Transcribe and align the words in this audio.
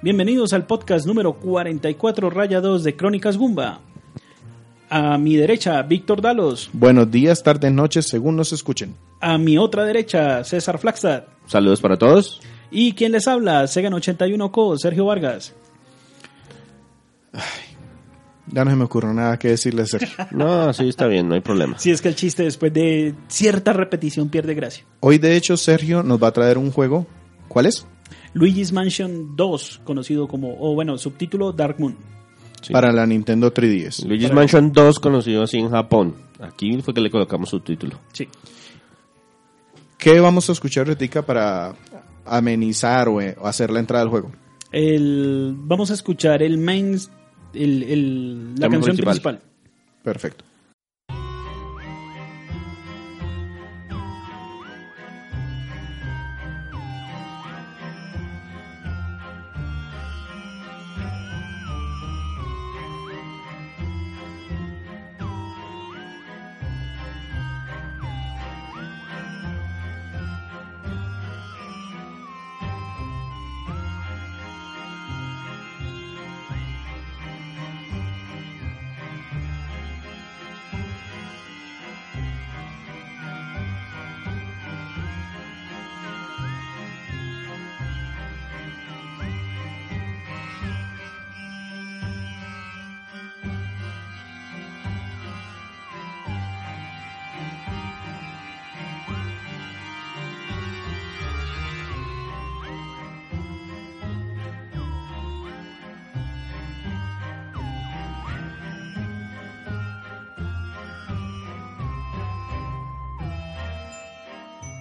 Bienvenidos 0.00 0.52
al 0.52 0.64
podcast 0.64 1.08
número 1.08 1.32
44 1.40 2.30
raya 2.30 2.60
2 2.60 2.84
de 2.84 2.94
Crónicas 2.94 3.36
Gumba. 3.36 3.80
A 4.88 5.18
mi 5.18 5.34
derecha, 5.34 5.82
Víctor 5.82 6.22
Dalos. 6.22 6.70
Buenos 6.72 7.10
días, 7.10 7.42
tardes, 7.42 7.72
noches, 7.72 8.06
según 8.06 8.36
nos 8.36 8.52
escuchen. 8.52 8.94
A 9.20 9.38
mi 9.38 9.58
otra 9.58 9.84
derecha, 9.84 10.44
César 10.44 10.78
Flagstad. 10.78 11.24
Saludos 11.46 11.80
para 11.80 11.96
todos. 11.96 12.40
Y 12.70 12.92
quien 12.92 13.10
les 13.10 13.26
habla, 13.26 13.64
Segan81Co, 13.64 14.78
Sergio 14.78 15.04
Vargas. 15.06 15.52
Ya 18.46 18.64
no 18.64 18.70
se 18.70 18.76
me 18.76 18.84
ocurre 18.84 19.12
nada 19.12 19.36
que 19.36 19.48
decirle 19.48 19.82
a 19.82 19.86
Sergio. 19.86 20.16
No, 20.30 20.72
sí, 20.72 20.88
está 20.88 21.08
bien, 21.08 21.28
no 21.28 21.34
hay 21.34 21.40
problema. 21.40 21.76
Si 21.76 21.90
es 21.90 22.00
que 22.00 22.08
el 22.08 22.14
chiste 22.14 22.44
después 22.44 22.72
de 22.72 23.14
cierta 23.26 23.72
repetición 23.72 24.28
pierde 24.28 24.54
gracia. 24.54 24.84
Hoy, 25.00 25.18
de 25.18 25.36
hecho, 25.36 25.56
Sergio 25.56 26.04
nos 26.04 26.22
va 26.22 26.28
a 26.28 26.32
traer 26.32 26.56
un 26.56 26.70
juego. 26.70 27.04
¿Cuál 27.48 27.66
es? 27.66 27.84
Luigi's 28.38 28.72
Mansion 28.72 29.34
2, 29.36 29.80
conocido 29.84 30.28
como, 30.28 30.56
o 30.60 30.74
bueno, 30.74 30.96
subtítulo 30.98 31.52
Dark 31.52 31.76
Moon. 31.78 31.96
Sí. 32.62 32.72
Para 32.72 32.92
la 32.92 33.06
Nintendo 33.06 33.52
3DS. 33.52 34.06
Luigi's 34.06 34.32
Mansion 34.32 34.72
2, 34.72 34.98
conocido 35.00 35.42
así 35.44 35.58
en 35.58 35.70
Japón. 35.70 36.14
Aquí 36.40 36.80
fue 36.82 36.92
que 36.94 37.00
le 37.00 37.10
colocamos 37.10 37.48
su 37.50 37.60
título. 37.60 37.98
Sí. 38.12 38.28
¿Qué 39.96 40.20
vamos 40.20 40.48
a 40.48 40.52
escuchar 40.52 40.88
ahorita 40.88 41.22
para 41.22 41.74
amenizar 42.24 43.08
o, 43.08 43.20
eh, 43.20 43.36
o 43.40 43.46
hacer 43.46 43.70
la 43.70 43.80
entrada 43.80 44.02
al 44.04 44.10
juego? 44.10 44.30
El, 44.70 45.54
vamos 45.56 45.90
a 45.90 45.94
escuchar 45.94 46.42
el 46.42 46.58
main, 46.58 46.96
el, 47.54 47.82
el- 47.82 48.50
la 48.54 48.68
Tema 48.68 48.74
canción 48.74 48.96
principal. 48.96 49.38
principal. 49.38 49.40
Perfecto. 50.02 50.44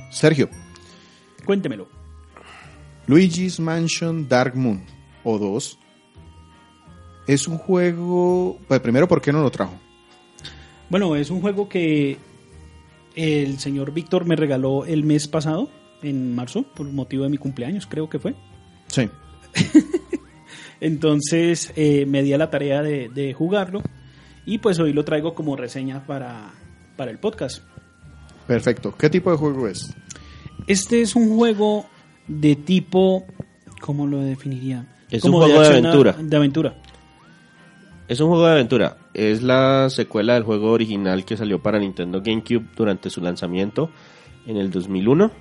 Sergio, 0.09 0.49
Cuéntemelo. 1.45 1.87
Luigi's 3.07 3.59
Mansion 3.59 4.27
Dark 4.27 4.55
Moon 4.55 4.83
o 5.23 5.37
2 5.39 5.79
es 7.27 7.47
un 7.47 7.57
juego. 7.57 8.59
Pues 8.67 8.79
primero, 8.81 9.07
¿por 9.07 9.21
qué 9.21 9.31
no 9.31 9.41
lo 9.41 9.49
trajo? 9.49 9.79
Bueno, 10.89 11.15
es 11.15 11.29
un 11.29 11.41
juego 11.41 11.69
que 11.69 12.17
el 13.15 13.59
señor 13.59 13.93
Víctor 13.93 14.25
me 14.25 14.35
regaló 14.35 14.85
el 14.85 15.03
mes 15.03 15.27
pasado, 15.27 15.69
en 16.01 16.35
marzo, 16.35 16.63
por 16.63 16.87
motivo 16.87 17.23
de 17.23 17.29
mi 17.29 17.37
cumpleaños, 17.37 17.87
creo 17.87 18.09
que 18.09 18.19
fue. 18.19 18.35
Sí. 18.87 19.09
Entonces 20.81 21.71
eh, 21.75 22.05
me 22.05 22.23
di 22.23 22.33
a 22.33 22.37
la 22.37 22.49
tarea 22.49 22.81
de, 22.81 23.09
de 23.09 23.33
jugarlo 23.33 23.81
y 24.45 24.59
pues 24.59 24.79
hoy 24.79 24.93
lo 24.93 25.03
traigo 25.03 25.33
como 25.33 25.55
reseña 25.55 26.05
para, 26.05 26.53
para 26.95 27.11
el 27.11 27.19
podcast. 27.19 27.63
Perfecto. 28.47 28.95
¿Qué 28.97 29.09
tipo 29.09 29.31
de 29.31 29.37
juego 29.37 29.67
es? 29.67 29.93
Este 30.67 31.01
es 31.01 31.15
un 31.15 31.35
juego 31.35 31.85
de 32.27 32.55
tipo, 32.55 33.25
¿cómo 33.81 34.05
lo 34.07 34.19
definiría? 34.19 34.85
Es 35.09 35.21
Como 35.21 35.37
un 35.39 35.43
juego 35.45 35.61
de 35.61 35.67
a- 35.67 35.71
aventura. 35.71 36.13
De 36.19 36.35
aventura. 36.35 36.75
Es 38.07 38.19
un 38.19 38.27
juego 38.29 38.45
de 38.45 38.51
aventura. 38.53 38.97
Es 39.13 39.41
la 39.43 39.89
secuela 39.89 40.33
del 40.35 40.43
juego 40.43 40.71
original 40.71 41.25
que 41.25 41.35
salió 41.37 41.61
para 41.61 41.79
Nintendo 41.79 42.21
GameCube 42.21 42.65
durante 42.75 43.09
su 43.09 43.21
lanzamiento 43.21 43.89
en 44.45 44.57
el 44.57 44.69
2001. 44.71 45.31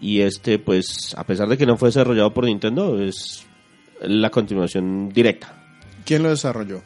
Y 0.00 0.20
este, 0.20 0.58
pues, 0.58 1.14
a 1.16 1.24
pesar 1.24 1.48
de 1.48 1.56
que 1.56 1.66
no 1.66 1.76
fue 1.76 1.88
desarrollado 1.88 2.32
por 2.34 2.44
Nintendo, 2.44 3.00
es 3.00 3.46
la 4.02 4.30
continuación 4.30 5.08
directa. 5.08 5.54
¿Quién 6.04 6.22
lo 6.22 6.30
desarrolló? 6.30 6.82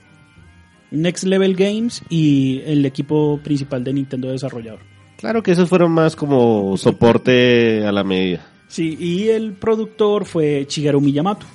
Next 0.92 1.24
Level 1.24 1.54
Games 1.56 2.02
y 2.08 2.60
el 2.64 2.84
equipo 2.84 3.38
principal 3.42 3.82
de 3.84 3.92
Nintendo 3.92 4.28
desarrollador. 4.30 4.80
Claro 5.20 5.42
que 5.42 5.52
esos 5.52 5.68
fueron 5.68 5.92
más 5.92 6.16
como 6.16 6.76
soporte 6.76 7.84
a 7.86 7.92
la 7.92 8.02
medida. 8.04 8.46
Sí, 8.68 8.96
y 8.98 9.28
el 9.28 9.52
productor 9.52 10.24
fue 10.24 10.66
Shigeru 10.68 11.00
Miyamoto. 11.00 11.46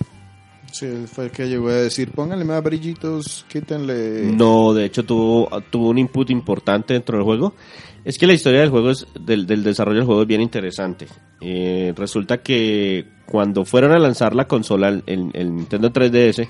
Sí, 0.72 0.88
fue 1.08 1.26
el 1.26 1.31
que 1.31 1.48
llegó 1.48 1.70
a 1.70 1.74
decir, 1.75 2.12
pónganle 2.12 2.44
más 2.44 2.62
brillitos, 2.62 3.46
quítenle... 3.48 4.24
No, 4.34 4.74
de 4.74 4.86
hecho 4.86 5.04
tuvo, 5.04 5.48
tuvo 5.70 5.90
un 5.90 5.98
input 5.98 6.30
importante 6.30 6.94
dentro 6.94 7.18
del 7.18 7.24
juego. 7.24 7.56
Es 8.04 8.18
que 8.18 8.28
la 8.28 8.34
historia 8.34 8.59
del 8.59 8.70
juego 8.70 8.92
es, 8.92 9.08
del, 9.20 9.48
del 9.48 9.64
desarrollo 9.64 10.00
del 10.00 10.06
juego 10.06 10.22
es 10.24 10.28
bien 10.28 10.42
interesante. 10.42 11.08
Eh, 11.42 11.94
resulta 11.96 12.40
que 12.44 13.08
cuando 13.25 13.64
fueron 13.64 13.94
a 13.94 14.00
lanzar 14.00 14.36
la 14.36 14.48
consola, 14.48 14.90
el, 14.90 15.04
el- 15.08 15.31
el 15.34 15.56
Nintendo 15.56 15.92
3DS, 15.94 16.46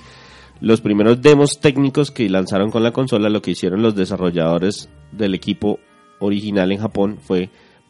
los 0.60 0.82
primeros 0.82 1.22
demos 1.22 1.52
técnicos 1.62 2.10
que 2.12 2.28
lanzaron 2.28 2.72
con 2.72 2.82
la 2.82 2.92
consola, 2.92 3.30
lo 3.30 3.42
que 3.44 3.52
hicieron 3.52 3.84
los 3.84 3.96
desarrolladores 3.96 4.90
del 5.12 5.36
equipo 5.36 5.80
original 6.20 6.72
en 6.72 6.80
Japón 6.80 7.18
fue 7.22 7.50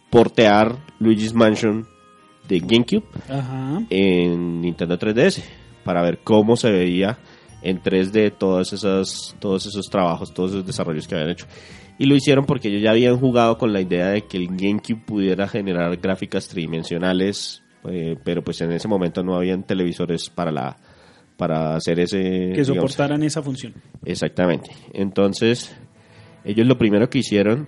portear 0.09 0.77
Luigi's 0.99 1.33
Mansion 1.33 1.85
de 2.47 2.59
GameCube 2.59 3.03
Ajá. 3.29 3.81
en 3.89 4.61
Nintendo 4.61 4.97
3DS 4.97 5.43
para 5.83 6.01
ver 6.01 6.19
cómo 6.23 6.55
se 6.55 6.71
veía 6.71 7.17
en 7.61 7.81
3D 7.81 8.31
todos 8.37 8.73
esos, 8.73 9.35
todos 9.39 9.65
esos 9.65 9.87
trabajos, 9.87 10.33
todos 10.33 10.51
esos 10.51 10.65
desarrollos 10.65 11.07
que 11.07 11.15
habían 11.15 11.31
hecho. 11.31 11.47
Y 11.97 12.05
lo 12.05 12.15
hicieron 12.15 12.45
porque 12.45 12.67
ellos 12.67 12.83
ya 12.83 12.91
habían 12.91 13.17
jugado 13.17 13.57
con 13.57 13.73
la 13.73 13.81
idea 13.81 14.09
de 14.09 14.23
que 14.23 14.37
el 14.37 14.47
GameCube 14.47 15.03
pudiera 15.05 15.47
generar 15.47 15.95
gráficas 15.97 16.47
tridimensionales, 16.47 17.63
eh, 17.89 18.17
pero 18.23 18.43
pues 18.43 18.61
en 18.61 18.71
ese 18.71 18.87
momento 18.87 19.23
no 19.23 19.35
habían 19.35 19.63
televisores 19.63 20.29
para 20.29 20.51
la 20.51 20.77
para 21.37 21.75
hacer 21.75 21.99
ese 21.99 22.17
Que 22.17 22.61
digamos, 22.61 22.67
soportaran 22.67 23.23
esa 23.23 23.41
función. 23.41 23.73
Exactamente. 24.05 24.71
Entonces, 24.93 25.75
ellos 26.43 26.67
lo 26.67 26.77
primero 26.77 27.09
que 27.09 27.19
hicieron, 27.19 27.67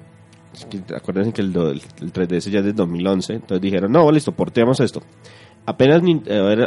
acuérdense 0.95 1.33
que 1.33 1.41
el, 1.41 1.55
el 1.55 2.13
3DS 2.13 2.49
ya 2.49 2.59
es 2.59 2.65
de 2.65 2.73
2011, 2.73 3.33
entonces 3.33 3.61
dijeron, 3.61 3.91
no, 3.91 4.11
listo, 4.11 4.31
porteamos 4.31 4.79
esto. 4.79 5.01
Apenas, 5.65 6.01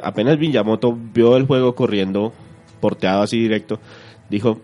apenas 0.03 0.39
Miyamoto 0.39 0.93
vio 0.93 1.37
el 1.37 1.47
juego 1.47 1.75
corriendo, 1.75 2.33
porteado 2.81 3.23
así 3.23 3.39
directo, 3.39 3.81
dijo, 4.29 4.61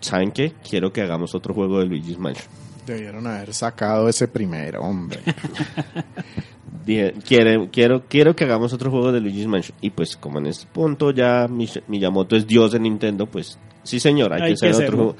¿saben 0.00 0.32
qué? 0.32 0.52
Quiero 0.68 0.92
que 0.92 1.02
hagamos 1.02 1.34
otro 1.34 1.54
juego 1.54 1.78
de 1.78 1.86
Luigi's 1.86 2.18
Mansion. 2.18 2.48
Debieron 2.86 3.26
haber 3.26 3.54
sacado 3.54 4.08
ese 4.08 4.28
primero, 4.28 4.82
hombre. 4.82 5.20
Dije, 6.84 7.14
quiero, 7.26 7.68
quiero, 7.70 8.02
quiero 8.06 8.36
que 8.36 8.44
hagamos 8.44 8.72
otro 8.74 8.90
juego 8.90 9.10
de 9.10 9.20
Luigi's 9.20 9.46
Mansion. 9.46 9.76
Y 9.80 9.90
pues 9.90 10.16
como 10.16 10.38
en 10.38 10.46
este 10.46 10.66
punto 10.66 11.12
ya 11.12 11.48
Miyamoto 11.86 12.36
es 12.36 12.46
dios 12.46 12.72
de 12.72 12.80
Nintendo, 12.80 13.26
pues 13.26 13.58
sí 13.84 14.00
señor, 14.00 14.32
hay, 14.34 14.42
Hay 14.42 14.54
que 14.54 14.68
hacer 14.68 14.70
que 14.72 14.84
otro 14.84 14.96
juego. 14.96 15.16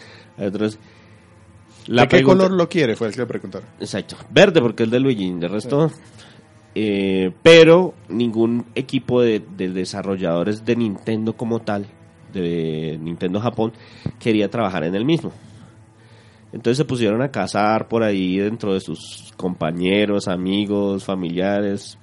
¿De 1.87 2.03
qué 2.03 2.17
pregunta- 2.19 2.45
color 2.45 2.57
lo 2.59 2.69
quiere? 2.69 2.97
Fue 2.97 3.09
el 3.09 3.15
que 3.15 3.21
le 3.21 3.27
preguntaron. 3.27 3.69
Exacto, 3.81 4.17
verde 4.31 4.61
porque 4.61 4.85
es 4.85 4.91
de 4.91 5.01
Luigi, 5.01 5.33
de 5.33 5.49
resto... 5.49 5.91
eh, 6.75 7.31
pero 7.43 7.95
ningún 8.09 8.65
equipo 8.75 9.21
de, 9.23 9.41
de 9.57 9.69
desarrolladores 9.69 10.65
de 10.65 10.77
Nintendo 10.77 11.35
como 11.37 11.61
tal, 11.61 11.87
de 12.33 12.99
Nintendo 13.01 13.41
Japón, 13.41 13.73
quería 14.19 14.49
trabajar 14.51 14.85
en 14.85 14.95
el 14.95 15.05
mismo. 15.05 15.33
Entonces 16.53 16.79
se 16.79 16.85
pusieron 16.85 17.21
a 17.21 17.31
cazar 17.31 17.89
por 17.89 18.03
ahí 18.05 18.39
dentro 18.39 18.75
de 18.75 18.81
sus 18.81 19.33
compañeros, 19.37 20.29
amigos, 20.29 21.05
familiares. 21.05 21.99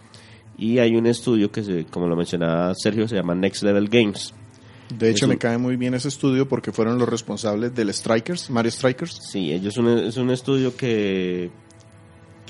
Y 0.57 0.79
hay 0.79 0.95
un 0.95 1.07
estudio 1.07 1.49
que, 1.51 1.63
se, 1.63 1.85
como 1.85 2.07
lo 2.07 2.15
mencionaba 2.17 2.73
Sergio, 2.75 3.07
se 3.07 3.15
llama 3.15 3.33
Next 3.33 3.63
Level 3.63 3.87
Games. 3.87 4.33
De 4.97 5.09
hecho, 5.09 5.27
me 5.27 5.37
cae 5.37 5.57
muy 5.57 5.75
bien 5.77 5.93
ese 5.93 6.07
estudio 6.09 6.47
porque 6.47 6.71
fueron 6.71 6.97
los 6.97 7.07
responsables 7.07 7.73
del 7.73 7.93
Strikers, 7.93 8.49
Mario 8.49 8.71
Strikers. 8.71 9.19
Sí, 9.31 9.51
ellos 9.51 9.77
un- 9.77 9.87
es 9.99 10.17
un 10.17 10.29
estudio 10.31 10.75
que, 10.75 11.49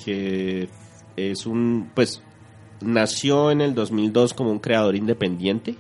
que 0.03 0.67
es 1.15 1.45
un, 1.45 1.91
pues, 1.93 2.21
nació 2.81 3.51
en 3.51 3.61
el 3.61 3.73
2002 3.75 4.33
como 4.33 4.51
un 4.51 4.59
creador 4.59 4.95
independiente 4.95 5.75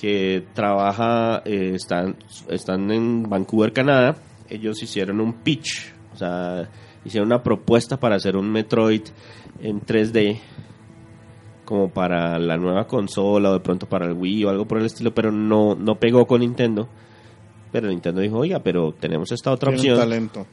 que 0.00 0.44
trabaja, 0.54 1.42
eh, 1.44 1.72
están, 1.74 2.16
están 2.48 2.90
en 2.90 3.22
Vancouver, 3.28 3.72
Canadá. 3.72 4.16
Ellos 4.48 4.82
hicieron 4.82 5.20
un 5.20 5.32
pitch, 5.34 5.92
o 6.12 6.16
sea, 6.16 6.68
hicieron 7.04 7.28
una 7.28 7.42
propuesta 7.42 7.98
para 7.98 8.16
hacer 8.16 8.36
un 8.36 8.50
Metroid 8.50 9.02
en 9.60 9.80
3D 9.80 10.38
como 11.64 11.88
para 11.88 12.38
la 12.38 12.56
nueva 12.56 12.86
consola 12.86 13.50
o 13.50 13.54
de 13.54 13.60
pronto 13.60 13.86
para 13.88 14.06
el 14.06 14.12
Wii 14.12 14.44
o 14.44 14.50
algo 14.50 14.66
por 14.66 14.78
el 14.78 14.86
estilo, 14.86 15.12
pero 15.14 15.32
no, 15.32 15.74
no 15.74 15.98
pegó 15.98 16.26
con 16.26 16.40
Nintendo. 16.40 16.88
Pero 17.72 17.88
Nintendo 17.88 18.20
dijo, 18.20 18.38
oiga, 18.38 18.60
pero 18.60 18.92
tenemos 18.92 19.32
esta 19.32 19.50
otra 19.52 19.70
Tiene 19.72 19.92
opción. 19.92 19.98
talento. 19.98 20.46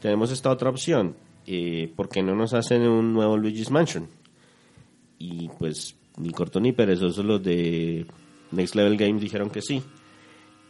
Tenemos 0.00 0.30
esta 0.32 0.50
otra 0.50 0.70
opción. 0.70 1.14
Eh, 1.46 1.92
¿Por 1.94 2.08
qué 2.08 2.22
no 2.22 2.34
nos 2.34 2.54
hacen 2.54 2.82
un 2.82 3.12
nuevo 3.12 3.36
Luigi's 3.36 3.70
Mansion? 3.70 4.08
Y 5.18 5.48
pues 5.58 5.96
ni 6.16 6.30
corto 6.30 6.60
ni 6.60 6.72
perezoso 6.72 7.22
los 7.22 7.42
de 7.42 8.06
Next 8.52 8.74
Level 8.74 8.96
Games 8.96 9.20
dijeron 9.20 9.50
que 9.50 9.60
sí. 9.60 9.82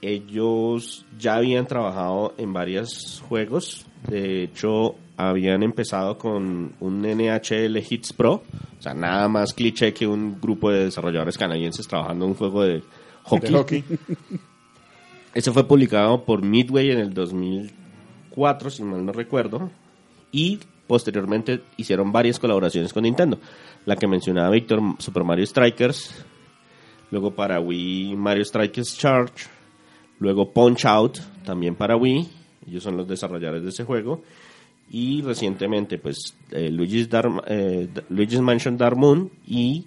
Ellos 0.03 1.05
ya 1.19 1.37
habían 1.37 1.67
trabajado 1.67 2.35
en 2.39 2.53
varios 2.53 3.23
juegos. 3.29 3.87
De 4.09 4.45
hecho, 4.45 4.95
habían 5.29 5.63
empezado 5.63 6.17
con 6.17 6.73
un 6.81 7.03
NHL 7.03 7.77
Hits 7.77 8.13
Pro. 8.13 8.43
O 8.79 8.83
sea, 8.83 8.95
nada 8.95 9.29
más 9.29 9.53
cliché 9.53 9.93
que 9.93 10.07
un 10.07 10.41
grupo 10.41 10.71
de 10.71 10.85
desarrolladores 10.85 11.37
canadienses 11.37 11.87
trabajando 11.87 12.25
en 12.25 12.31
un 12.31 12.37
juego 12.37 12.63
de 12.63 12.83
hockey. 13.25 13.51
De 13.51 13.57
hockey. 13.59 13.85
Ese 15.35 15.53
fue 15.53 15.67
publicado 15.67 16.25
por 16.25 16.43
Midway 16.43 16.91
en 16.91 16.99
el 16.99 17.15
2004, 17.15 18.71
si 18.71 18.83
mal 18.83 19.05
no 19.05 19.13
recuerdo. 19.13 19.71
Y 20.33 20.59
posteriormente 20.87 21.63
hicieron 21.77 22.11
varias 22.13 22.39
colaboraciones 22.39 22.93
con 22.93 23.03
Nintendo. 23.03 23.39
La 23.85 23.97
que 23.97 24.09
mencionaba 24.09 24.51
Víctor, 24.51 24.81
Super 24.99 25.23
Mario 25.23 25.47
Strikers. 25.47 26.25
Luego 27.11 27.33
para 27.33 27.61
Wii, 27.61 28.17
Mario 28.17 28.45
Strikers 28.45 28.97
Charge. 28.97 29.49
Luego 30.19 30.53
Punch 30.53 30.85
Out, 30.87 31.19
también 31.45 31.75
para 31.75 31.97
Wii. 31.97 32.29
Ellos 32.67 32.83
son 32.83 32.97
los 32.97 33.07
desarrolladores 33.07 33.63
de 33.63 33.69
ese 33.69 33.85
juego. 33.85 34.23
Y 34.91 35.23
recientemente, 35.23 35.99
pues, 35.99 36.35
eh, 36.51 36.69
Luigi's, 36.69 37.09
Dark- 37.09 37.45
eh, 37.47 37.89
Luigi's 38.09 38.41
Mansion 38.41 38.77
Dark 38.77 38.97
Moon. 38.97 39.31
Y 39.47 39.87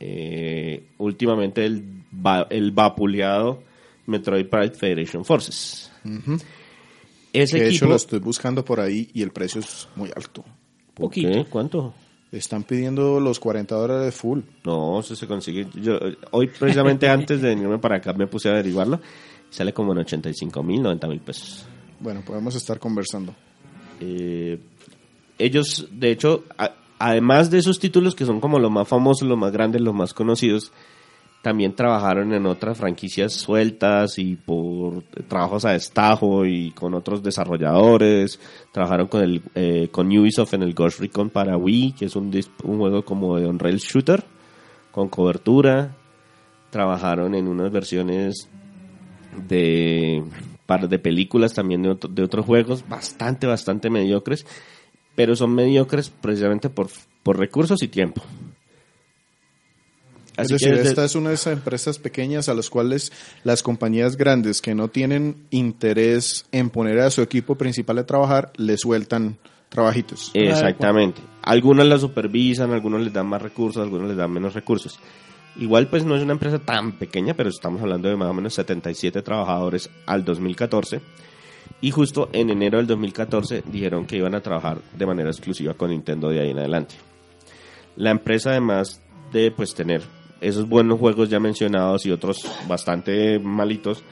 eh, 0.00 0.84
últimamente 0.98 1.64
el, 1.64 2.02
va- 2.14 2.46
el 2.50 2.72
vapuleado 2.72 3.62
Metroid 4.06 4.46
Pride 4.46 4.70
Federation 4.72 5.24
Forces. 5.24 5.92
Ese 7.32 7.56
Que 7.56 7.62
de 7.62 7.68
hecho 7.68 7.76
equipo... 7.76 7.90
lo 7.90 7.96
estoy 7.96 8.18
buscando 8.18 8.64
por 8.64 8.80
ahí 8.80 9.08
y 9.14 9.22
el 9.22 9.30
precio 9.30 9.60
es 9.60 9.88
muy 9.96 10.10
alto. 10.14 10.42
¿Por 10.94 11.06
Poquito. 11.06 11.30
qué? 11.30 11.44
¿Cuánto? 11.48 11.94
Están 12.32 12.64
pidiendo 12.64 13.20
los 13.20 13.38
40 13.38 13.74
dólares 13.74 14.14
full. 14.14 14.40
No, 14.64 15.00
eso 15.00 15.14
se 15.14 15.26
consigue. 15.26 15.66
Yo, 15.74 15.98
hoy, 16.32 16.48
precisamente 16.48 17.08
antes 17.10 17.40
de 17.40 17.48
venirme 17.50 17.78
para 17.78 17.96
acá, 17.98 18.12
me 18.12 18.26
puse 18.26 18.48
a 18.48 18.52
averiguarlo. 18.52 19.00
Sale 19.50 19.72
como 19.72 19.92
en 19.92 19.98
85 19.98 20.62
mil, 20.62 20.82
90 20.82 21.08
mil 21.08 21.20
pesos. 21.20 21.66
Bueno, 22.00 22.22
podemos 22.22 22.54
estar 22.56 22.78
conversando. 22.78 23.34
Eh, 24.02 24.58
ellos, 25.38 25.88
de 25.92 26.10
hecho, 26.10 26.44
además 26.98 27.50
de 27.50 27.58
esos 27.58 27.78
títulos 27.78 28.14
que 28.14 28.26
son 28.26 28.40
como 28.40 28.58
los 28.58 28.70
más 28.70 28.88
famosos, 28.88 29.28
los 29.28 29.38
más 29.38 29.52
grandes, 29.52 29.80
los 29.80 29.94
más 29.94 30.12
conocidos, 30.12 30.72
también 31.40 31.74
trabajaron 31.74 32.32
en 32.32 32.46
otras 32.46 32.78
franquicias 32.78 33.32
sueltas 33.32 34.18
y 34.18 34.36
por 34.36 35.02
trabajos 35.28 35.64
a 35.64 35.72
destajo 35.72 36.46
y 36.46 36.70
con 36.70 36.94
otros 36.94 37.22
desarrolladores. 37.22 38.38
Trabajaron 38.70 39.08
con 39.08 39.22
el 39.22 39.42
eh, 39.54 39.88
con 39.90 40.06
Ubisoft 40.06 40.54
en 40.54 40.62
el 40.62 40.74
Ghost 40.74 41.00
Recon 41.00 41.30
para 41.30 41.56
Wii, 41.56 41.92
que 41.92 42.04
es 42.04 42.14
un, 42.14 42.32
un 42.62 42.78
juego 42.78 43.04
como 43.04 43.36
de 43.36 43.46
on-rail 43.46 43.78
shooter 43.78 44.24
con 44.92 45.08
cobertura. 45.08 45.96
Trabajaron 46.70 47.34
en 47.34 47.48
unas 47.48 47.72
versiones 47.72 48.48
de 49.48 50.22
par 50.80 50.88
de 50.88 50.98
películas 50.98 51.52
también 51.54 51.82
de, 51.82 51.90
otro- 51.90 52.10
de 52.10 52.22
otros 52.22 52.44
juegos 52.46 52.84
bastante 52.88 53.46
bastante 53.46 53.90
mediocres 53.90 54.46
pero 55.14 55.36
son 55.36 55.54
mediocres 55.54 56.08
precisamente 56.10 56.70
por, 56.70 56.88
por 57.22 57.38
recursos 57.38 57.82
y 57.82 57.88
tiempo 57.88 58.22
Es 60.36 60.46
Así 60.46 60.54
decir, 60.54 60.74
desde- 60.74 60.88
esta 60.90 61.04
es 61.04 61.14
una 61.14 61.28
de 61.28 61.34
esas 61.34 61.52
empresas 61.52 61.98
pequeñas 61.98 62.48
a 62.48 62.54
las 62.54 62.70
cuales 62.70 63.12
las 63.44 63.62
compañías 63.62 64.16
grandes 64.16 64.62
que 64.62 64.74
no 64.74 64.88
tienen 64.88 65.46
interés 65.50 66.46
en 66.52 66.70
poner 66.70 67.00
a 67.00 67.10
su 67.10 67.20
equipo 67.20 67.56
principal 67.56 67.98
a 67.98 68.06
trabajar, 68.06 68.50
le 68.56 68.76
sueltan 68.78 69.36
trabajitos. 69.68 70.30
Exactamente. 70.34 71.20
Algunos 71.42 71.86
la 71.86 71.98
supervisan, 71.98 72.72
algunos 72.72 73.02
les 73.02 73.12
dan 73.12 73.26
más 73.26 73.42
recursos, 73.42 73.82
algunos 73.82 74.08
les 74.08 74.16
dan 74.16 74.30
menos 74.30 74.54
recursos. 74.54 74.98
Igual 75.56 75.88
pues 75.88 76.04
no 76.04 76.16
es 76.16 76.22
una 76.22 76.32
empresa 76.32 76.58
tan 76.58 76.92
pequeña, 76.92 77.34
pero 77.34 77.50
estamos 77.50 77.82
hablando 77.82 78.08
de 78.08 78.16
más 78.16 78.28
o 78.28 78.34
menos 78.34 78.54
77 78.54 79.22
trabajadores 79.22 79.90
al 80.06 80.24
2014. 80.24 81.00
Y 81.80 81.90
justo 81.90 82.30
en 82.32 82.50
enero 82.50 82.78
del 82.78 82.86
2014 82.86 83.64
dijeron 83.66 84.06
que 84.06 84.16
iban 84.16 84.34
a 84.34 84.40
trabajar 84.40 84.78
de 84.96 85.06
manera 85.06 85.30
exclusiva 85.30 85.74
con 85.74 85.90
Nintendo 85.90 86.30
de 86.30 86.40
ahí 86.40 86.50
en 86.50 86.58
adelante. 86.58 86.94
La 87.96 88.10
empresa 88.10 88.50
además 88.50 89.02
de 89.32 89.50
pues 89.50 89.74
tener 89.74 90.02
esos 90.40 90.68
buenos 90.68 90.98
juegos 90.98 91.28
ya 91.28 91.38
mencionados 91.38 92.06
y 92.06 92.10
otros 92.10 92.46
bastante 92.66 93.38
malitos, 93.38 94.02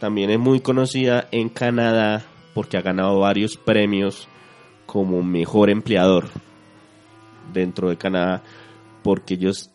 también 0.00 0.30
es 0.30 0.38
muy 0.38 0.60
conocida 0.60 1.28
en 1.30 1.48
Canadá 1.48 2.24
porque 2.54 2.76
ha 2.76 2.82
ganado 2.82 3.20
varios 3.20 3.56
premios 3.56 4.28
como 4.86 5.22
mejor 5.22 5.70
empleador 5.70 6.28
dentro 7.52 7.90
de 7.90 7.96
Canadá 7.96 8.42
porque 9.02 9.34
ellos 9.34 9.70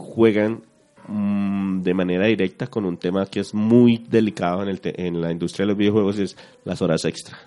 juegan 0.00 0.62
mm, 1.06 1.82
de 1.82 1.94
manera 1.94 2.26
directa 2.26 2.66
con 2.66 2.84
un 2.84 2.96
tema 2.96 3.26
que 3.26 3.40
es 3.40 3.54
muy 3.54 3.98
delicado 4.08 4.62
en, 4.62 4.68
el 4.70 4.80
te- 4.80 5.06
en 5.06 5.20
la 5.20 5.30
industria 5.30 5.64
de 5.64 5.68
los 5.72 5.78
videojuegos 5.78 6.18
y 6.18 6.22
es 6.22 6.36
las 6.64 6.80
horas 6.82 7.04
extra. 7.04 7.38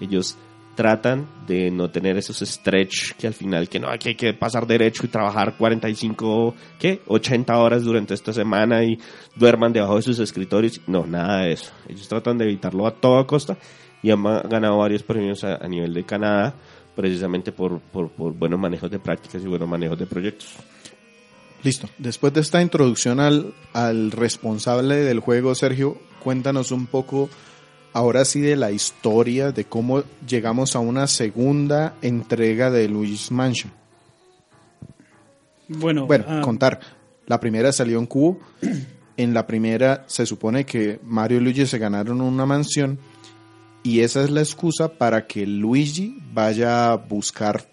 Ellos 0.00 0.36
tratan 0.74 1.28
de 1.46 1.70
no 1.70 1.88
tener 1.90 2.16
esos 2.16 2.38
stretch 2.40 3.12
que 3.12 3.28
al 3.28 3.34
final 3.34 3.68
que 3.68 3.78
no, 3.78 3.88
aquí 3.88 4.08
hay 4.08 4.14
que 4.16 4.34
pasar 4.34 4.66
derecho 4.66 5.06
y 5.06 5.08
trabajar 5.08 5.56
45, 5.56 6.54
¿qué? 6.80 7.00
80 7.06 7.56
horas 7.56 7.84
durante 7.84 8.12
esta 8.14 8.32
semana 8.32 8.82
y 8.82 8.98
duerman 9.36 9.72
debajo 9.72 9.94
de 9.96 10.02
sus 10.02 10.18
escritorios. 10.18 10.80
No, 10.88 11.06
nada 11.06 11.42
de 11.42 11.52
eso. 11.52 11.72
Ellos 11.88 12.08
tratan 12.08 12.38
de 12.38 12.46
evitarlo 12.46 12.88
a 12.88 12.90
toda 12.94 13.24
costa 13.24 13.56
y 14.02 14.10
han 14.10 14.22
ganado 14.24 14.78
varios 14.78 15.04
premios 15.04 15.44
a, 15.44 15.64
a 15.64 15.68
nivel 15.68 15.94
de 15.94 16.02
Canadá 16.04 16.54
precisamente 16.96 17.52
por, 17.52 17.78
por, 17.80 18.10
por 18.10 18.32
buenos 18.32 18.58
manejos 18.58 18.90
de 18.90 18.98
prácticas 18.98 19.42
y 19.44 19.46
buenos 19.48 19.68
manejos 19.68 19.98
de 19.98 20.06
proyectos. 20.06 20.56
Listo. 21.64 21.88
Después 21.98 22.32
de 22.34 22.40
esta 22.40 22.62
introducción 22.62 23.20
al, 23.20 23.54
al 23.72 24.10
responsable 24.10 24.96
del 24.96 25.20
juego, 25.20 25.54
Sergio, 25.54 25.98
cuéntanos 26.22 26.70
un 26.70 26.86
poco 26.86 27.30
ahora 27.94 28.24
sí 28.24 28.40
de 28.40 28.56
la 28.56 28.70
historia 28.70 29.50
de 29.50 29.64
cómo 29.64 30.04
llegamos 30.28 30.76
a 30.76 30.80
una 30.80 31.06
segunda 31.06 31.94
entrega 32.02 32.70
de 32.70 32.88
Luigi's 32.88 33.30
Mansion. 33.30 33.72
Bueno, 35.68 36.06
Bueno, 36.06 36.24
ah, 36.28 36.40
contar. 36.42 36.80
La 37.26 37.40
primera 37.40 37.72
salió 37.72 37.98
en 37.98 38.06
cubo. 38.06 38.38
En 39.16 39.32
la 39.32 39.46
primera 39.46 40.02
se 40.08 40.26
supone 40.26 40.66
que 40.66 40.98
Mario 41.04 41.38
y 41.38 41.40
Luigi 41.40 41.66
se 41.66 41.78
ganaron 41.78 42.20
una 42.20 42.46
mansión 42.46 42.98
y 43.84 44.00
esa 44.00 44.24
es 44.24 44.30
la 44.30 44.40
excusa 44.40 44.88
para 44.88 45.28
que 45.28 45.46
Luigi 45.46 46.18
vaya 46.32 46.90
a 46.90 46.96
buscar 46.96 47.64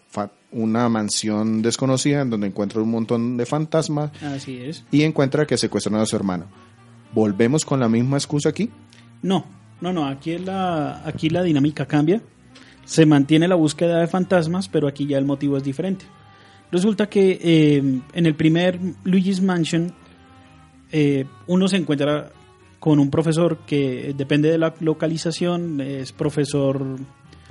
una 0.52 0.90
mansión 0.90 1.62
desconocida 1.62 2.22
en 2.22 2.30
donde 2.30 2.48
encuentra 2.48 2.82
un 2.82 2.92
montón 2.92 3.38
de 3.38 3.46
fantasmas 3.46 4.12
así 4.22 4.58
es. 4.58 4.84
y 4.92 5.04
encuentra 5.04 5.46
que 5.46 5.58
secuestran 5.58 5.96
a 5.96 6.06
su 6.06 6.16
hermano. 6.16 6.46
¿Volvemos 7.14 7.66
con 7.66 7.80
la 7.80 7.90
misma 7.90 8.18
excusa 8.18 8.50
aquí? 8.50 8.70
No, 9.22 9.46
no, 9.82 9.92
no, 9.94 10.08
aquí 10.08 10.38
la, 10.38 11.06
aquí 11.06 11.30
la 11.30 11.44
dinámica 11.44 11.86
cambia. 11.86 12.22
Se 12.86 13.06
mantiene 13.06 13.48
la 13.48 13.56
búsqueda 13.56 14.00
de 14.00 14.08
fantasmas, 14.08 14.68
pero 14.68 14.88
aquí 14.88 15.06
ya 15.06 15.18
el 15.18 15.26
motivo 15.26 15.58
es 15.58 15.64
diferente. 15.64 16.06
Resulta 16.72 17.10
que 17.10 17.40
eh, 17.42 17.78
en 17.78 18.26
el 18.26 18.36
primer 18.36 18.80
Luigi's 19.04 19.42
Mansion 19.42 19.94
eh, 20.92 21.26
uno 21.48 21.68
se 21.68 21.78
encuentra 21.78 22.32
con 22.80 23.00
un 23.00 23.10
profesor 23.10 23.60
que 23.66 24.14
depende 24.18 24.50
de 24.50 24.58
la 24.58 24.74
localización, 24.80 25.82
es 25.82 26.12
profesor 26.12 26.98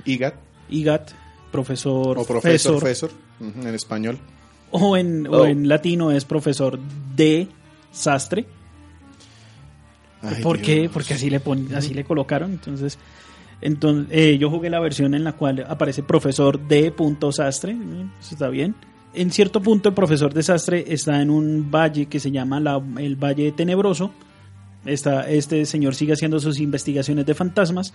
IGAT 0.05 0.35
IGAT, 0.69 1.11
profesor 1.51 2.17
o 2.17 2.25
profesor, 2.25 2.81
Fesor, 2.81 3.09
Fesor, 3.09 3.11
ujú, 3.39 3.67
en 3.67 3.75
español. 3.75 4.17
o 4.71 4.95
en, 4.97 5.27
o 5.27 5.41
Oh. 5.41 5.45
en 5.45 5.67
latino 5.67 6.11
es 6.11 6.25
profesor 6.25 6.79
de 7.15 7.47
Sastre. 7.91 8.45
Ay, 10.21 10.41
¿Por 10.43 10.59
qué? 10.61 10.89
Porque 10.91 11.15
así 11.15 11.29
le 11.29 11.39
pon- 11.39 11.73
así 11.75 11.93
le 11.93 12.03
colocaron. 12.03 12.51
Entonces, 12.51 12.97
entonces 13.59 14.07
eh, 14.11 14.37
yo 14.37 14.49
jugué 14.49 14.69
la 14.69 14.79
versión 14.79 15.13
en 15.15 15.23
la 15.23 15.33
cual 15.33 15.65
aparece 15.67 16.03
profesor 16.03 16.59
de 16.59 16.91
punto 16.91 17.31
sastre. 17.31 17.73
Eso 18.19 18.35
está 18.35 18.47
bien. 18.49 18.75
En 19.13 19.31
cierto 19.31 19.61
punto, 19.61 19.89
el 19.89 19.95
profesor 19.95 20.33
de 20.33 20.43
sastre 20.43 20.85
está 20.87 21.21
en 21.21 21.29
un 21.31 21.69
valle 21.71 22.05
que 22.05 22.19
se 22.19 22.31
llama 22.31 22.59
la- 22.59 22.81
el 22.97 23.15
Valle 23.15 23.51
Tenebroso. 23.51 24.11
Está, 24.85 25.29
este 25.29 25.65
señor 25.65 25.95
sigue 25.95 26.13
haciendo 26.13 26.39
sus 26.39 26.59
investigaciones 26.59 27.25
de 27.25 27.33
fantasmas. 27.35 27.93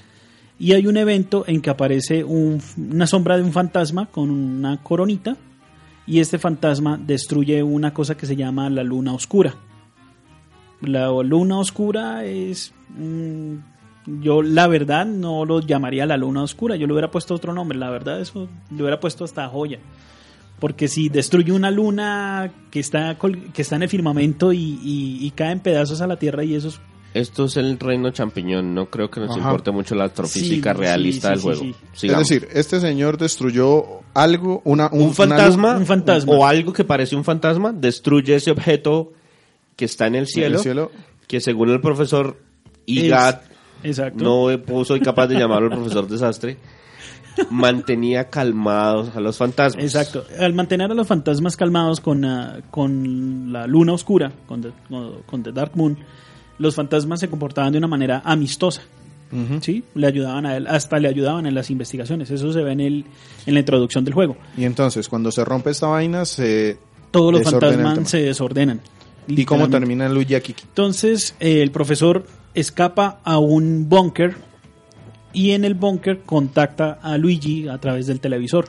Y 0.58 0.72
hay 0.72 0.86
un 0.86 0.96
evento 0.96 1.44
en 1.46 1.60
que 1.60 1.70
aparece 1.70 2.24
un- 2.24 2.60
una 2.78 3.06
sombra 3.06 3.36
de 3.36 3.42
un 3.42 3.52
fantasma 3.52 4.06
con 4.06 4.30
una 4.30 4.82
coronita. 4.82 5.36
Y 6.06 6.20
este 6.20 6.38
fantasma 6.38 6.96
destruye 6.96 7.62
una 7.62 7.92
cosa 7.92 8.16
que 8.16 8.26
se 8.26 8.36
llama 8.36 8.70
la 8.70 8.84
luna 8.84 9.12
oscura. 9.12 9.54
La 10.82 11.08
luna 11.22 11.58
oscura 11.58 12.24
es... 12.24 12.72
mm, 12.96 13.54
yo 14.22 14.40
la 14.42 14.68
verdad 14.68 15.04
no 15.04 15.44
lo 15.44 15.60
llamaría 15.60 16.06
la 16.06 16.16
luna 16.16 16.42
oscura, 16.44 16.76
yo 16.76 16.86
le 16.86 16.92
hubiera 16.92 17.10
puesto 17.10 17.34
otro 17.34 17.52
nombre, 17.52 17.76
la 17.76 17.90
verdad 17.90 18.20
eso 18.20 18.48
le 18.70 18.80
hubiera 18.82 19.00
puesto 19.00 19.24
hasta 19.24 19.48
joya. 19.48 19.80
Porque 20.60 20.86
si 20.86 21.08
destruye 21.08 21.50
una 21.52 21.70
luna 21.72 22.52
que 22.70 22.78
está, 22.78 23.16
que 23.52 23.62
está 23.62 23.74
en 23.76 23.82
el 23.82 23.88
firmamento 23.88 24.52
y, 24.52 24.78
y- 24.82 25.30
cae 25.34 25.50
en 25.52 25.60
pedazos 25.60 26.00
a 26.02 26.06
la 26.06 26.18
Tierra 26.18 26.44
y 26.44 26.54
eso 26.54 26.68
es 26.68 26.80
Esto 27.18 27.44
es 27.46 27.56
el 27.56 27.78
reino 27.78 28.10
champiñón, 28.10 28.74
no 28.74 28.86
creo 28.90 29.10
que 29.10 29.20
nos 29.20 29.30
Ajá. 29.30 29.38
importe 29.40 29.70
mucho 29.70 29.94
la 29.94 30.04
astrofísica 30.04 30.72
Sí, 30.74 30.78
realista 30.80 31.28
sí, 31.28 31.30
del 31.32 31.38
sí, 31.38 31.42
juego. 31.44 31.60
sí, 31.62 31.72
sí. 31.72 31.98
Sigamos. 32.00 32.22
Es 32.22 32.28
decir, 32.28 32.48
este 32.52 32.80
señor 32.80 33.16
destruyó 33.18 33.84
algo, 34.14 34.60
una, 34.64 34.88
un, 34.92 35.02
un 35.02 35.14
fantasma, 35.14 35.70
una- 35.70 35.78
un 35.78 35.86
fantasma. 35.86 36.32
o 36.32 36.44
algo 36.46 36.72
que 36.72 36.84
parece 36.84 37.16
un 37.16 37.24
fantasma, 37.24 37.72
destruye 37.72 38.34
ese 38.34 38.50
objeto 38.50 39.12
que 39.76 39.84
está 39.86 40.06
en 40.06 40.14
el 40.16 40.20
en 40.22 40.26
cielo, 40.26 40.56
el 40.56 40.62
cielo. 40.62 40.90
que 41.26 41.40
según 41.40 41.70
el 41.70 41.80
profesor 41.80 42.36
Igat, 42.86 43.42
no 44.14 44.50
he- 44.50 44.62
soy 44.84 45.00
capaz 45.00 45.26
de 45.28 45.36
llamarlo 45.38 45.68
el 45.68 45.72
profesor 45.74 46.06
desastre, 46.08 46.56
mantenía 47.50 48.28
calmados 48.30 49.14
a 49.14 49.20
los 49.20 49.36
fantasmas. 49.36 49.84
Exacto. 49.84 50.24
Al 50.38 50.54
mantener 50.54 50.90
a 50.90 50.94
los 50.94 51.06
fantasmas 51.06 51.56
calmados 51.56 52.00
con, 52.00 52.24
ah, 52.24 52.60
con 52.70 53.52
la 53.52 53.66
luna 53.66 53.92
oscura, 53.92 54.32
con 54.46 54.62
the, 54.62 54.70
con- 54.88 55.22
con 55.26 55.42
The 55.42 55.52
Dark 55.52 55.72
Moon, 55.74 55.98
los 56.58 56.74
fantasmas 56.74 57.20
se 57.20 57.28
comportaban 57.28 57.72
de 57.72 57.78
una 57.78 57.86
manera 57.88 58.22
amistosa. 58.24 58.82
¿sí? 59.60 59.82
Le 59.94 60.06
ayudaban 60.06 60.46
a 60.46 60.56
él, 60.56 60.66
hasta 60.68 60.98
le 60.98 61.08
ayudaban 61.08 61.46
en 61.46 61.54
las 61.54 61.70
investigaciones. 61.70 62.30
Eso 62.30 62.52
se 62.52 62.62
ve 62.62 62.72
en, 62.72 62.80
el, 62.80 63.04
en 63.44 63.54
la 63.54 63.60
introducción 63.60 64.04
del 64.04 64.14
juego. 64.14 64.36
Y 64.56 64.64
entonces, 64.64 65.08
cuando 65.08 65.32
se 65.32 65.44
rompe 65.44 65.70
esta 65.70 65.88
vaina, 65.88 66.24
se 66.24 66.78
Todos 67.10 67.32
los 67.32 67.42
fantasmas 67.42 68.08
se 68.08 68.18
desordenan. 68.22 68.80
¿Y 69.28 69.44
cómo 69.44 69.68
termina 69.68 70.08
Luigi? 70.08 70.34
Entonces, 70.36 71.34
eh, 71.40 71.60
el 71.60 71.72
profesor 71.72 72.24
escapa 72.54 73.18
a 73.24 73.38
un 73.38 73.88
búnker 73.88 74.36
y 75.32 75.50
en 75.50 75.64
el 75.64 75.74
búnker 75.74 76.20
contacta 76.20 76.98
a 77.02 77.18
Luigi 77.18 77.68
a 77.68 77.78
través 77.78 78.06
del 78.06 78.20
televisor. 78.20 78.68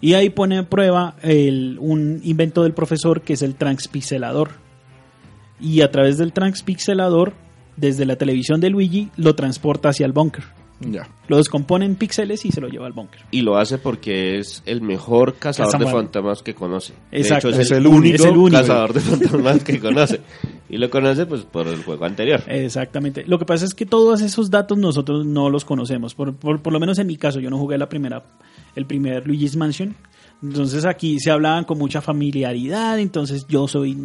Y 0.00 0.14
ahí 0.14 0.28
pone 0.30 0.56
en 0.56 0.66
prueba 0.66 1.14
el- 1.22 1.78
un 1.80 2.20
invento 2.24 2.64
del 2.64 2.74
profesor 2.74 3.22
que 3.22 3.34
es 3.34 3.42
el 3.42 3.54
transpixelador. 3.54 4.50
Y 5.60 5.80
a 5.80 5.90
través 5.90 6.18
del 6.18 6.32
transpixelador, 6.32 7.32
desde 7.76 8.04
la 8.06 8.16
televisión 8.16 8.60
de 8.60 8.70
Luigi, 8.70 9.10
lo 9.16 9.34
transporta 9.34 9.90
hacia 9.90 10.06
el 10.06 10.12
búnker. 10.12 10.44
Ya. 10.78 11.08
Lo 11.28 11.38
descompone 11.38 11.86
en 11.86 11.94
píxeles 11.94 12.44
y 12.44 12.52
se 12.52 12.60
lo 12.60 12.68
lleva 12.68 12.84
al 12.86 12.92
búnker. 12.92 13.22
Y 13.30 13.40
lo 13.40 13.56
hace 13.56 13.78
porque 13.78 14.38
es 14.38 14.62
el 14.66 14.82
mejor 14.82 15.36
cazador 15.36 15.78
de 15.78 15.86
fantasmas 15.90 16.42
que 16.42 16.54
conoce. 16.54 16.92
Exacto. 17.10 17.48
De 17.48 17.54
hecho, 17.54 17.62
es, 17.62 17.70
Es 17.70 17.78
el, 17.78 17.86
único 17.86 18.16
Es 18.16 18.24
el 18.26 18.36
único. 18.36 18.60
cazador 18.60 18.92
de 18.92 19.00
fantasmas 19.00 19.64
que 19.64 19.80
conoce. 19.80 20.20
Y 20.68 20.76
lo 20.76 20.90
conoce 20.90 21.24
pues 21.24 21.44
por 21.44 21.66
el 21.66 21.82
juego 21.82 22.04
anterior. 22.04 22.42
Exactamente. 22.46 23.24
Lo 23.26 23.38
que 23.38 23.46
pasa 23.46 23.64
es 23.64 23.72
que 23.72 23.86
todos 23.86 24.20
esos 24.20 24.50
datos 24.50 24.76
nosotros 24.76 25.24
no 25.24 25.48
los 25.48 25.64
conocemos. 25.64 26.14
Por, 26.14 26.36
por, 26.36 26.60
por 26.60 26.74
lo 26.74 26.78
menos 26.78 26.98
en 26.98 27.06
mi 27.06 27.16
caso, 27.16 27.40
yo 27.40 27.48
no 27.48 27.56
jugué 27.56 27.78
la 27.78 27.88
primera, 27.88 28.22
el 28.74 28.84
primer 28.84 29.26
Luigi's 29.26 29.56
Mansion. 29.56 29.96
Entonces 30.42 30.84
aquí 30.84 31.18
se 31.20 31.30
hablaban 31.30 31.64
con 31.64 31.78
mucha 31.78 32.02
familiaridad. 32.02 32.98
Entonces 32.98 33.46
yo 33.48 33.66
soy. 33.66 33.96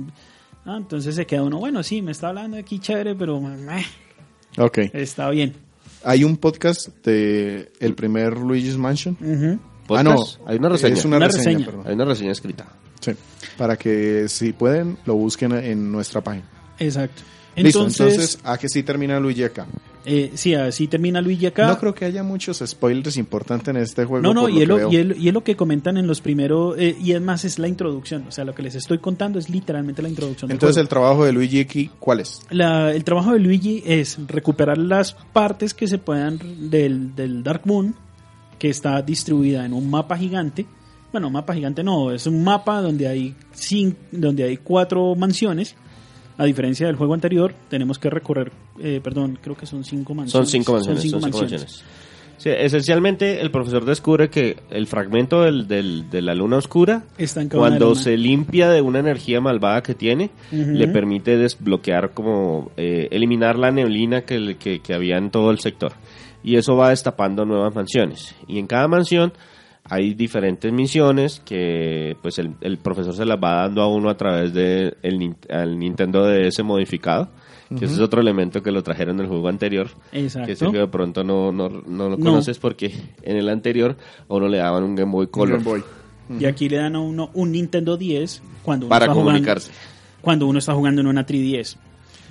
Ah, 0.65 0.75
entonces 0.77 1.15
se 1.15 1.25
queda 1.25 1.43
uno, 1.43 1.57
bueno, 1.59 1.83
sí, 1.83 2.01
me 2.01 2.11
está 2.11 2.29
hablando 2.29 2.57
aquí 2.57 2.79
chévere, 2.79 3.15
pero 3.15 3.37
eh, 3.39 3.85
Ok. 4.57 4.77
está 4.93 5.29
bien. 5.29 5.53
Hay 6.03 6.23
un 6.23 6.37
podcast 6.37 6.89
de 7.05 7.71
el 7.79 7.93
primer 7.95 8.37
Luigi's 8.37 8.77
Mansion. 8.77 9.15
Ujú. 9.21 9.59
Ah, 9.95 10.03
no. 10.03 10.15
Hay 10.45 10.57
una 10.57 10.69
reseña. 10.69 10.93
Es 10.95 11.05
una, 11.05 11.17
Una 11.17 11.27
reseña, 11.27 11.43
reseña. 11.45 11.65
perdón. 11.65 11.83
Hay 11.87 11.93
una 11.93 12.05
reseña 12.05 12.31
escrita. 12.31 12.67
Sí. 13.01 13.11
Para 13.57 13.75
que 13.77 14.27
si 14.29 14.53
pueden, 14.53 14.97
lo 15.05 15.15
busquen 15.15 15.51
en 15.53 15.91
nuestra 15.91 16.21
página. 16.21 16.45
Exacto. 16.79 17.21
Listo, 17.55 17.79
Entonces, 17.79 17.99
entonces, 17.99 18.39
¿a 18.43 18.57
que 18.57 18.69
sí 18.69 18.83
termina 18.83 19.19
Luigi 19.19 19.43
acá? 19.43 19.67
Eh, 20.05 20.31
sí, 20.35 20.53
así 20.55 20.87
termina 20.87 21.21
Luigi 21.21 21.45
acá. 21.45 21.67
No 21.67 21.77
creo 21.79 21.93
que 21.93 22.05
haya 22.05 22.23
muchos 22.23 22.63
spoilers 22.65 23.17
importantes 23.17 23.67
en 23.69 23.77
este 23.77 24.05
juego. 24.05 24.23
No, 24.23 24.33
no, 24.33 24.49
y 24.49 24.65
lo 24.65 24.77
es 24.77 24.83
lo, 24.83 24.91
y, 24.91 24.95
y 25.19 25.27
es 25.27 25.33
lo 25.33 25.43
que 25.43 25.55
comentan 25.55 25.97
en 25.97 26.07
los 26.07 26.21
primeros, 26.21 26.75
eh, 26.77 26.95
y 27.01 27.11
es 27.13 27.21
más, 27.21 27.45
es 27.45 27.59
la 27.59 27.67
introducción, 27.67 28.25
o 28.27 28.31
sea, 28.31 28.43
lo 28.45 28.55
que 28.55 28.63
les 28.63 28.75
estoy 28.75 28.97
contando 28.99 29.37
es 29.39 29.49
literalmente 29.49 30.01
la 30.01 30.09
introducción. 30.09 30.47
del 30.49 30.55
Entonces, 30.55 30.75
juego. 30.75 30.83
el 30.85 30.89
trabajo 30.89 31.25
de 31.25 31.33
Luigi 31.33 31.59
aquí, 31.59 31.89
¿cuál 31.99 32.19
es? 32.21 32.41
La- 32.49 32.91
el 32.93 33.03
trabajo 33.03 33.33
de 33.33 33.39
Luigi 33.39 33.83
es 33.85 34.17
recuperar 34.27 34.77
las 34.77 35.13
partes 35.13 35.73
que 35.73 35.87
se 35.87 35.97
puedan 35.97 36.39
del, 36.69 37.15
del 37.15 37.43
Dark 37.43 37.61
Moon, 37.65 37.95
que 38.57 38.69
está 38.69 39.01
distribuida 39.01 39.65
en 39.65 39.73
un 39.73 39.89
mapa 39.89 40.17
gigante. 40.17 40.65
Bueno, 41.11 41.29
mapa 41.29 41.53
gigante 41.53 41.83
no, 41.83 42.11
es 42.11 42.25
un 42.25 42.43
mapa 42.43 42.79
donde 42.81 43.07
hay, 43.07 43.35
cin- 43.55 43.95
donde 44.11 44.43
hay 44.45 44.57
cuatro 44.57 45.13
mansiones. 45.15 45.75
A 46.41 46.45
diferencia 46.45 46.87
del 46.87 46.95
juego 46.95 47.13
anterior, 47.13 47.53
tenemos 47.69 47.99
que 47.99 48.09
recorrer, 48.09 48.51
eh, 48.79 48.99
perdón, 49.03 49.37
creo 49.41 49.55
que 49.55 49.65
son 49.67 49.83
cinco 49.83 50.09
Son 50.13 50.17
mansiones. 50.17 50.49
cinco 50.49 50.73
mansiones. 50.73 51.01
cinco 51.03 51.19
son 51.19 51.21
cinco 51.31 51.37
mansiones. 51.39 51.61
mansiones. 51.61 52.01
Sí, 52.37 52.49
esencialmente, 52.49 53.39
el 53.41 53.51
profesor 53.51 53.85
descubre 53.85 54.29
que 54.31 54.57
el 54.71 54.87
fragmento 54.87 55.43
del, 55.43 55.67
del- 55.67 56.09
de 56.09 56.23
la 56.23 56.33
luna 56.33 56.57
oscura, 56.57 57.03
Está 57.19 57.43
en 57.43 57.49
cuando 57.49 57.93
se 57.93 58.17
limpia 58.17 58.69
de 58.71 58.81
una 58.81 58.97
energía 58.97 59.39
malvada 59.39 59.83
que 59.83 59.93
tiene, 59.93 60.31
le 60.51 60.87
permite 60.87 61.37
desbloquear, 61.37 62.15
como 62.15 62.71
eh, 62.77 63.07
eliminar 63.11 63.59
la 63.59 63.69
neblina 63.69 64.21
que, 64.23 64.57
que 64.83 64.93
había 64.95 65.17
en 65.19 65.29
todo 65.29 65.51
el 65.51 65.59
sector. 65.59 65.93
Y 66.43 66.55
eso 66.55 66.75
va 66.75 66.89
destapando 66.89 67.45
nuevas 67.45 67.75
mansiones. 67.75 68.33
Y 68.47 68.57
en 68.57 68.65
cada 68.65 68.87
mansión 68.87 69.31
hay 69.83 70.13
diferentes 70.13 70.71
misiones 70.71 71.41
que 71.43 72.15
pues 72.21 72.39
el, 72.39 72.53
el 72.61 72.77
profesor 72.77 73.13
se 73.15 73.25
las 73.25 73.37
va 73.37 73.55
dando 73.63 73.81
a 73.81 73.87
uno 73.87 74.09
a 74.09 74.15
través 74.17 74.53
de 74.53 74.95
el, 75.01 75.17
Nintendo 75.79 76.25
DS 76.25 76.63
modificado. 76.63 77.29
Que 77.77 77.85
ese 77.85 77.93
es 77.93 77.99
otro 78.01 78.19
elemento 78.19 78.61
que 78.61 78.69
lo 78.71 78.83
trajeron 78.83 79.15
del 79.15 79.27
juego 79.27 79.47
anterior. 79.47 79.87
Exacto. 80.11 80.45
Que 80.47 80.55
sé 80.57 80.69
que 80.71 80.77
de 80.79 80.87
pronto 80.87 81.23
no, 81.23 81.53
no, 81.53 81.69
no 81.69 82.09
lo 82.09 82.17
No. 82.17 82.23
conoces 82.25 82.59
porque 82.59 82.91
en 83.23 83.37
el 83.37 83.47
anterior 83.47 83.95
a 84.27 84.33
uno 84.33 84.49
le 84.49 84.57
daban 84.57 84.83
un 84.83 84.93
Game 84.93 85.11
Boy 85.11 85.27
Color 85.27 85.59
Game 85.59 85.63
Boy. 85.63 85.83
Y 86.37 86.45
aquí 86.45 86.67
le 86.67 86.77
dan 86.77 86.97
a 86.97 86.99
uno 86.99 87.29
un 87.33 87.53
Nintendo 87.53 87.95
10 87.95 88.41
cuando 88.61 88.87
uno 88.87 88.89
para 88.89 89.05
está 89.05 89.13
jugando- 89.13 89.31
comunicarse. 89.31 89.71
cuando 90.19 90.47
uno 90.47 90.59
está 90.59 90.73
jugando 90.73 90.99
en 90.99 91.07
una 91.07 91.25
3DS. 91.25 91.77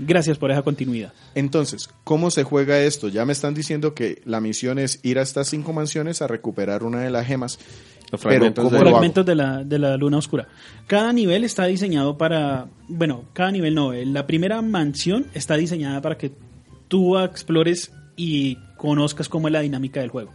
Gracias 0.07 0.39
por 0.39 0.51
esa 0.51 0.63
continuidad. 0.63 1.13
Entonces, 1.35 1.89
¿cómo 2.05 2.31
se 2.31 2.43
juega 2.43 2.81
esto? 2.81 3.09
Ya 3.09 3.25
me 3.25 3.33
están 3.33 3.55
diciendo 3.55 3.95
que 3.95 4.23
la 4.25 4.41
misión 4.41 4.79
es 4.79 5.01
ir 5.03 5.19
a 5.19 5.23
estas 5.23 5.49
cinco 5.49 5.73
mansiones 5.73 6.23
a 6.23 6.27
recuperar 6.27 6.83
una 6.83 7.01
de 7.01 7.11
las 7.11 7.27
gemas. 7.27 7.59
Los 8.11 8.21
Pero, 8.23 8.53
fragmentos. 8.53 8.71
Fragmentos 8.71 9.27
de 9.27 9.35
la, 9.37 9.63
de 9.63 9.79
la 9.79 9.97
luna 9.97 10.19
oscura. 10.19 10.49
Cada 10.87 11.13
nivel 11.13 11.45
está 11.45 11.67
diseñado 11.67 12.19
para. 12.19 12.67
Bueno, 12.89 13.27
cada 13.33 13.53
nivel 13.53 13.75
no. 13.75 13.93
eh, 13.93 14.05
La 14.05 14.27
primera 14.27 14.61
mansión 14.63 15.27
está 15.33 15.57
diseñada 15.57 16.01
para 16.01 16.19
que 16.19 16.33
tú 16.89 17.17
explores 17.19 17.93
y 18.17 18.57
conozcas 18.77 19.29
cómo 19.29 19.47
es 19.49 19.53
la 19.53 19.61
dinámica 19.61 20.01
del 20.01 20.11
juego. 20.11 20.33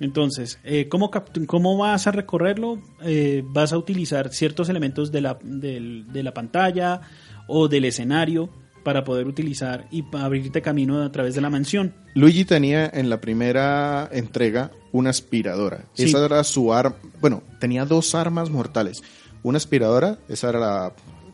Entonces, 0.00 0.58
eh, 0.64 0.88
¿cómo, 0.88 1.10
¿cómo 1.46 1.76
vas 1.76 2.06
a 2.06 2.12
recorrerlo? 2.12 2.80
Eh, 3.02 3.42
vas 3.46 3.72
a 3.72 3.78
utilizar 3.78 4.32
ciertos 4.32 4.68
elementos 4.68 5.10
de 5.10 5.20
la, 5.20 5.38
de 5.42 6.22
la 6.22 6.32
pantalla 6.32 7.00
o 7.48 7.68
del 7.68 7.84
escenario 7.84 8.50
para 8.84 9.04
poder 9.04 9.26
utilizar 9.26 9.86
y 9.90 10.04
abrirte 10.16 10.62
camino 10.62 11.02
a 11.02 11.12
través 11.12 11.34
de 11.34 11.40
la 11.40 11.50
mansión. 11.50 11.94
Luigi 12.14 12.44
tenía 12.44 12.86
en 12.86 13.10
la 13.10 13.20
primera 13.20 14.08
entrega 14.12 14.70
una 14.92 15.10
aspiradora. 15.10 15.84
Sí. 15.94 16.04
Esa 16.04 16.24
era 16.24 16.42
su 16.44 16.72
arma. 16.72 16.96
Bueno, 17.20 17.42
tenía 17.60 17.84
dos 17.84 18.14
armas 18.14 18.50
mortales. 18.50 19.02
Una 19.42 19.58
aspiradora, 19.58 20.18
esa 20.28 20.50
era 20.50 20.58
la, 20.58 20.92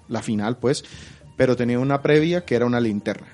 la 0.08 0.22
final, 0.22 0.56
pues. 0.56 0.84
Pero 1.36 1.54
tenía 1.54 1.78
una 1.78 2.02
previa 2.02 2.44
que 2.44 2.54
era 2.54 2.66
una 2.66 2.80
linterna. 2.80 3.28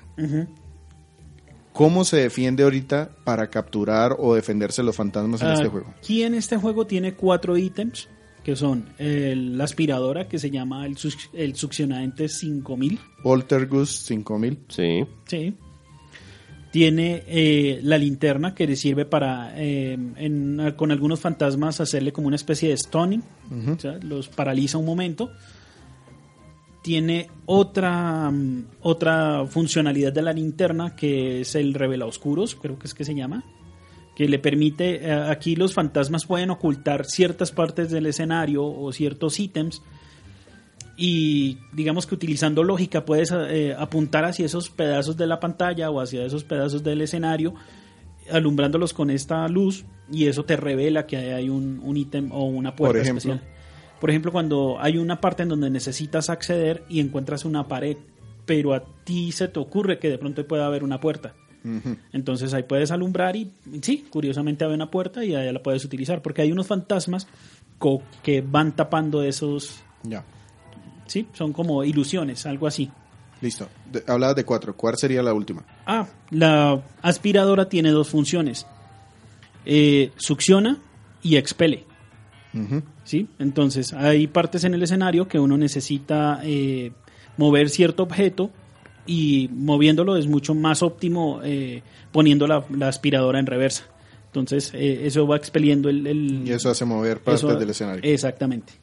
¿Cómo 1.73 2.03
se 2.03 2.17
defiende 2.17 2.63
ahorita 2.63 3.11
para 3.23 3.49
capturar 3.49 4.15
o 4.19 4.35
defenderse 4.35 4.83
los 4.83 4.95
fantasmas 4.95 5.41
en 5.41 5.47
Ah, 5.47 5.53
este 5.53 5.67
juego? 5.69 5.93
Aquí 5.97 6.23
en 6.23 6.33
este 6.35 6.57
juego 6.57 6.85
tiene 6.85 7.13
cuatro 7.13 7.57
ítems 7.57 8.09
que 8.43 8.55
son 8.55 8.85
el- 8.97 9.57
la 9.57 9.63
aspiradora 9.65 10.27
que 10.27 10.39
se 10.39 10.49
llama 10.49 10.85
el, 10.85 10.97
el 11.33 11.55
succionante 11.55 12.27
5000. 12.27 12.99
Poltergust 13.23 14.07
5000. 14.07 14.57
Sí. 14.67 15.05
Sí. 15.27 15.55
Tiene 16.71 17.23
eh, 17.27 17.79
la 17.83 17.97
linterna 17.97 18.55
que 18.55 18.65
le 18.65 18.75
sirve 18.77 19.05
para, 19.05 19.53
eh, 19.61 19.97
en- 20.15 20.73
con 20.77 20.91
algunos 20.91 21.19
fantasmas, 21.19 21.81
hacerle 21.81 22.13
como 22.13 22.27
una 22.27 22.37
especie 22.37 22.69
de 22.69 22.77
stunning. 22.77 23.21
O 23.75 23.79
sea, 23.79 23.99
los 24.01 24.29
paraliza 24.29 24.77
un 24.77 24.85
momento. 24.85 25.31
Tiene 26.81 27.29
otra, 27.45 28.31
mm, 28.31 28.65
otra 28.81 29.45
funcionalidad 29.47 30.11
de 30.13 30.21
la 30.21 30.33
linterna 30.33 30.95
que 30.95 31.41
es 31.41 31.55
el 31.55 31.73
revela 31.73 32.05
oscuros, 32.05 32.55
creo 32.55 32.79
que 32.79 32.87
es 32.87 32.93
que 32.93 33.05
se 33.05 33.15
llama. 33.15 33.43
Que 34.15 34.27
le 34.27 34.39
permite, 34.39 34.95
eh, 34.95 35.11
aquí 35.13 35.55
los 35.55 35.73
fantasmas 35.73 36.25
pueden 36.25 36.49
ocultar 36.49 37.05
ciertas 37.05 37.51
partes 37.51 37.91
del 37.91 38.05
escenario 38.07 38.65
o 38.65 38.91
ciertos 38.91 39.39
ítems 39.39 39.81
y 40.97 41.57
digamos 41.73 42.05
que 42.05 42.15
utilizando 42.15 42.63
lógica 42.63 43.05
puedes 43.05 43.31
eh, 43.31 43.73
apuntar 43.77 44.25
hacia 44.25 44.45
esos 44.45 44.69
pedazos 44.69 45.17
de 45.17 45.25
la 45.25 45.39
pantalla 45.39 45.89
o 45.89 45.99
hacia 45.99 46.25
esos 46.25 46.43
pedazos 46.43 46.83
del 46.83 47.01
escenario 47.01 47.55
alumbrándolos 48.29 48.93
con 48.93 49.09
esta 49.09 49.47
luz 49.47 49.85
y 50.11 50.27
eso 50.27 50.43
te 50.43 50.57
revela 50.57 51.07
que 51.07 51.17
hay 51.17 51.49
un, 51.49 51.79
un 51.83 51.97
ítem 51.97 52.31
o 52.31 52.45
una 52.45 52.75
puerta 52.75 52.93
Por 52.93 53.01
ejemplo. 53.01 53.33
especial. 53.33 53.60
Por 54.01 54.09
ejemplo, 54.09 54.33
cuando 54.33 54.77
hay 54.81 54.97
una 54.97 55.21
parte 55.21 55.43
en 55.43 55.49
donde 55.49 55.69
necesitas 55.69 56.29
acceder 56.29 56.83
y 56.89 56.99
encuentras 56.99 57.45
una 57.45 57.67
pared 57.69 57.95
pero 58.45 58.73
a 58.73 58.83
ti 59.03 59.31
se 59.31 59.47
te 59.47 59.59
ocurre 59.59 59.99
que 59.99 60.09
de 60.09 60.17
pronto 60.17 60.45
puede 60.45 60.63
haber 60.63 60.83
una 60.83 60.99
puerta. 60.99 61.33
Entonces 62.11 62.53
ahí 62.55 62.63
puedes 62.63 62.89
alumbrar 62.89 63.35
y 63.35 63.51
sí, 63.81 64.07
curiosamente 64.09 64.65
hay 64.65 64.73
una 64.73 64.89
puerta 64.89 65.23
y 65.23 65.35
allá 65.35 65.53
la 65.53 65.61
puedes 65.61 65.85
utilizar, 65.85 66.21
porque 66.21 66.41
hay 66.41 66.51
unos 66.51 66.67
fantasmas 66.67 67.27
que 68.23 68.41
van 68.41 68.75
tapando 68.75 69.23
esos... 69.23 69.81
Ya. 70.03 70.23
Sí, 71.05 71.27
son 71.33 71.53
como 71.53 71.83
ilusiones, 71.83 72.45
algo 72.45 72.67
así. 72.67 72.89
Listo. 73.41 73.69
hablabas 74.07 74.35
de 74.35 74.43
cuatro. 74.43 74.75
¿Cuál 74.75 74.97
sería 74.97 75.21
la 75.21 75.33
última? 75.33 75.63
Ah, 75.85 76.07
la 76.31 76.81
aspiradora 77.01 77.69
tiene 77.69 77.91
dos 77.91 78.09
funciones. 78.09 78.65
Eh, 79.65 80.11
succiona 80.17 80.79
y 81.21 81.37
expele. 81.37 81.85
¿Sí? 83.03 83.27
Entonces, 83.39 83.93
hay 83.93 84.27
partes 84.27 84.63
en 84.63 84.73
el 84.73 84.83
escenario 84.83 85.27
que 85.27 85.39
uno 85.39 85.57
necesita 85.57 86.41
eh, 86.43 86.91
mover 87.37 87.69
cierto 87.69 88.03
objeto 88.03 88.51
y 89.05 89.49
moviéndolo 89.53 90.17
es 90.17 90.27
mucho 90.27 90.53
más 90.53 90.83
óptimo 90.83 91.41
eh, 91.43 91.81
poniendo 92.11 92.47
la, 92.47 92.65
aspiradora 92.81 93.39
en 93.39 93.45
reversa. 93.45 93.85
Entonces, 94.27 94.71
eso 94.73 95.27
va 95.27 95.35
expeliendo 95.35 95.89
el, 95.89 96.43
Y 96.45 96.51
eso 96.51 96.69
hace 96.69 96.85
mover 96.85 97.19
partes 97.19 97.59
del 97.59 97.69
escenario. 97.69 98.01
Exactamente. 98.03 98.73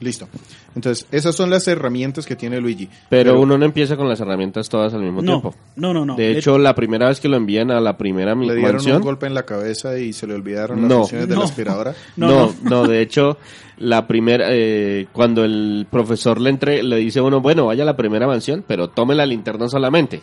Listo. 0.00 0.28
Entonces, 0.74 1.06
esas 1.12 1.36
son 1.36 1.50
las 1.50 1.68
herramientas 1.68 2.24
que 2.24 2.34
tiene 2.34 2.58
Luigi. 2.58 2.88
Pero, 3.10 3.38
uno 3.38 3.58
no 3.58 3.66
empieza 3.66 3.98
con 3.98 4.08
las 4.08 4.18
herramientas 4.20 4.68
todas 4.70 4.94
al 4.94 5.02
mismo 5.02 5.22
tiempo. 5.22 5.54
No, 5.76 5.92
no, 5.92 6.06
no. 6.06 6.16
De 6.16 6.36
hecho, 6.36 6.58
la 6.58 6.74
primera 6.74 7.08
vez 7.08 7.20
que 7.20 7.28
lo 7.28 7.36
envían 7.36 7.70
a 7.70 7.80
la 7.80 7.98
primera 7.98 8.34
¿Le 8.34 8.54
dieron 8.54 8.86
un 8.86 9.02
golpe 9.02 9.26
en 9.26 9.34
la 9.34 9.44
cabeza 9.44 9.98
y 9.98 10.14
se 10.14 10.26
le 10.26 10.34
olvidaron 10.34 10.82
las 10.82 10.92
funciones 10.92 11.28
de 11.28 11.36
la 11.36 11.44
aspiradora? 11.44 11.94
No, 12.16 12.52
no, 12.62 12.86
de 12.86 13.02
hecho, 13.02 13.38
la 13.78 14.06
primera, 14.06 14.46
eh, 14.50 15.06
cuando 15.12 15.44
el 15.44 15.86
profesor 15.90 16.40
le 16.40 16.50
entre, 16.50 16.82
le 16.82 16.96
dice 16.96 17.20
uno, 17.20 17.40
bueno, 17.40 17.66
vaya 17.66 17.82
a 17.82 17.86
la 17.86 17.96
primera 17.96 18.26
mansión, 18.26 18.64
pero 18.66 18.88
tome 18.88 19.14
la 19.14 19.26
linterna 19.26 19.68
solamente. 19.68 20.20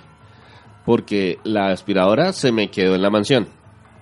Porque 0.86 1.40
la 1.44 1.72
aspiradora 1.72 2.34
se 2.34 2.52
me 2.52 2.70
quedó 2.70 2.96
en 2.96 3.02
la 3.02 3.10
mansión. 3.10 3.48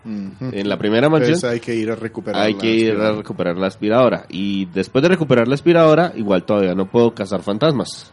En 0.05 0.69
la 0.69 0.77
primera 0.77 1.09
mansión. 1.09 1.39
hay 1.51 1.59
que 1.59 1.75
ir 1.75 1.89
a 1.89 1.95
recuperar. 1.95 2.41
Hay 2.41 2.53
que 2.55 2.67
ir 2.67 2.95
a 2.95 3.11
recuperar 3.13 3.57
la 3.57 3.67
aspiradora. 3.67 4.25
Y 4.29 4.65
después 4.65 5.01
de 5.01 5.09
recuperar 5.09 5.47
la 5.47 5.55
aspiradora, 5.55 6.13
igual 6.15 6.43
todavía 6.43 6.75
no 6.75 6.85
puedo 6.85 7.13
cazar 7.15 7.41
fantasmas. 7.41 8.11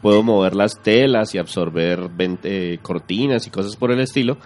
Puedo 0.00 0.22
mover 0.22 0.56
las 0.56 0.80
telas 0.80 1.34
y 1.34 1.38
absorber 1.38 2.08
eh, 2.18 2.78
cortinas 2.80 3.46
y 3.46 3.50
cosas 3.50 3.76
por 3.76 3.90
el 3.90 4.00
estilo. 4.00 4.38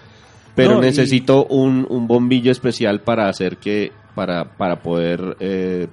Pero 0.56 0.80
necesito 0.80 1.46
un, 1.46 1.86
bombillo 2.08 2.50
especial 2.50 3.00
para 3.00 3.28
hacer 3.28 3.58
que. 3.58 3.92
Para, 4.14 4.56
para 4.56 4.82
poder. 4.82 5.36
Eh, 5.40 5.88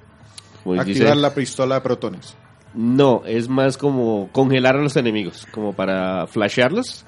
Activar 0.77 1.17
la 1.17 1.33
pistola 1.33 1.75
de 1.75 1.81
protones. 1.81 2.35
No, 2.73 3.23
es 3.25 3.49
más 3.49 3.77
como 3.77 4.29
congelar 4.31 4.75
a 4.75 4.81
los 4.81 4.95
enemigos. 4.95 5.47
Como 5.51 5.73
para 5.73 6.25
flashearlos 6.27 7.05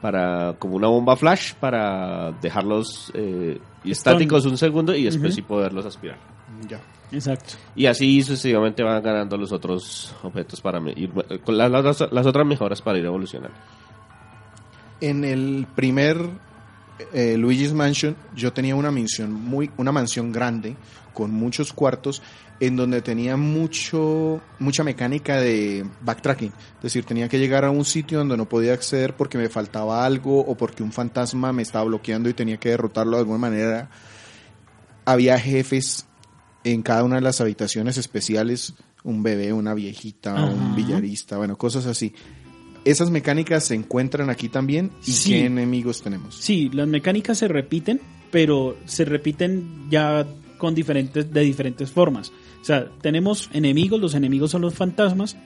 para 0.00 0.54
como 0.58 0.76
una 0.76 0.88
bomba 0.88 1.16
flash 1.16 1.54
para 1.54 2.32
dejarlos 2.40 3.10
eh, 3.14 3.60
estáticos 3.84 4.44
un 4.46 4.56
segundo 4.56 4.94
y 4.94 5.04
después 5.04 5.34
sí 5.34 5.42
poderlos 5.42 5.86
aspirar. 5.86 6.18
Ya. 6.68 6.80
Exacto. 7.10 7.54
Y 7.74 7.86
así 7.86 8.22
sucesivamente 8.22 8.82
van 8.82 9.02
ganando 9.02 9.36
los 9.36 9.52
otros 9.52 10.14
objetos 10.22 10.60
para 10.60 10.78
ir 10.90 11.10
con 11.44 11.56
las, 11.56 11.70
las, 11.70 12.26
otras 12.26 12.46
mejoras 12.46 12.82
para 12.82 12.98
ir 12.98 13.06
evolucionando. 13.06 13.56
En 15.00 15.24
el 15.24 15.66
primer 15.74 16.18
eh, 17.12 17.36
Luigi's 17.36 17.72
Mansion 17.72 18.16
yo 18.34 18.52
tenía 18.52 18.74
una 18.74 18.90
mansión 18.90 19.32
muy 19.32 19.70
una 19.76 19.92
mansión 19.92 20.32
grande 20.32 20.76
con 21.14 21.32
muchos 21.32 21.72
cuartos 21.72 22.22
en 22.60 22.76
donde 22.76 23.02
tenía 23.02 23.36
mucho, 23.36 24.40
mucha 24.58 24.82
mecánica 24.82 25.40
de 25.40 25.86
backtracking. 26.00 26.52
Es 26.76 26.82
decir, 26.82 27.04
tenía 27.04 27.28
que 27.28 27.38
llegar 27.38 27.64
a 27.64 27.70
un 27.70 27.84
sitio 27.84 28.18
donde 28.18 28.36
no 28.36 28.48
podía 28.48 28.72
acceder 28.72 29.14
porque 29.14 29.38
me 29.38 29.48
faltaba 29.48 30.04
algo 30.04 30.40
o 30.40 30.56
porque 30.56 30.82
un 30.82 30.92
fantasma 30.92 31.52
me 31.52 31.62
estaba 31.62 31.84
bloqueando 31.84 32.28
y 32.28 32.34
tenía 32.34 32.58
que 32.58 32.70
derrotarlo 32.70 33.16
de 33.16 33.20
alguna 33.20 33.38
manera. 33.38 33.90
Había 35.04 35.38
jefes 35.38 36.06
en 36.64 36.82
cada 36.82 37.04
una 37.04 37.16
de 37.16 37.22
las 37.22 37.40
habitaciones 37.40 37.96
especiales, 37.96 38.74
un 39.04 39.22
bebé, 39.22 39.52
una 39.52 39.74
viejita, 39.74 40.34
un 40.44 40.74
billarista, 40.74 41.36
bueno, 41.36 41.56
cosas 41.56 41.86
así. 41.86 42.14
¿Esas 42.88 43.10
mecánicas 43.10 43.64
se 43.64 43.74
encuentran 43.74 44.30
aquí 44.30 44.48
también? 44.48 44.90
¿Y 45.04 45.12
qué 45.12 45.44
enemigos 45.44 46.00
tenemos? 46.00 46.36
Sí, 46.36 46.70
las 46.72 46.88
mecánicas 46.88 47.36
se 47.36 47.46
repiten, 47.46 48.00
pero 48.30 48.78
se 48.86 49.04
repiten 49.04 49.90
ya 49.90 50.26
con 50.56 50.74
diferentes, 50.74 51.30
de 51.30 51.40
diferentes 51.42 51.90
formas. 51.90 52.32
O 52.62 52.64
sea, 52.64 52.88
tenemos 53.02 53.50
enemigos, 53.52 54.00
los 54.00 54.14
enemigos 54.14 54.52
son 54.52 54.62
los 54.62 54.72
fantasmas, 54.72 55.36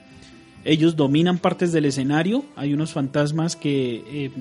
ellos 0.63 0.95
dominan 0.95 1.37
partes 1.37 1.73
del 1.73 1.83
escenario, 1.83 2.45
hay 2.55 2.73
unos 2.73 2.93
fantasmas 2.93 3.57
que 3.57 4.05
eh, 4.07 4.31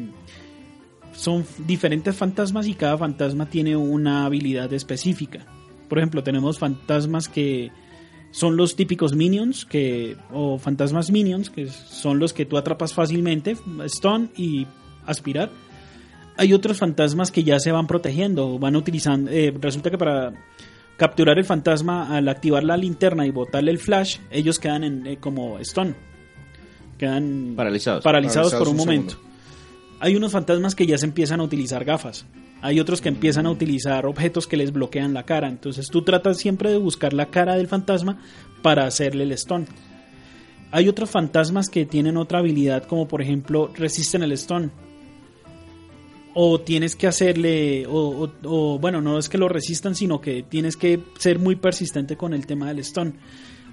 son 1.13 1.45
diferentes 1.67 2.15
fantasmas 2.15 2.69
y 2.69 2.75
cada 2.75 2.97
fantasma 2.97 3.51
tiene 3.51 3.75
una 3.75 4.27
habilidad 4.27 4.73
específica. 4.73 5.45
Por 5.89 5.99
ejemplo, 5.99 6.23
tenemos 6.23 6.61
fantasmas 6.61 7.29
que 7.29 7.73
son 8.33 8.57
los 8.57 8.75
típicos 8.75 9.15
minions 9.15 9.65
que 9.65 10.17
o 10.33 10.59
fantasmas 10.59 11.11
minions 11.11 11.51
que 11.51 11.69
son 11.69 12.19
los 12.19 12.33
que 12.33 12.45
tú 12.45 12.57
atrapas 12.57 12.93
fácilmente, 12.93 13.57
stone 13.85 14.31
y 14.37 14.67
aspirar. 15.07 15.51
Hay 16.39 16.55
otros 16.55 16.79
fantasmas 16.79 17.31
que 17.31 17.45
ya 17.45 17.61
se 17.61 17.71
van 17.71 17.87
protegiendo, 17.87 18.59
van 18.59 18.75
utilizando. 18.75 19.31
Eh, 19.31 19.55
resulta 19.61 19.91
que 19.91 19.99
para 19.99 20.33
capturar 20.97 21.39
el 21.39 21.45
fantasma 21.45 22.17
al 22.17 22.29
activar 22.29 22.65
la 22.65 22.77
linterna 22.77 23.27
y 23.27 23.31
botarle 23.31 23.71
el 23.71 23.79
flash, 23.79 24.19
ellos 24.31 24.59
quedan 24.59 24.83
en, 24.83 25.07
eh, 25.07 25.19
como 25.21 25.59
stone. 25.59 25.95
Quedan 26.99 27.53
paralizados, 27.55 28.03
paralizados, 28.03 28.55
por 28.55 28.69
un, 28.69 28.77
momento. 28.77 29.19
Hay 30.03 30.17
unos 30.17 30.33
fantasmas 30.33 30.75
que 30.75 30.85
ya 30.85 30.99
se 30.99 31.07
empiezan 31.07 31.39
a 31.39 31.45
utilizar 31.45 31.85
gafas. 31.85 32.27
Hay 32.61 32.81
otros 32.81 33.01
que 33.01 33.09
empiezan 33.09 33.47
a 33.47 33.53
utilizar 33.53 34.05
objetos 34.05 34.49
que 34.49 34.57
les 34.57 34.73
bloquean 34.73 35.15
la 35.15 35.23
cara. 35.23 35.49
Entonces 35.49 35.91
tú 35.91 36.03
tratas 36.03 36.39
siempre 36.39 36.73
de 36.73 36.77
buscar 36.77 37.13
la 37.13 37.27
cara 37.27 37.55
del 37.55 37.69
fantasma 37.69 38.21
para 38.63 38.85
hacerle 38.85 39.23
el 39.23 39.31
stone. 39.31 39.67
Hay 40.73 40.89
otros 40.89 41.09
fantasmas 41.09 41.69
que 41.71 41.87
tienen 41.87 42.17
otra 42.17 42.41
habilidad, 42.41 42.83
como 42.83 43.07
por 43.07 43.23
ejemplo 43.23 43.71
resisten 43.77 44.25
el 44.25 44.33
stone 44.33 44.71
o 46.35 46.61
tienes 46.61 46.97
que 46.97 47.07
hacerle, 47.07 47.87
o, 47.89 48.79
bueno, 48.81 49.01
no 49.01 49.21
es 49.21 49.29
que 49.29 49.39
lo 49.39 49.49
resistan, 49.49 49.95
sino 49.95 50.21
que 50.21 50.43
tienes 50.43 50.77
que 50.77 50.99
ser 51.19 51.39
muy 51.39 51.55
persistente 51.55 52.17
con 52.17 52.35
el 52.35 52.47
tema 52.47 52.67
del 52.67 52.81
stone. 52.81 53.13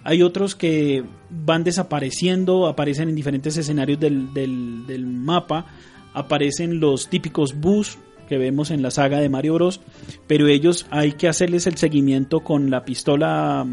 Hay 0.03 0.21
otros 0.21 0.55
que 0.55 1.03
van 1.29 1.63
desapareciendo, 1.63 2.67
aparecen 2.67 3.09
en 3.09 3.15
diferentes 3.15 3.57
escenarios 3.57 3.99
del, 3.99 4.33
del, 4.33 5.05
mapa, 5.05 5.65
aparecen 6.13 6.79
los 6.79 7.09
típicos 7.09 7.59
bus 7.59 7.97
que 8.27 8.37
vemos 8.37 8.71
en 8.71 8.81
la 8.81 8.91
saga 8.91 9.19
de 9.19 9.29
Mario 9.29 9.55
Bros, 9.55 9.81
pero 10.27 10.47
ellos 10.47 10.85
hay 10.91 11.13
que 11.13 11.27
hacerles 11.27 11.65
el 11.67 11.77
seguimiento 11.77 12.41
con 12.41 12.69
la 12.69 12.85
pistola, 12.85 13.65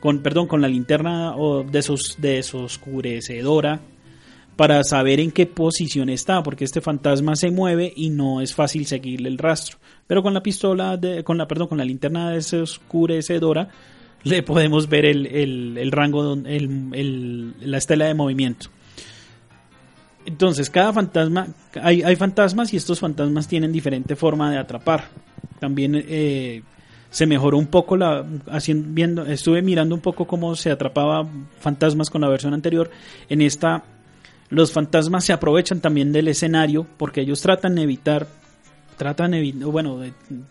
con 0.00 0.18
perdón, 0.20 0.48
con 0.48 0.60
la 0.60 0.68
linterna 0.68 1.34
de, 1.70 1.82
sus, 1.82 2.16
de 2.20 2.44
oscurecedora 2.52 3.80
para 4.56 4.82
saber 4.84 5.20
en 5.20 5.30
qué 5.30 5.46
posición 5.46 6.08
está, 6.08 6.42
porque 6.42 6.64
este 6.64 6.80
fantasma 6.80 7.36
se 7.36 7.50
mueve 7.50 7.92
y 7.94 8.10
no 8.10 8.40
es 8.40 8.54
fácil 8.54 8.86
seguirle 8.86 9.28
el 9.28 9.38
rastro. 9.38 9.78
Pero 10.06 10.22
con 10.22 10.34
la 10.34 10.42
pistola, 10.42 10.96
de, 10.96 11.24
con 11.24 11.38
la, 11.38 11.46
perdón, 11.46 11.68
con 11.68 11.78
la 11.78 11.84
linterna 11.84 12.30
de 12.30 12.38
oscurecedora, 12.60 13.68
le 14.22 14.42
podemos 14.42 14.88
ver 14.88 15.04
el, 15.04 15.26
el, 15.76 15.92
rango, 15.92 16.34
el, 16.34 17.54
la 17.60 17.78
estela 17.78 18.06
de 18.06 18.14
movimiento. 18.14 18.70
Entonces, 20.26 20.70
cada 20.70 20.92
fantasma, 20.92 21.48
hay, 21.82 22.02
hay, 22.02 22.16
fantasmas 22.16 22.72
y 22.72 22.76
estos 22.76 23.00
fantasmas 23.00 23.46
tienen 23.46 23.72
diferente 23.72 24.16
forma 24.16 24.50
de 24.50 24.58
atrapar. 24.58 25.08
También 25.60 26.02
eh, 26.08 26.62
se 27.10 27.26
mejoró 27.26 27.58
un 27.58 27.66
poco 27.66 27.96
la, 27.96 28.24
haciendo, 28.50 28.88
viendo, 28.90 29.26
estuve 29.26 29.62
mirando 29.62 29.94
un 29.94 30.00
poco 30.00 30.26
cómo 30.26 30.56
se 30.56 30.70
atrapaba 30.70 31.26
fantasmas 31.60 32.10
con 32.10 32.22
la 32.22 32.28
versión 32.28 32.54
anterior. 32.54 32.90
En 33.28 33.42
esta 33.42 33.84
los 34.50 34.72
fantasmas 34.72 35.24
se 35.24 35.32
aprovechan 35.32 35.80
también 35.80 36.12
del 36.12 36.28
escenario 36.28 36.86
porque 36.96 37.22
ellos 37.22 37.40
tratan 37.40 37.74
de 37.74 37.82
evitar 37.82 38.26
tratan 38.96 39.32
bueno 39.60 40.00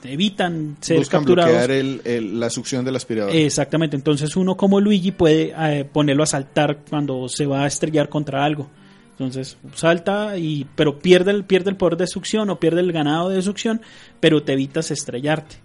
evitan 0.03 0.75
ser 0.81 0.97
Buscan 0.97 1.21
capturados 1.21 1.67
bloquear 1.67 2.23
la 2.23 2.49
succión 2.49 2.83
del 2.83 2.97
aspirador 2.97 3.33
exactamente 3.33 3.95
entonces 3.95 4.35
uno 4.35 4.57
como 4.57 4.81
Luigi 4.81 5.11
puede 5.11 5.53
eh, 5.57 5.85
ponerlo 5.85 6.23
a 6.23 6.27
saltar 6.27 6.79
cuando 6.89 7.29
se 7.29 7.45
va 7.45 7.63
a 7.63 7.67
estrellar 7.67 8.09
contra 8.09 8.43
algo 8.43 8.69
entonces 9.13 9.57
salta 9.75 10.37
y 10.37 10.65
pero 10.75 10.99
pierde 10.99 11.31
el 11.31 11.43
pierde 11.43 11.69
el 11.69 11.77
poder 11.77 11.97
de 11.97 12.07
succión 12.07 12.49
o 12.49 12.59
pierde 12.59 12.81
el 12.81 12.91
ganado 12.91 13.29
de 13.29 13.41
succión 13.41 13.81
pero 14.19 14.43
te 14.43 14.53
evitas 14.53 14.91
estrellarte. 14.91 15.57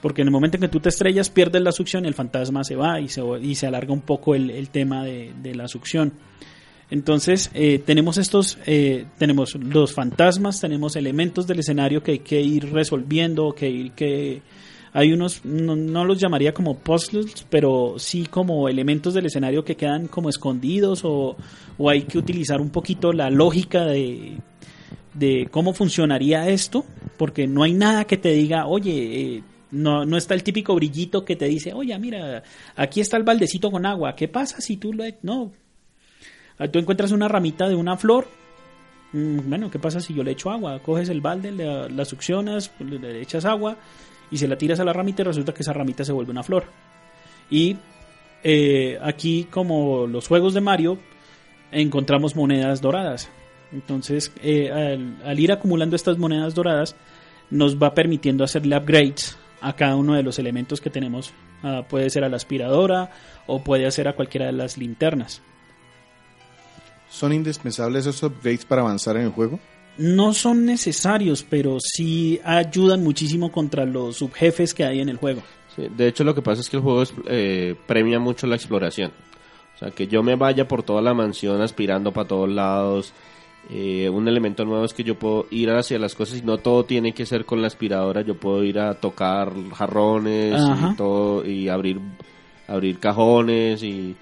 Porque 0.00 0.22
en 0.22 0.28
el 0.28 0.32
momento 0.32 0.56
en 0.56 0.62
que 0.62 0.68
tú 0.68 0.80
te 0.80 0.88
estrellas 0.88 1.30
pierdes 1.30 1.62
la 1.62 1.70
succión 1.70 2.04
y 2.04 2.08
el 2.08 2.14
fantasma 2.14 2.64
se 2.64 2.74
va 2.74 3.00
y 3.00 3.08
se, 3.08 3.22
y 3.40 3.54
se 3.54 3.68
alarga 3.68 3.92
un 3.92 4.00
poco 4.00 4.34
el, 4.34 4.68
tema 4.70 5.04
de, 5.04 5.32
de 5.40 5.54
la 5.54 5.68
succión. 5.68 6.12
Entonces, 6.92 7.50
eh, 7.54 7.78
tenemos 7.78 8.18
estos, 8.18 8.58
eh, 8.66 9.06
tenemos 9.16 9.54
los 9.54 9.94
fantasmas, 9.94 10.60
tenemos 10.60 10.94
elementos 10.94 11.46
del 11.46 11.60
escenario 11.60 12.02
que 12.02 12.10
hay 12.10 12.18
que 12.18 12.42
ir 12.42 12.70
resolviendo, 12.70 13.54
que 13.54 13.64
hay 13.64 13.90
que 13.96 14.42
hay 14.94 15.12
unos, 15.12 15.44
no, 15.44 15.74
no 15.76 16.04
los 16.04 16.18
llamaría 16.20 16.52
como 16.52 16.76
puzzles, 16.78 17.46
pero 17.48 17.94
sí 17.98 18.26
como 18.26 18.68
elementos 18.68 19.14
del 19.14 19.26
escenario 19.26 19.64
que 19.64 19.76
quedan 19.76 20.06
como 20.08 20.28
escondidos 20.28 21.02
o, 21.04 21.36
o 21.78 21.88
hay 21.90 22.02
que 22.02 22.18
utilizar 22.18 22.60
un 22.60 22.70
poquito 22.70 23.12
la 23.12 23.30
lógica 23.30 23.86
de, 23.86 24.36
de 25.14 25.48
cómo 25.50 25.72
funcionaría 25.72 26.48
esto, 26.48 26.84
porque 27.16 27.46
no 27.46 27.62
hay 27.62 27.72
nada 27.72 28.04
que 28.04 28.16
te 28.18 28.32
diga, 28.32 28.66
oye, 28.66 29.36
eh, 29.36 29.42
no, 29.70 30.04
no 30.04 30.18
está 30.18 30.34
el 30.34 30.42
típico 30.42 30.74
brillito 30.74 31.24
que 31.24 31.36
te 31.36 31.46
dice, 31.46 31.72
oye, 31.72 31.98
mira, 31.98 32.42
aquí 32.76 33.00
está 33.00 33.16
el 33.16 33.22
baldecito 33.22 33.70
con 33.70 33.86
agua, 33.86 34.14
¿qué 34.14 34.28
pasa 34.28 34.60
si 34.60 34.76
tú 34.76 34.92
lo... 34.92 35.04
No, 35.22 35.52
Ah, 36.58 36.68
tú 36.68 36.78
encuentras 36.78 37.12
una 37.12 37.28
ramita 37.28 37.66
de 37.66 37.74
una 37.74 37.96
flor, 37.96 38.28
mm, 39.14 39.48
bueno, 39.48 39.70
¿qué 39.70 39.78
pasa 39.78 40.00
si 40.00 40.12
yo 40.12 40.22
le 40.22 40.32
echo 40.32 40.50
agua? 40.50 40.78
Coges 40.80 41.08
el 41.08 41.22
balde, 41.22 41.50
le- 41.50 41.88
la 41.88 42.04
succionas, 42.04 42.70
le 42.78 43.22
echas 43.22 43.46
agua 43.46 43.78
y 44.32 44.38
se 44.38 44.48
la 44.48 44.56
tiras 44.56 44.80
a 44.80 44.84
la 44.84 44.92
ramita 44.92 45.22
y 45.22 45.26
resulta 45.26 45.52
que 45.52 45.62
esa 45.62 45.74
ramita 45.74 46.04
se 46.04 46.12
vuelve 46.12 46.32
una 46.32 46.42
flor. 46.42 46.64
Y 47.50 47.76
eh, 48.42 48.98
aquí, 49.02 49.46
como 49.50 50.06
los 50.06 50.26
juegos 50.26 50.54
de 50.54 50.62
Mario, 50.62 50.98
encontramos 51.70 52.34
monedas 52.34 52.80
doradas. 52.80 53.28
Entonces, 53.72 54.32
eh, 54.42 54.70
al, 54.72 55.38
ir 55.38 55.52
acumulando 55.52 55.96
estas 55.96 56.18
monedas 56.18 56.54
doradas, 56.54 56.96
nos 57.50 57.80
va 57.80 57.94
permitiendo 57.94 58.42
hacerle 58.42 58.76
upgrades 58.76 59.36
a 59.60 59.74
cada 59.74 59.96
uno 59.96 60.14
de 60.14 60.22
los 60.22 60.38
elementos 60.38 60.80
que 60.80 60.90
tenemos. 60.90 61.32
Ah, 61.62 61.84
puede 61.88 62.10
ser 62.10 62.24
a 62.24 62.28
la 62.30 62.36
aspiradora 62.36 63.10
o 63.46 63.62
puede 63.62 63.90
ser 63.90 64.08
a 64.08 64.14
cualquiera 64.14 64.46
de 64.46 64.52
las 64.52 64.78
linternas. 64.78 65.42
¿Son 67.10 67.32
indispensables 67.34 68.06
esos 68.06 68.22
upgrades 68.22 68.64
para 68.64 68.80
avanzar 68.80 69.16
en 69.16 69.24
el 69.24 69.30
juego? 69.30 69.60
No 69.98 70.32
son 70.32 70.64
necesarios, 70.64 71.44
pero 71.48 71.78
sí 71.80 72.40
ayudan 72.44 73.02
muchísimo 73.02 73.52
contra 73.52 73.84
los 73.84 74.16
subjefes 74.16 74.72
que 74.74 74.84
hay 74.84 75.00
en 75.00 75.08
el 75.08 75.16
juego. 75.16 75.42
Sí, 75.76 75.86
de 75.96 76.08
hecho, 76.08 76.24
lo 76.24 76.34
que 76.34 76.42
pasa 76.42 76.60
es 76.60 76.68
que 76.70 76.76
el 76.76 76.82
juego 76.82 77.02
es- 77.02 77.14
eh, 77.28 77.74
premia 77.86 78.18
mucho 78.18 78.46
la 78.46 78.56
exploración. 78.56 79.10
O 79.74 79.78
sea, 79.78 79.90
que 79.90 80.06
yo 80.06 80.22
me 80.22 80.36
vaya 80.36 80.66
por 80.68 80.82
toda 80.82 81.02
la 81.02 81.14
mansión 81.14 81.60
aspirando 81.60 82.12
para 82.12 82.28
todos 82.28 82.48
lados. 82.48 83.12
Eh, 83.70 84.08
un 84.08 84.26
elemento 84.28 84.64
nuevo 84.64 84.84
es 84.84 84.92
que 84.92 85.04
yo 85.04 85.14
puedo 85.18 85.46
ir 85.50 85.70
hacia 85.70 85.98
las 85.98 86.14
cosas 86.14 86.38
y 86.38 86.42
no 86.42 86.58
todo 86.58 86.84
tiene 86.84 87.12
que 87.12 87.24
ser 87.26 87.44
con 87.44 87.60
la 87.60 87.68
aspiradora. 87.68 88.22
Yo 88.22 88.34
puedo 88.36 88.64
ir 88.64 88.78
a 88.78 88.94
tocar 88.94 89.52
jarrones 89.74 90.54
Ajá. 90.60 90.90
y 90.92 90.96
todo 90.96 91.44
y 91.46 91.68
abrir 91.68 92.00
abrir 92.68 92.98
cajones 92.98 93.82
y 93.82 94.16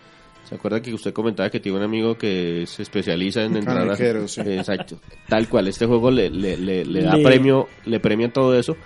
se 0.50 0.56
acuerda 0.56 0.82
que 0.82 0.92
usted 0.92 1.12
comentaba 1.12 1.48
que 1.48 1.60
tiene 1.60 1.78
un 1.78 1.84
amigo 1.84 2.18
que 2.18 2.64
se 2.66 2.82
especializa 2.82 3.44
en 3.44 3.56
entrar 3.56 3.88
a... 3.88 3.96
Sí. 4.26 4.40
Exacto. 4.44 4.98
Tal 5.28 5.48
cual, 5.48 5.68
este 5.68 5.86
juego 5.86 6.10
le, 6.10 6.28
le, 6.28 6.56
le, 6.56 6.84
le 6.84 7.02
da 7.02 7.16
Le- 7.16 7.22
premio, 7.22 7.68
le 7.86 8.00
premia 8.00 8.32
todo 8.32 8.58
eso, 8.58 8.76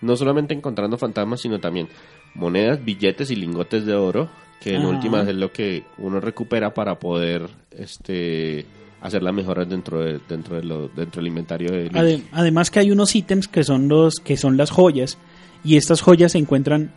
no 0.00 0.16
solamente 0.16 0.52
encontrando 0.52 0.98
fantasmas, 0.98 1.40
sino 1.40 1.60
también 1.60 1.86
monedas, 2.34 2.84
billetes 2.84 3.30
y 3.30 3.36
lingotes 3.36 3.86
de 3.86 3.94
oro, 3.94 4.28
que 4.60 4.74
en 4.74 4.82
Ajá. 4.82 4.88
últimas 4.88 5.28
es 5.28 5.36
lo 5.36 5.52
que 5.52 5.84
uno 5.98 6.18
recupera 6.18 6.74
para 6.74 6.98
poder 6.98 7.48
este 7.70 8.66
hacer 9.00 9.22
las 9.22 9.32
mejoras 9.32 9.68
dentro 9.68 10.00
de, 10.00 10.18
dentro 10.28 10.56
de 10.56 10.64
lo, 10.64 10.88
dentro 10.88 11.20
del 11.20 11.28
inventario 11.28 11.70
de 11.72 12.22
además 12.32 12.70
que 12.70 12.78
hay 12.80 12.90
unos 12.92 13.14
ítems 13.16 13.48
que 13.48 13.64
son 13.64 13.88
los 13.88 14.16
que 14.16 14.36
son 14.36 14.56
las 14.56 14.70
joyas 14.70 15.18
y 15.64 15.76
estas 15.76 16.00
joyas 16.00 16.32
se 16.32 16.38
encuentran 16.38 16.92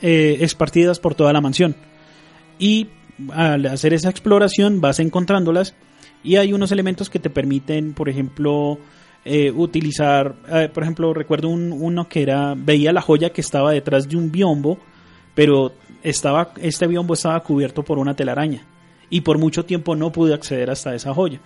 eh, 0.00 0.38
esparcidas 0.40 1.00
por 1.00 1.16
toda 1.16 1.32
la 1.32 1.40
mansión 1.40 1.74
y 2.60 2.86
al 3.32 3.66
hacer 3.66 3.94
esa 3.94 4.10
exploración 4.10 4.80
vas 4.80 5.00
encontrándolas 5.00 5.74
y 6.24 6.36
hay 6.36 6.52
unos 6.52 6.72
elementos 6.72 7.10
que 7.10 7.18
te 7.18 7.30
permiten 7.30 7.94
por 7.94 8.08
ejemplo 8.08 8.78
eh, 9.24 9.50
utilizar 9.50 10.34
eh, 10.48 10.68
por 10.72 10.82
ejemplo 10.82 11.14
recuerdo 11.14 11.48
un, 11.48 11.72
uno 11.72 12.08
que 12.08 12.22
era 12.22 12.54
veía 12.56 12.92
la 12.92 13.00
joya 13.00 13.30
que 13.30 13.40
estaba 13.40 13.72
detrás 13.72 14.08
de 14.08 14.16
un 14.16 14.32
biombo 14.32 14.78
pero 15.34 15.72
estaba 16.02 16.52
este 16.60 16.86
biombo 16.86 17.14
estaba 17.14 17.40
cubierto 17.40 17.82
por 17.82 17.98
una 17.98 18.14
telaraña 18.16 18.66
y 19.10 19.20
por 19.20 19.38
mucho 19.38 19.64
tiempo 19.64 19.94
no 19.94 20.10
pude 20.10 20.34
acceder 20.34 20.70
hasta 20.70 20.94
esa 20.94 21.14
joya 21.14 21.40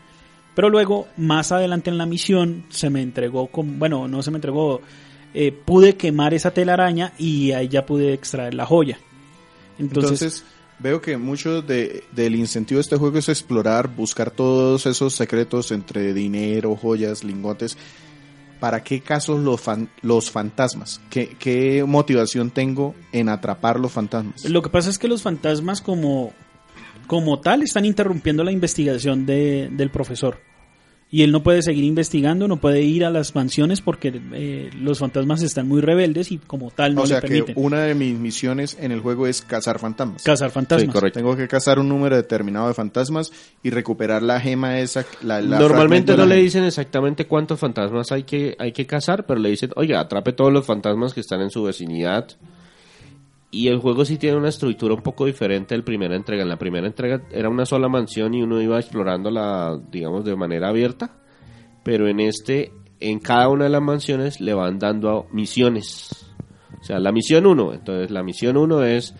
pero 0.56 0.70
luego, 0.70 1.06
más 1.18 1.52
adelante 1.52 1.90
en 1.90 1.98
la 1.98 2.06
misión, 2.06 2.64
se 2.70 2.88
me 2.88 3.02
entregó, 3.02 3.48
con, 3.48 3.78
bueno, 3.78 4.08
no 4.08 4.22
se 4.22 4.30
me 4.30 4.38
entregó, 4.38 4.80
eh, 5.34 5.52
pude 5.52 5.98
quemar 5.98 6.32
esa 6.32 6.50
telaraña 6.50 7.12
y 7.18 7.52
ahí 7.52 7.68
ya 7.68 7.84
pude 7.84 8.14
extraer 8.14 8.54
la 8.54 8.64
joya. 8.64 8.98
Entonces, 9.78 10.22
Entonces, 10.22 10.44
veo 10.78 11.00
que 11.00 11.16
mucho 11.16 11.62
de, 11.62 12.04
del 12.12 12.34
incentivo 12.36 12.78
de 12.78 12.82
este 12.82 12.96
juego 12.96 13.18
es 13.18 13.28
explorar, 13.28 13.88
buscar 13.88 14.30
todos 14.30 14.86
esos 14.86 15.14
secretos 15.14 15.70
entre 15.72 16.12
dinero, 16.12 16.76
joyas, 16.76 17.24
lingotes. 17.24 17.76
¿Para 18.60 18.82
qué 18.82 19.00
casos 19.02 19.40
los, 19.40 19.60
fan- 19.60 19.90
los 20.00 20.30
fantasmas? 20.30 21.00
¿Qué, 21.10 21.36
¿Qué 21.38 21.84
motivación 21.86 22.50
tengo 22.50 22.94
en 23.12 23.28
atrapar 23.28 23.78
los 23.78 23.92
fantasmas? 23.92 24.44
lo 24.46 24.62
que 24.62 24.70
pasa 24.70 24.88
es 24.88 24.98
que 24.98 25.08
los 25.08 25.22
fantasmas 25.22 25.82
como, 25.82 26.32
como 27.06 27.40
tal 27.40 27.62
están 27.62 27.84
interrumpiendo 27.84 28.44
la 28.44 28.52
investigación 28.52 29.26
de- 29.26 29.68
del 29.72 29.90
profesor. 29.90 30.40
Y 31.08 31.22
él 31.22 31.30
no 31.30 31.44
puede 31.44 31.62
seguir 31.62 31.84
investigando, 31.84 32.48
no 32.48 32.56
puede 32.56 32.82
ir 32.82 33.04
a 33.04 33.10
las 33.10 33.34
mansiones 33.36 33.80
porque 33.80 34.20
eh, 34.32 34.70
los 34.76 34.98
fantasmas 34.98 35.40
están 35.42 35.68
muy 35.68 35.80
rebeldes 35.80 36.32
y 36.32 36.38
como 36.38 36.72
tal 36.72 36.96
no 36.96 37.02
o 37.02 37.06
sea 37.06 37.20
le 37.20 37.44
que 37.44 37.52
una 37.54 37.82
de 37.82 37.94
mis 37.94 38.18
misiones 38.18 38.76
en 38.80 38.90
el 38.90 39.00
juego 39.00 39.28
es 39.28 39.40
cazar 39.40 39.78
fantasmas. 39.78 40.24
cazar 40.24 40.50
fantasmas. 40.50 40.88
Sí, 40.88 40.92
correcto. 40.92 41.20
Tengo 41.20 41.36
que 41.36 41.46
cazar 41.46 41.78
un 41.78 41.88
número 41.88 42.16
determinado 42.16 42.66
de 42.66 42.74
fantasmas 42.74 43.32
y 43.62 43.70
recuperar 43.70 44.22
la 44.22 44.40
gema 44.40 44.80
esa. 44.80 45.06
La, 45.22 45.40
la 45.40 45.60
Normalmente 45.60 46.16
no 46.16 46.26
la 46.26 46.34
le 46.34 46.42
dicen 46.42 46.64
exactamente 46.64 47.26
cuántos 47.26 47.60
fantasmas 47.60 48.10
hay 48.10 48.24
que, 48.24 48.56
hay 48.58 48.72
que 48.72 48.86
cazar, 48.86 49.26
pero 49.26 49.38
le 49.38 49.50
dicen, 49.50 49.70
oiga, 49.76 50.00
atrape 50.00 50.32
todos 50.32 50.52
los 50.52 50.66
fantasmas 50.66 51.14
que 51.14 51.20
están 51.20 51.40
en 51.40 51.50
su 51.50 51.62
vecinidad. 51.62 52.26
Y 53.50 53.68
el 53.68 53.78
juego 53.78 54.04
sí 54.04 54.18
tiene 54.18 54.36
una 54.36 54.48
estructura 54.48 54.94
un 54.94 55.02
poco 55.02 55.24
diferente 55.24 55.74
del 55.74 55.84
primera 55.84 56.16
entrega. 56.16 56.42
En 56.42 56.48
la 56.48 56.58
primera 56.58 56.86
entrega 56.86 57.22
era 57.30 57.48
una 57.48 57.64
sola 57.64 57.88
mansión 57.88 58.34
y 58.34 58.42
uno 58.42 58.60
iba 58.60 58.78
explorándola, 58.78 59.80
digamos, 59.90 60.24
de 60.24 60.36
manera 60.36 60.68
abierta. 60.68 61.16
Pero 61.82 62.08
en 62.08 62.20
este, 62.20 62.72
en 63.00 63.20
cada 63.20 63.48
una 63.48 63.64
de 63.64 63.70
las 63.70 63.82
mansiones 63.82 64.40
le 64.40 64.52
van 64.52 64.78
dando 64.78 65.26
misiones. 65.30 66.10
O 66.80 66.84
sea, 66.84 66.98
la 66.98 67.12
misión 67.12 67.46
1. 67.46 67.74
Entonces, 67.74 68.10
la 68.10 68.22
misión 68.22 68.56
1 68.56 68.82
es 68.84 69.14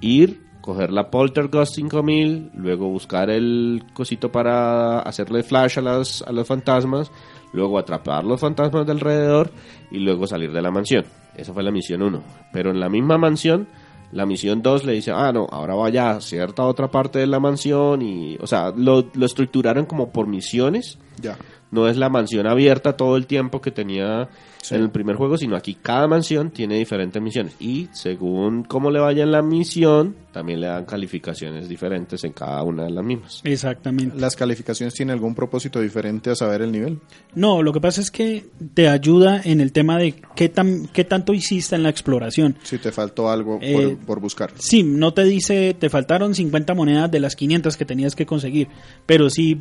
ir, 0.00 0.42
coger 0.60 0.92
la 0.92 1.10
Poltergust 1.10 1.74
5000, 1.74 2.50
luego 2.54 2.88
buscar 2.88 3.30
el 3.30 3.84
cosito 3.94 4.30
para 4.30 5.00
hacerle 5.00 5.42
flash 5.42 5.78
a, 5.78 5.82
las, 5.82 6.22
a 6.22 6.32
los 6.32 6.46
fantasmas, 6.46 7.10
luego 7.52 7.78
atrapar 7.78 8.24
los 8.24 8.40
fantasmas 8.40 8.86
de 8.86 8.92
alrededor 8.92 9.50
y 9.90 9.98
luego 9.98 10.26
salir 10.26 10.52
de 10.52 10.62
la 10.62 10.70
mansión. 10.70 11.04
Esa 11.36 11.52
fue 11.52 11.62
la 11.62 11.70
misión 11.70 12.02
1. 12.02 12.22
Pero 12.52 12.70
en 12.70 12.80
la 12.80 12.88
misma 12.88 13.16
mansión, 13.18 13.68
la 14.12 14.26
misión 14.26 14.62
2 14.62 14.84
le 14.84 14.94
dice, 14.94 15.12
ah, 15.12 15.32
no, 15.32 15.46
ahora 15.50 15.74
vaya 15.74 16.10
a 16.10 16.20
cierta 16.20 16.64
otra 16.64 16.88
parte 16.88 17.18
de 17.18 17.26
la 17.26 17.40
mansión 17.40 18.02
y, 18.02 18.36
o 18.40 18.46
sea, 18.46 18.72
lo, 18.76 19.06
lo 19.14 19.26
estructuraron 19.26 19.86
como 19.86 20.10
por 20.10 20.26
misiones. 20.26 20.98
Ya. 21.20 21.36
No 21.70 21.86
es 21.88 21.96
la 21.96 22.08
mansión 22.08 22.46
abierta 22.46 22.96
todo 22.96 23.16
el 23.16 23.26
tiempo 23.26 23.60
que 23.60 23.70
tenía 23.70 24.28
Sí. 24.68 24.74
en 24.74 24.82
el 24.82 24.90
primer 24.90 25.16
juego, 25.16 25.36
sino 25.36 25.56
aquí 25.56 25.74
cada 25.80 26.06
mansión 26.06 26.50
tiene 26.50 26.76
diferentes 26.78 27.20
misiones. 27.20 27.54
Y 27.60 27.88
según 27.92 28.64
cómo 28.64 28.90
le 28.90 29.00
vaya 29.00 29.22
en 29.22 29.32
la 29.32 29.42
misión, 29.42 30.14
también 30.32 30.60
le 30.60 30.66
dan 30.68 30.84
calificaciones 30.84 31.68
diferentes 31.68 32.22
en 32.24 32.32
cada 32.32 32.62
una 32.62 32.84
de 32.84 32.90
las 32.90 33.04
mismas. 33.04 33.40
Exactamente. 33.44 34.16
¿Las 34.18 34.36
calificaciones 34.36 34.94
tienen 34.94 35.14
algún 35.14 35.34
propósito 35.34 35.80
diferente 35.80 36.30
a 36.30 36.34
saber 36.34 36.62
el 36.62 36.70
nivel? 36.72 36.98
No, 37.34 37.62
lo 37.62 37.72
que 37.72 37.80
pasa 37.80 38.00
es 38.00 38.10
que 38.10 38.46
te 38.74 38.88
ayuda 38.88 39.40
en 39.44 39.60
el 39.60 39.72
tema 39.72 39.98
de 39.98 40.14
qué, 40.34 40.48
tan, 40.48 40.86
qué 40.88 41.04
tanto 41.04 41.32
hiciste 41.32 41.74
en 41.74 41.82
la 41.82 41.88
exploración. 41.90 42.56
Si 42.62 42.78
te 42.78 42.92
faltó 42.92 43.30
algo 43.30 43.58
Eh, 43.60 43.96
por, 43.96 44.06
por 44.06 44.20
buscar. 44.20 44.52
Sí, 44.58 44.82
no 44.82 45.12
te 45.14 45.24
dice 45.24 45.74
te 45.78 45.90
faltaron 45.90 46.34
50 46.34 46.74
monedas 46.74 47.10
de 47.10 47.20
las 47.20 47.34
500 47.36 47.76
que 47.76 47.84
tenías 47.84 48.14
que 48.14 48.26
conseguir, 48.26 48.68
pero 49.06 49.30
sí, 49.30 49.60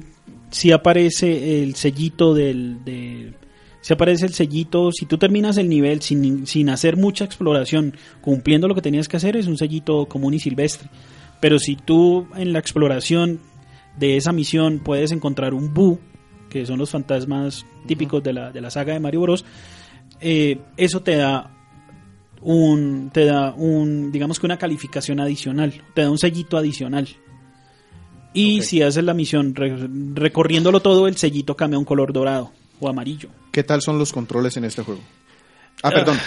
sí 0.49 0.71
aparece 0.71 1.63
el 1.63 1.75
sellito 1.75 2.33
del... 2.33 2.83
De, 2.83 3.33
sí 3.81 3.93
aparece 3.93 4.25
el 4.25 4.33
sellito, 4.33 4.91
si 4.91 5.05
tú 5.05 5.17
terminas 5.17 5.57
el 5.57 5.69
nivel 5.69 6.01
sin, 6.01 6.45
sin 6.47 6.69
hacer 6.69 6.97
mucha 6.97 7.25
exploración, 7.25 7.95
cumpliendo 8.21 8.67
lo 8.67 8.75
que 8.75 8.81
tenías 8.81 9.07
que 9.07 9.17
hacer, 9.17 9.37
es 9.37 9.47
un 9.47 9.57
sellito 9.57 10.05
común 10.07 10.33
y 10.33 10.39
silvestre. 10.39 10.89
Pero 11.39 11.59
si 11.59 11.75
tú 11.75 12.27
en 12.35 12.53
la 12.53 12.59
exploración 12.59 13.39
de 13.97 14.17
esa 14.17 14.31
misión 14.31 14.79
puedes 14.79 15.11
encontrar 15.11 15.53
un 15.53 15.73
Bu, 15.73 15.99
que 16.49 16.65
son 16.65 16.79
los 16.79 16.89
fantasmas 16.89 17.65
típicos 17.87 18.23
de 18.23 18.33
la, 18.33 18.51
de 18.51 18.61
la 18.61 18.69
saga 18.71 18.93
de 18.93 18.99
Mario 18.99 19.21
Bros, 19.21 19.45
eh, 20.19 20.59
eso 20.77 21.01
te 21.01 21.15
da 21.15 21.53
un 22.41 23.09
te 23.11 23.25
da 23.25 23.53
un 23.55 24.11
digamos 24.11 24.39
que 24.39 24.45
una 24.45 24.57
calificación 24.57 25.19
adicional 25.19 25.81
te 25.93 26.03
da 26.03 26.11
un 26.11 26.17
sellito 26.17 26.57
adicional. 26.57 27.07
Y 28.33 28.61
si 28.61 28.81
haces 28.81 29.03
la 29.03 29.13
misión 29.13 29.55
re- 29.55 29.89
recorriéndolo 30.13 30.79
todo 30.79 31.07
el 31.07 31.17
sellito 31.17 31.55
cambia 31.55 31.77
a 31.77 31.79
un 31.79 31.85
color 31.85 32.13
dorado 32.13 32.51
o 32.79 32.87
amarillo 32.89 33.29
¿Qué 33.51 33.63
tal 33.63 33.81
son 33.81 33.97
los 33.99 34.13
controles 34.13 34.55
en 34.57 34.65
este 34.65 34.83
juego? 34.83 35.01
Ah, 35.83 35.89
perdón. 35.91 36.17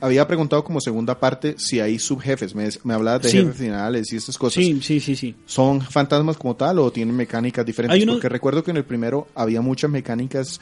Había 0.00 0.26
preguntado 0.26 0.64
como 0.64 0.80
segunda 0.80 1.18
parte 1.20 1.56
si 1.58 1.78
hay 1.80 1.98
subjefes. 1.98 2.54
Me, 2.54 2.68
me 2.84 2.94
hablabas 2.94 3.22
de 3.22 3.28
Sí. 3.30 3.36
jefes 3.38 3.56
finales 3.56 4.12
y 4.12 4.16
estas 4.16 4.38
cosas. 4.38 4.62
sí 4.64 4.80
sí 4.82 4.98
sí 5.00 5.14
sí 5.16 5.34
¿Son 5.46 5.80
fantasmas 5.80 6.36
como 6.36 6.56
tal 6.56 6.78
o 6.78 6.90
tienen 6.90 7.14
mecánicas 7.16 7.66
diferentes? 7.66 8.02
Uno- 8.02 8.14
Porque 8.14 8.28
recuerdo 8.28 8.64
que 8.64 8.70
en 8.70 8.76
el 8.78 8.84
primero 8.84 9.26
había 9.34 9.60
muchas 9.60 9.90
mecánicas 9.90 10.60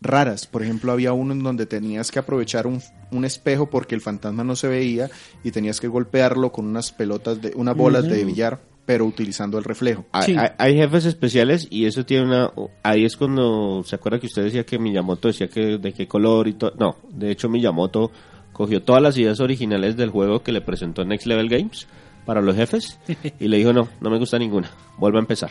raras. 0.00 0.46
Por 0.46 0.62
ejemplo, 0.62 0.92
había 0.92 1.12
uno 1.12 1.32
en 1.32 1.42
donde 1.42 1.66
tenías 1.66 2.10
que 2.12 2.18
aprovechar 2.20 2.66
un, 2.66 2.80
un 3.10 3.24
espejo 3.24 3.68
porque 3.68 3.94
el 3.96 4.00
fantasma 4.00 4.44
no 4.44 4.54
se 4.56 4.68
veía 4.68 5.10
y 5.44 5.50
tenías 5.50 5.80
que 5.80 5.88
golpearlo 5.88 6.50
con 6.52 6.66
unas 6.66 6.92
pelotas, 6.92 7.42
de 7.42 7.52
unas 7.56 7.76
bolas 7.76 8.04
de 8.08 8.24
billar, 8.24 8.60
pero 8.88 9.04
utilizando 9.04 9.58
el 9.58 9.64
reflejo. 9.64 10.06
Hay, 10.12 10.22
Sí. 10.24 10.34
hay- 10.38 10.48
hay 10.56 10.74
jefes 10.76 11.04
especiales 11.04 11.68
y 11.70 11.84
eso 11.84 12.06
tiene 12.06 12.24
una... 12.24 12.50
Ahí 12.82 13.04
es 13.04 13.18
cuando... 13.18 13.82
¿Se 13.84 13.96
acuerda 13.96 14.18
que 14.18 14.28
usted 14.28 14.44
decía 14.44 14.64
que 14.64 14.78
Miyamoto 14.78 15.28
decía 15.28 15.46
que 15.48 15.76
de 15.76 15.92
qué 15.92 16.08
color 16.08 16.48
y 16.48 16.54
todo? 16.54 16.72
No, 16.78 16.96
de 17.10 17.30
hecho 17.30 17.50
Miyamoto 17.50 18.10
cogió 18.54 18.82
todas 18.82 19.02
las 19.02 19.18
ideas 19.18 19.40
originales 19.40 19.94
del 19.98 20.08
juego 20.08 20.42
que 20.42 20.52
le 20.52 20.62
presentó 20.62 21.04
Next 21.04 21.26
Level 21.26 21.50
Games 21.50 21.86
para 22.24 22.40
los 22.40 22.56
jefes 22.56 22.98
y 23.38 23.46
le 23.48 23.58
dijo, 23.58 23.74
no, 23.74 23.88
no 24.00 24.08
me 24.08 24.18
gusta 24.18 24.38
ninguna, 24.38 24.70
vuelva 24.96 25.18
a 25.18 25.20
empezar. 25.20 25.50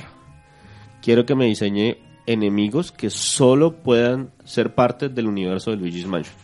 Quiero 1.04 1.24
que 1.28 1.36
me 1.36 1.46
diseñe 1.46 1.98
enemigos 2.26 2.92
que 2.92 3.12
solo 3.12 3.84
puedan 3.84 4.32
ser 4.46 4.74
parte 4.74 5.10
del 5.10 5.28
universo 5.28 5.70
de 5.70 5.78
Luigi's 5.78 6.08
Mansion. 6.08 6.36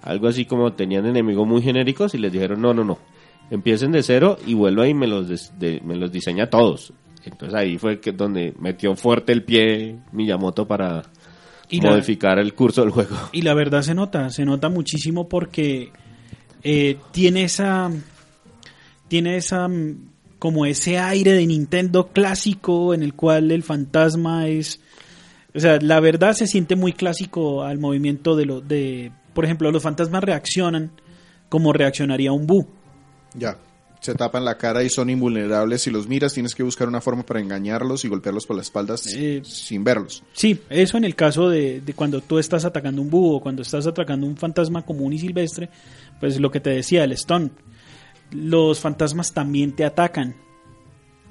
Algo 0.00 0.26
así 0.26 0.46
como 0.46 0.72
tenían 0.72 1.04
enemigos 1.04 1.46
muy 1.46 1.60
genéricos 1.60 2.14
y 2.14 2.18
les 2.18 2.32
dijeron, 2.32 2.62
no, 2.62 2.72
no, 2.72 2.82
no, 2.82 2.96
empiecen 3.50 3.92
de 3.92 4.02
cero 4.02 4.38
y 4.46 4.54
vuelva 4.54 4.86
y 4.88 4.94
me 4.94 5.06
los, 5.06 5.28
des- 5.28 5.52
de- 5.58 5.80
me 5.84 5.96
los 5.96 6.10
diseña 6.12 6.48
todos. 6.48 6.92
Entonces 7.24 7.54
ahí 7.58 7.76
fue 7.78 8.00
que 8.00 8.12
donde 8.12 8.54
metió 8.58 8.94
fuerte 8.96 9.32
el 9.32 9.42
pie 9.44 9.98
Miyamoto 10.12 10.66
para 10.66 11.02
Y 11.68 11.80
la- 11.80 11.90
modificar 11.90 12.38
el 12.38 12.54
curso 12.54 12.80
del 12.82 12.90
juego. 12.90 13.16
Y 13.32 13.42
la 13.42 13.52
verdad 13.54 13.82
se 13.82 13.94
nota, 13.94 14.30
se 14.30 14.44
nota 14.44 14.68
muchísimo 14.68 15.28
porque 15.28 15.90
eh, 16.62 16.96
tiene 17.12 17.44
esa. 17.44 17.90
Tiene 19.08 19.36
esa. 19.36 19.68
mm, 19.68 20.08
como 20.38 20.64
ese 20.64 20.98
aire 20.98 21.32
de 21.32 21.46
Nintendo 21.46 22.06
clásico 22.08 22.94
en 22.94 23.02
el 23.02 23.12
cual 23.14 23.50
el 23.50 23.62
fantasma 23.62 24.48
es. 24.48 24.80
O 25.54 25.60
sea, 25.60 25.78
la 25.82 26.00
verdad 26.00 26.32
se 26.32 26.46
siente 26.46 26.76
muy 26.76 26.92
clásico 26.94 27.62
al 27.62 27.78
movimiento 27.78 28.36
de 28.36 28.46
lo. 28.46 28.60
de 28.62 29.12
Por 29.34 29.44
ejemplo, 29.44 29.70
los 29.70 29.82
fantasmas 29.82 30.24
reaccionan 30.24 30.92
como 31.50 31.72
reaccionaría 31.74 32.32
un 32.32 32.46
Bu. 32.46 32.66
Ya. 33.34 33.56
Se 34.00 34.14
tapan 34.14 34.46
la 34.46 34.56
cara 34.56 34.82
y 34.82 34.88
son 34.88 35.10
invulnerables. 35.10 35.82
Si 35.82 35.90
los 35.90 36.08
miras, 36.08 36.32
tienes 36.32 36.54
que 36.54 36.62
buscar 36.62 36.88
una 36.88 37.02
forma 37.02 37.22
para 37.22 37.40
engañarlos 37.40 38.04
y 38.04 38.08
golpearlos 38.08 38.46
por 38.46 38.56
la 38.56 38.62
espalda 38.62 38.94
Eh, 39.14 39.42
sin 39.44 39.84
verlos. 39.84 40.22
Sí, 40.32 40.58
eso 40.70 40.96
en 40.96 41.04
el 41.04 41.14
caso 41.14 41.50
de, 41.50 41.82
de 41.82 41.92
cuando 41.92 42.22
tú 42.22 42.38
estás 42.38 42.64
atacando 42.64 43.02
un 43.02 43.10
búho, 43.10 43.40
cuando 43.40 43.60
estás 43.60 43.86
atacando 43.86 44.26
un 44.26 44.38
fantasma 44.38 44.86
común 44.86 45.12
y 45.12 45.18
silvestre, 45.18 45.68
pues 46.18 46.40
lo 46.40 46.50
que 46.50 46.60
te 46.60 46.70
decía, 46.70 47.04
el 47.04 47.14
stun. 47.16 47.52
Los 48.30 48.80
fantasmas 48.80 49.34
también 49.34 49.72
te 49.72 49.84
atacan. 49.84 50.34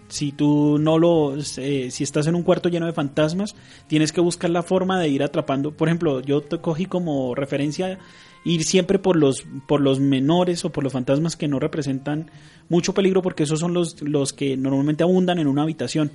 Si 0.10 0.32
tú 0.32 0.78
no 0.80 0.98
lo, 0.98 1.40
si 1.42 2.04
estás 2.04 2.28
en 2.28 2.36
un 2.36 2.44
cuarto 2.44 2.70
lleno 2.70 2.88
de 2.88 2.94
fantasmas, 2.94 3.56
tienes 3.88 4.12
que 4.12 4.22
buscar 4.22 4.50
la 4.50 4.64
forma 4.64 5.00
de 5.00 5.08
ir 5.08 5.24
atrapando. 5.24 5.72
Por 5.72 5.88
ejemplo, 5.88 6.20
yo 6.22 6.42
te 6.42 6.58
cogí 6.60 6.86
como 6.86 7.36
referencia 7.36 8.00
ir 8.44 8.64
siempre 8.64 9.00
por 9.00 9.16
los, 9.16 9.46
por 9.68 9.82
los 9.82 10.00
menores 10.00 10.66
o 10.66 10.72
por 10.72 10.84
los 10.84 10.94
fantasmas 10.94 11.36
que 11.36 11.48
no 11.48 11.60
representan 11.60 12.32
mucho 12.70 12.94
peligro, 12.94 13.22
porque 13.22 13.44
esos 13.44 13.60
son 13.60 13.74
los, 13.74 14.02
los 14.02 14.34
que 14.34 14.58
normalmente 14.58 15.04
abundan 15.04 15.40
en 15.40 15.48
una 15.48 15.64
habitación. 15.64 16.12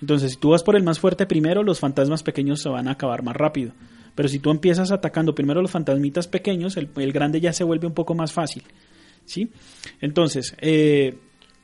Entonces, 0.00 0.32
si 0.32 0.36
tú 0.36 0.50
vas 0.50 0.62
por 0.62 0.76
el 0.76 0.82
más 0.82 0.98
fuerte 0.98 1.26
primero, 1.26 1.62
los 1.62 1.80
fantasmas 1.80 2.22
pequeños 2.22 2.60
se 2.60 2.68
van 2.68 2.88
a 2.88 2.92
acabar 2.92 3.22
más 3.22 3.36
rápido. 3.36 3.72
Pero 4.14 4.28
si 4.28 4.38
tú 4.38 4.50
empiezas 4.50 4.90
atacando 4.90 5.34
primero 5.34 5.62
los 5.62 5.70
fantasmitas 5.70 6.26
pequeños, 6.26 6.76
el, 6.76 6.88
el 6.96 7.12
grande 7.12 7.40
ya 7.40 7.52
se 7.52 7.64
vuelve 7.64 7.86
un 7.86 7.94
poco 7.94 8.14
más 8.14 8.32
fácil. 8.32 8.64
¿Sí? 9.24 9.50
Entonces, 10.00 10.56
eh, 10.60 11.18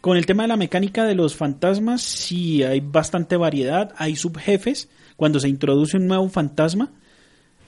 con 0.04 0.18
el 0.18 0.26
tema 0.26 0.42
de 0.42 0.48
la 0.48 0.58
mecánica 0.58 1.06
de 1.06 1.14
los 1.14 1.34
fantasmas, 1.34 2.02
sí 2.02 2.62
hay 2.62 2.80
bastante 2.80 3.38
variedad. 3.38 3.94
Hay 3.96 4.16
subjefes. 4.16 4.90
Cuando 5.16 5.40
se 5.40 5.48
introduce 5.48 5.96
un 5.96 6.06
nuevo 6.08 6.28
fantasma, 6.28 6.92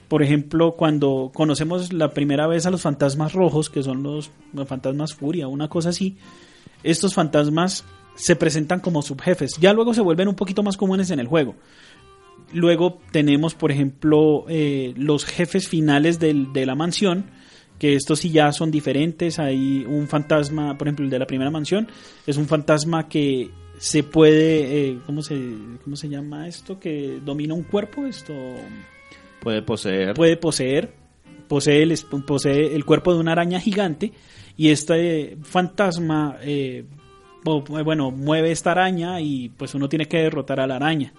por 0.07 0.21
ejemplo, 0.21 0.75
cuando 0.75 1.31
conocemos 1.33 1.91
la 1.93 2.11
primera 2.13 2.45
vez 2.45 2.67
a 2.67 2.69
los 2.69 2.83
fantasmas 2.83 3.33
rojos, 3.33 3.71
que 3.71 3.81
son 3.81 4.03
los, 4.03 4.29
fantasmas 4.67 5.15
furia, 5.15 5.47
una 5.47 5.67
cosa 5.67 5.89
así, 5.89 6.15
estos 6.83 7.15
fantasmas 7.15 7.85
se 8.13 8.35
presentan 8.35 8.81
como 8.81 9.01
subjefes. 9.01 9.55
Ya 9.59 9.73
luego 9.73 9.95
se 9.95 10.01
vuelven 10.01 10.27
un 10.27 10.35
poquito 10.35 10.61
más 10.61 10.77
comunes 10.77 11.09
en 11.09 11.19
el 11.19 11.25
juego. 11.25 11.55
Luego 12.53 12.99
tenemos, 13.11 13.55
por 13.55 13.71
ejemplo, 13.71 14.45
eh, 14.47 14.93
los 14.95 15.25
jefes 15.25 15.67
finales 15.67 16.19
del- 16.19 16.53
de 16.53 16.67
la 16.67 16.75
mansión, 16.75 17.25
que 17.79 17.95
estos 17.95 18.19
sí 18.19 18.31
ya 18.31 18.51
son 18.51 18.71
diferentes. 18.71 19.39
Hay 19.39 19.85
un 19.87 20.07
fantasma, 20.07 20.77
por 20.77 20.87
ejemplo, 20.87 21.05
el 21.05 21.11
de 21.11 21.19
la 21.19 21.27
primera 21.27 21.51
mansión, 21.51 21.87
es 22.25 22.37
un 22.37 22.47
fantasma 22.47 23.07
que 23.07 23.49
se 23.77 24.03
puede, 24.03 24.89
eh, 24.89 24.99
¿cómo, 25.05 25.21
se, 25.21 25.39
¿cómo 25.83 25.95
se 25.95 26.09
llama 26.09 26.47
esto? 26.47 26.79
Que 26.79 27.19
domina 27.23 27.53
un 27.53 27.63
cuerpo, 27.63 28.05
esto 28.05 28.33
Puede 29.39 29.61
poseer. 29.61 30.13
puede 30.15 30.35
poseer, 30.35 30.93
posee 31.47 31.83
el, 31.83 31.95
posee 32.25 32.75
el 32.75 32.85
cuerpo 32.85 33.13
de 33.13 33.19
una 33.19 33.33
araña 33.33 33.59
gigante 33.59 34.11
y 34.57 34.69
este 34.69 35.37
fantasma, 35.43 36.37
eh, 36.41 36.85
bueno, 37.43 38.11
mueve 38.11 38.51
esta 38.51 38.71
araña 38.71 39.21
y 39.21 39.49
pues 39.49 39.75
uno 39.75 39.87
tiene 39.87 40.07
que 40.07 40.17
derrotar 40.17 40.59
a 40.59 40.67
la 40.67 40.77
araña. 40.77 41.13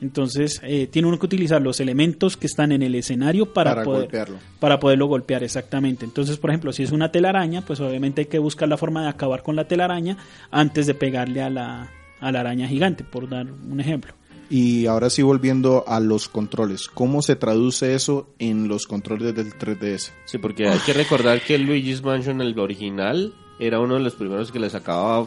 Entonces 0.00 0.60
eh, 0.64 0.86
tiene 0.86 1.08
uno 1.08 1.18
que 1.18 1.26
utilizar 1.26 1.60
los 1.60 1.80
elementos 1.80 2.36
que 2.36 2.46
están 2.46 2.72
en 2.72 2.82
el 2.82 2.94
escenario 2.94 3.52
para, 3.52 3.72
Para 3.72 3.84
poder, 3.84 4.02
golpearlo. 4.02 4.36
para 4.58 4.80
poderlo 4.80 5.06
golpear 5.06 5.42
exactamente. 5.44 6.04
Entonces, 6.04 6.38
por 6.38 6.50
ejemplo, 6.50 6.72
si 6.72 6.82
es 6.82 6.92
una 6.92 7.12
telaraña, 7.12 7.62
pues 7.62 7.80
obviamente 7.80 8.22
hay 8.22 8.26
que 8.26 8.38
buscar 8.38 8.68
la 8.68 8.76
forma 8.76 9.02
de 9.02 9.08
acabar 9.10 9.42
con 9.42 9.56
la 9.56 9.68
telaraña 9.68 10.16
antes 10.50 10.86
de 10.86 10.94
pegarle 10.94 11.42
a 11.42 11.50
la, 11.50 11.90
a 12.20 12.32
la 12.32 12.40
araña 12.40 12.66
gigante, 12.66 13.04
por 13.04 13.28
dar 13.28 13.46
un 13.50 13.80
ejemplo. 13.80 14.14
Y 14.48 14.86
ahora 14.86 15.10
sí 15.10 15.22
volviendo 15.22 15.84
a 15.86 16.00
los 16.00 16.28
controles. 16.28 16.88
¿Cómo 16.88 17.22
se 17.22 17.36
traduce 17.36 17.94
eso 17.94 18.34
en 18.40 18.66
los 18.66 18.86
controles 18.88 19.32
del 19.34 19.52
3DS? 19.52 20.10
Sí, 20.24 20.38
porque 20.38 20.68
hay 20.68 20.78
que 20.80 20.92
recordar 20.92 21.40
que 21.40 21.54
el 21.54 21.66
Luigi's 21.66 22.02
Mansion, 22.02 22.40
el 22.40 22.58
original, 22.58 23.32
era 23.60 23.78
uno 23.78 23.94
de 23.94 24.00
los 24.00 24.14
primeros 24.14 24.50
que 24.50 24.58
le 24.58 24.68
sacaba 24.68 25.24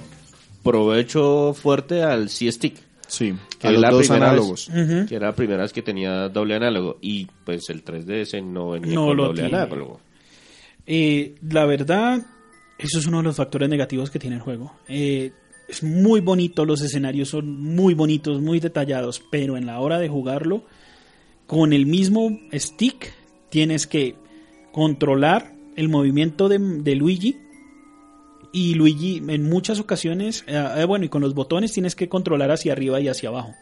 provecho 0.63 1.53
fuerte 1.53 2.03
al 2.03 2.29
C-Stick. 2.29 2.75
Sí, 3.13 3.33
Que 3.59 3.67
a 3.67 3.71
los 3.71 3.81
la 3.81 3.91
dos 3.91 4.09
análogos. 4.09 4.69
Que 5.07 5.15
era 5.15 5.27
la 5.27 5.35
primera 5.35 5.61
vez 5.61 5.71
que 5.71 5.81
tenía 5.83 6.29
doble 6.29 6.55
análogo. 6.55 6.97
Y 7.01 7.27
pues 7.45 7.69
el 7.69 7.83
3DS 7.85 8.43
no 8.43 8.71
venía 8.71 8.95
No 8.95 9.07
con 9.07 9.17
lo 9.17 9.23
doble 9.27 9.41
tiene. 9.43 9.57
análogo. 9.57 9.99
Eh, 10.87 11.35
la 11.49 11.65
verdad, 11.65 12.25
eso 12.77 12.97
es 12.99 13.05
uno 13.05 13.17
de 13.17 13.23
los 13.23 13.35
factores 13.35 13.69
negativos 13.69 14.09
que 14.09 14.17
tiene 14.19 14.37
el 14.37 14.41
juego. 14.41 14.73
Eh, 14.87 15.31
es 15.69 15.83
muy 15.83 16.21
bonito, 16.21 16.65
los 16.65 16.81
escenarios 16.81 17.29
son 17.29 17.61
muy 17.61 17.93
bonitos, 17.93 18.41
muy 18.41 18.59
detallados, 18.59 19.21
pero 19.31 19.57
en 19.57 19.65
la 19.67 19.79
hora 19.79 19.99
de 19.99 20.09
jugarlo, 20.09 20.65
con 21.47 21.71
el 21.71 21.85
mismo 21.85 22.39
stick, 22.53 23.13
tienes 23.49 23.85
que 23.87 24.15
controlar 24.71 25.53
el 25.75 25.87
movimiento 25.87 26.49
de, 26.49 26.57
de 26.59 26.95
Luigi. 26.95 27.37
Y 28.53 28.75
Luigi, 28.75 29.21
en 29.27 29.49
muchas 29.49 29.79
ocasiones, 29.79 30.45
eh, 30.47 30.65
eh, 30.77 30.85
bueno, 30.85 31.03
y 31.05 31.09
con 31.09 31.21
los 31.21 31.33
botones 31.33 31.73
tienes 31.73 31.95
que 31.95 32.07
controlar 32.07 32.51
hacia 32.51 32.71
arriba 32.71 33.01
y 33.01 33.09
hacia 33.09 33.27
abajo. 33.29 33.53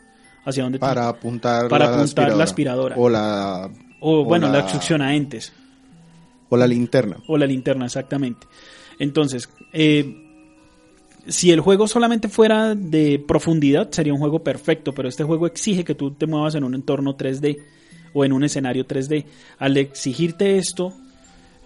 Hacia 0.46 0.64
donde 0.64 0.78
Para 0.80 1.08
apuntar, 1.08 1.68
Para 1.70 1.86
la, 1.86 1.96
apuntar 1.96 2.36
la 2.36 2.44
aspiradora. 2.44 2.94
aspiradora. 2.94 2.96
O 2.98 3.10
la, 3.10 3.70
O, 4.02 4.20
o 4.22 4.26
bueno, 4.26 4.48
la, 4.52 4.60
la- 4.60 4.68
succión 4.70 5.02
a 5.02 5.16
entes. 5.16 5.54
o 6.50 6.58
la 6.58 6.68
linterna. 6.68 7.18
O 7.28 7.38
la 7.38 7.46
linterna, 7.48 7.86
exactamente. 7.86 8.46
Entonces, 9.00 9.50
eh, 9.72 10.28
si 11.28 11.52
el 11.52 11.62
juego 11.62 11.88
solamente 11.88 12.28
fuera 12.28 12.76
de 12.76 13.24
profundidad, 13.26 13.90
sería 13.92 14.12
un 14.14 14.20
juego 14.20 14.40
perfecto, 14.44 14.92
pero 14.94 15.08
este 15.08 15.24
juego 15.24 15.48
exige 15.48 15.86
que 15.86 15.96
tú 15.96 16.12
te 16.12 16.26
muevas 16.28 16.56
en 16.56 16.64
un 16.66 16.74
entorno 16.76 17.16
3D 17.16 17.58
o 18.14 18.26
en 18.26 18.34
un 18.34 18.44
escenario 18.44 18.86
3D. 18.86 19.26
Al 19.60 19.78
exigirte 19.78 20.58
esto, 20.58 20.94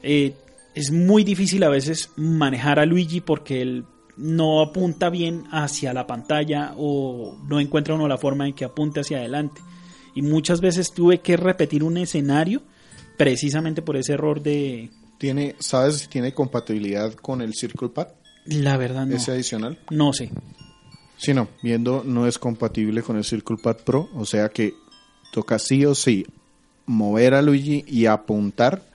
eh, 0.03 0.33
es 0.75 0.91
muy 0.91 1.23
difícil 1.23 1.63
a 1.63 1.69
veces 1.69 2.11
manejar 2.17 2.79
a 2.79 2.85
Luigi 2.85 3.21
porque 3.21 3.61
él 3.61 3.85
no 4.17 4.61
apunta 4.61 5.09
bien 5.09 5.45
hacia 5.51 5.93
la 5.93 6.05
pantalla 6.05 6.73
o 6.77 7.37
no 7.47 7.59
encuentra 7.59 7.95
uno 7.95 8.07
la 8.07 8.17
forma 8.17 8.45
en 8.45 8.53
que 8.53 8.65
apunte 8.65 8.99
hacia 8.99 9.17
adelante. 9.17 9.61
Y 10.13 10.21
muchas 10.21 10.61
veces 10.61 10.93
tuve 10.93 11.19
que 11.19 11.37
repetir 11.37 11.83
un 11.83 11.97
escenario 11.97 12.61
precisamente 13.17 13.81
por 13.81 13.97
ese 13.97 14.13
error 14.13 14.41
de... 14.41 14.89
¿Tiene, 15.17 15.55
¿Sabes 15.59 15.97
si 15.97 16.07
tiene 16.07 16.33
compatibilidad 16.33 17.13
con 17.13 17.41
el 17.41 17.53
Circle 17.53 17.89
Pad? 17.89 18.09
La 18.45 18.77
verdad 18.77 19.05
no. 19.05 19.15
Ese 19.15 19.31
adicional. 19.31 19.79
No 19.89 20.13
sé. 20.13 20.29
Sí, 21.17 21.33
no. 21.33 21.47
Viendo, 21.63 22.03
no 22.05 22.27
es 22.27 22.37
compatible 22.37 23.01
con 23.01 23.15
el 23.15 23.23
Circle 23.23 23.57
Pad 23.61 23.77
Pro. 23.85 24.09
O 24.13 24.25
sea 24.25 24.49
que 24.49 24.73
toca 25.31 25.57
sí 25.57 25.85
o 25.85 25.95
sí 25.95 26.25
mover 26.85 27.33
a 27.33 27.41
Luigi 27.41 27.83
y 27.87 28.05
apuntar 28.05 28.94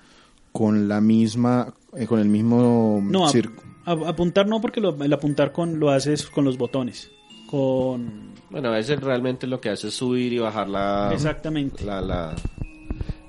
con 0.53 0.89
la 0.89 1.01
misma, 1.01 1.75
eh, 1.97 2.07
con 2.07 2.19
el 2.21 2.29
mismo 2.29 3.01
No, 3.03 3.29
circo. 3.29 3.63
ap- 3.85 4.05
apuntar 4.05 4.47
no, 4.49 4.61
porque 4.61 4.81
lo- 4.81 5.03
el 5.03 5.13
apuntar 5.13 5.53
con 5.53 5.79
lo 5.79 5.91
haces 5.91 6.27
con 6.27 6.45
los 6.45 6.59
botones. 6.59 7.11
Con. 7.47 8.31
Bueno, 8.51 8.69
a 8.69 8.73
veces 8.73 9.01
realmente 9.01 9.47
lo 9.47 9.61
que 9.61 9.71
hace 9.71 9.89
es 9.89 9.95
subir 9.95 10.33
y 10.33 10.39
bajar 10.39 10.69
la... 10.69 11.11
Exactamente. 11.13 11.85
la, 11.85 12.01
la- 12.01 12.35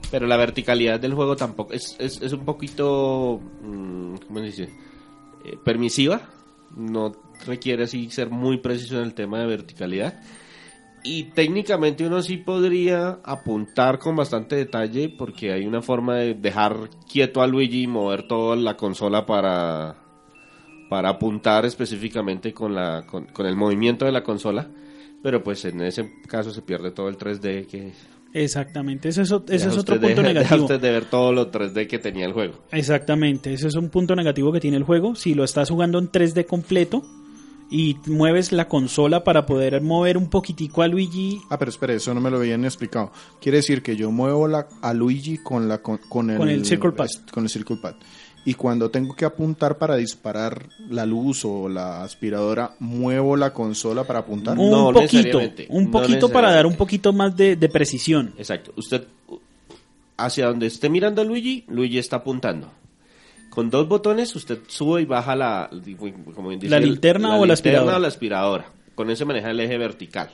Pero 0.09 0.27
la 0.27 0.35
verticalidad 0.37 0.99
del 0.99 1.13
juego 1.13 1.35
tampoco 1.35 1.73
es, 1.73 1.95
es, 1.99 2.21
es 2.21 2.33
un 2.33 2.43
poquito, 2.43 3.39
mm, 3.63 4.15
¿cómo 4.27 4.39
se 4.39 4.45
dice? 4.45 4.63
Eh, 5.45 5.57
permisiva. 5.63 6.21
No 6.75 7.13
requiere 7.45 7.83
así 7.83 8.09
ser 8.11 8.29
muy 8.29 8.57
preciso 8.57 8.97
en 8.97 9.03
el 9.03 9.13
tema 9.13 9.39
de 9.39 9.45
verticalidad. 9.47 10.21
Y 11.03 11.23
técnicamente 11.31 12.05
uno 12.05 12.21
sí 12.21 12.37
podría 12.37 13.19
apuntar 13.23 13.97
con 13.99 14.15
bastante 14.15 14.55
detalle 14.55 15.09
porque 15.09 15.51
hay 15.51 15.65
una 15.65 15.81
forma 15.81 16.15
de 16.17 16.35
dejar 16.35 16.89
quieto 17.11 17.41
a 17.41 17.47
Luigi 17.47 17.83
y 17.83 17.87
mover 17.87 18.27
toda 18.27 18.55
la 18.55 18.77
consola 18.77 19.25
para, 19.25 19.95
para 20.89 21.09
apuntar 21.09 21.65
específicamente 21.65 22.53
con, 22.53 22.75
la, 22.75 23.05
con, 23.07 23.25
con 23.27 23.45
el 23.47 23.55
movimiento 23.55 24.05
de 24.05 24.11
la 24.11 24.23
consola. 24.23 24.69
Pero 25.23 25.43
pues 25.43 25.65
en 25.65 25.81
ese 25.81 26.11
caso 26.27 26.51
se 26.51 26.61
pierde 26.61 26.91
todo 26.91 27.07
el 27.09 27.17
3D 27.17 27.65
que 27.67 27.91
Exactamente, 28.33 29.09
ese 29.09 29.23
es, 29.23 29.31
ese 29.49 29.67
es 29.67 29.77
otro 29.77 29.99
punto 29.99 30.07
de- 30.07 30.13
deja 30.29 30.33
negativo. 30.33 30.61
usted 30.63 30.79
de 30.79 30.91
ver 30.91 31.05
todo 31.05 31.33
lo 31.33 31.51
3D 31.51 31.85
que 31.87 31.99
tenía 31.99 32.25
el 32.25 32.31
juego. 32.33 32.59
Exactamente, 32.71 33.53
ese 33.53 33.67
es 33.67 33.75
un 33.75 33.89
punto 33.89 34.15
negativo 34.15 34.53
que 34.53 34.61
tiene 34.61 34.77
el 34.77 34.83
juego. 34.83 35.15
Si 35.15 35.33
lo 35.33 35.43
estás 35.43 35.69
jugando 35.69 35.99
en 35.99 36.09
3D 36.11 36.45
completo 36.45 37.03
y 37.71 37.97
mueves 38.05 38.51
la 38.51 38.67
consola 38.67 39.23
para 39.23 39.45
poder 39.45 39.81
mover 39.81 40.17
un 40.17 40.29
poquitico 40.29 40.81
a 40.81 40.87
Luigi 40.89 41.41
Ah, 41.49 41.57
pero 41.57 41.71
espere, 41.71 41.95
eso 41.95 42.13
no 42.13 42.19
me 42.19 42.29
lo 42.29 42.37
habían 42.37 42.65
explicado. 42.65 43.11
Quiere 43.39 43.59
decir 43.59 43.81
que 43.81 43.95
yo 43.95 44.11
muevo 44.11 44.47
la, 44.47 44.67
a 44.81 44.93
Luigi 44.93 45.37
con, 45.37 45.69
la, 45.69 45.79
con, 45.81 45.97
con 46.09 46.29
el, 46.29 46.37
Con 46.37 46.49
el 46.49 46.65
Circle 46.65 46.91
Pad. 46.91 47.07
Con 47.31 47.45
el 47.45 47.49
Circle 47.49 47.77
Pad. 47.77 47.95
Y 48.43 48.55
cuando 48.55 48.89
tengo 48.91 49.15
que 49.15 49.23
apuntar 49.23 49.77
para 49.77 49.95
disparar 49.95 50.67
la 50.89 51.05
luz 51.05 51.45
o 51.45 51.69
la 51.69 52.03
aspiradora, 52.03 52.75
muevo 52.79 53.37
la 53.37 53.53
consola 53.53 54.03
para 54.03 54.19
apuntar. 54.19 54.57
un 54.57 54.69
No 54.69 54.91
poquito, 54.91 55.39
un 55.69 55.85
no 55.85 55.91
poquito 55.91 56.29
para 56.29 56.51
dar 56.51 56.65
un 56.65 56.75
poquito 56.75 57.13
más 57.13 57.37
de, 57.37 57.55
de 57.55 57.69
precisión. 57.69 58.33
Exacto. 58.37 58.73
Usted, 58.75 59.05
hacia 60.17 60.47
donde 60.47 60.67
esté 60.67 60.89
mirando 60.89 61.21
a 61.21 61.25
Luigi, 61.25 61.63
Luigi 61.67 61.99
está 61.99 62.17
apuntando. 62.17 62.71
Con 63.51 63.69
dos 63.69 63.87
botones, 63.87 64.35
usted 64.35 64.59
sube 64.67 65.01
y 65.03 65.05
baja 65.05 65.35
la, 65.35 65.69
como 66.33 66.47
bien 66.49 66.59
dice 66.59 66.71
¿La 66.71 66.77
el- 66.77 66.85
linterna 66.85 67.37
o 67.37 67.45
la 67.45 67.53
aspiradora? 67.53 67.97
o 67.97 67.99
la 67.99 68.07
aspiradora. 68.07 68.71
Con 68.95 69.11
eso 69.11 69.25
maneja 69.27 69.51
el 69.51 69.59
eje 69.59 69.77
vertical. 69.77 70.29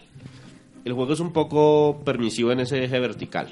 El 0.86 0.94
juego 0.94 1.12
es 1.14 1.20
un 1.20 1.34
poco 1.34 2.02
permisivo 2.06 2.52
en 2.54 2.62
ese 2.62 2.82
eje 2.84 3.00
vertical. 3.00 3.50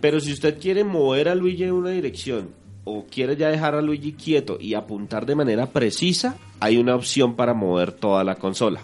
Pero 0.00 0.18
si 0.18 0.32
usted 0.32 0.58
quiere 0.58 0.82
mover 0.82 1.28
a 1.28 1.34
Luigi 1.34 1.64
en 1.64 1.72
una 1.72 1.90
dirección 1.90 2.50
o 2.84 3.04
quiere 3.04 3.36
ya 3.36 3.48
dejar 3.50 3.74
a 3.74 3.82
Luigi 3.82 4.12
quieto 4.14 4.56
y 4.60 4.74
apuntar 4.74 5.26
de 5.26 5.34
manera 5.36 5.66
precisa, 5.66 6.36
hay 6.60 6.78
una 6.78 6.94
opción 6.94 7.36
para 7.36 7.52
mover 7.54 7.92
toda 7.92 8.24
la 8.24 8.36
consola. 8.36 8.80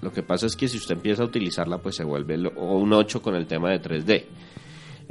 Lo 0.00 0.12
que 0.12 0.22
pasa 0.22 0.46
es 0.46 0.56
que 0.56 0.68
si 0.68 0.76
usted 0.78 0.94
empieza 0.96 1.22
a 1.22 1.26
utilizarla, 1.26 1.78
pues 1.78 1.96
se 1.96 2.04
vuelve 2.04 2.36
un 2.56 2.92
8 2.92 3.20
con 3.20 3.34
el 3.34 3.46
tema 3.46 3.70
de 3.70 3.80
3D. 3.82 4.24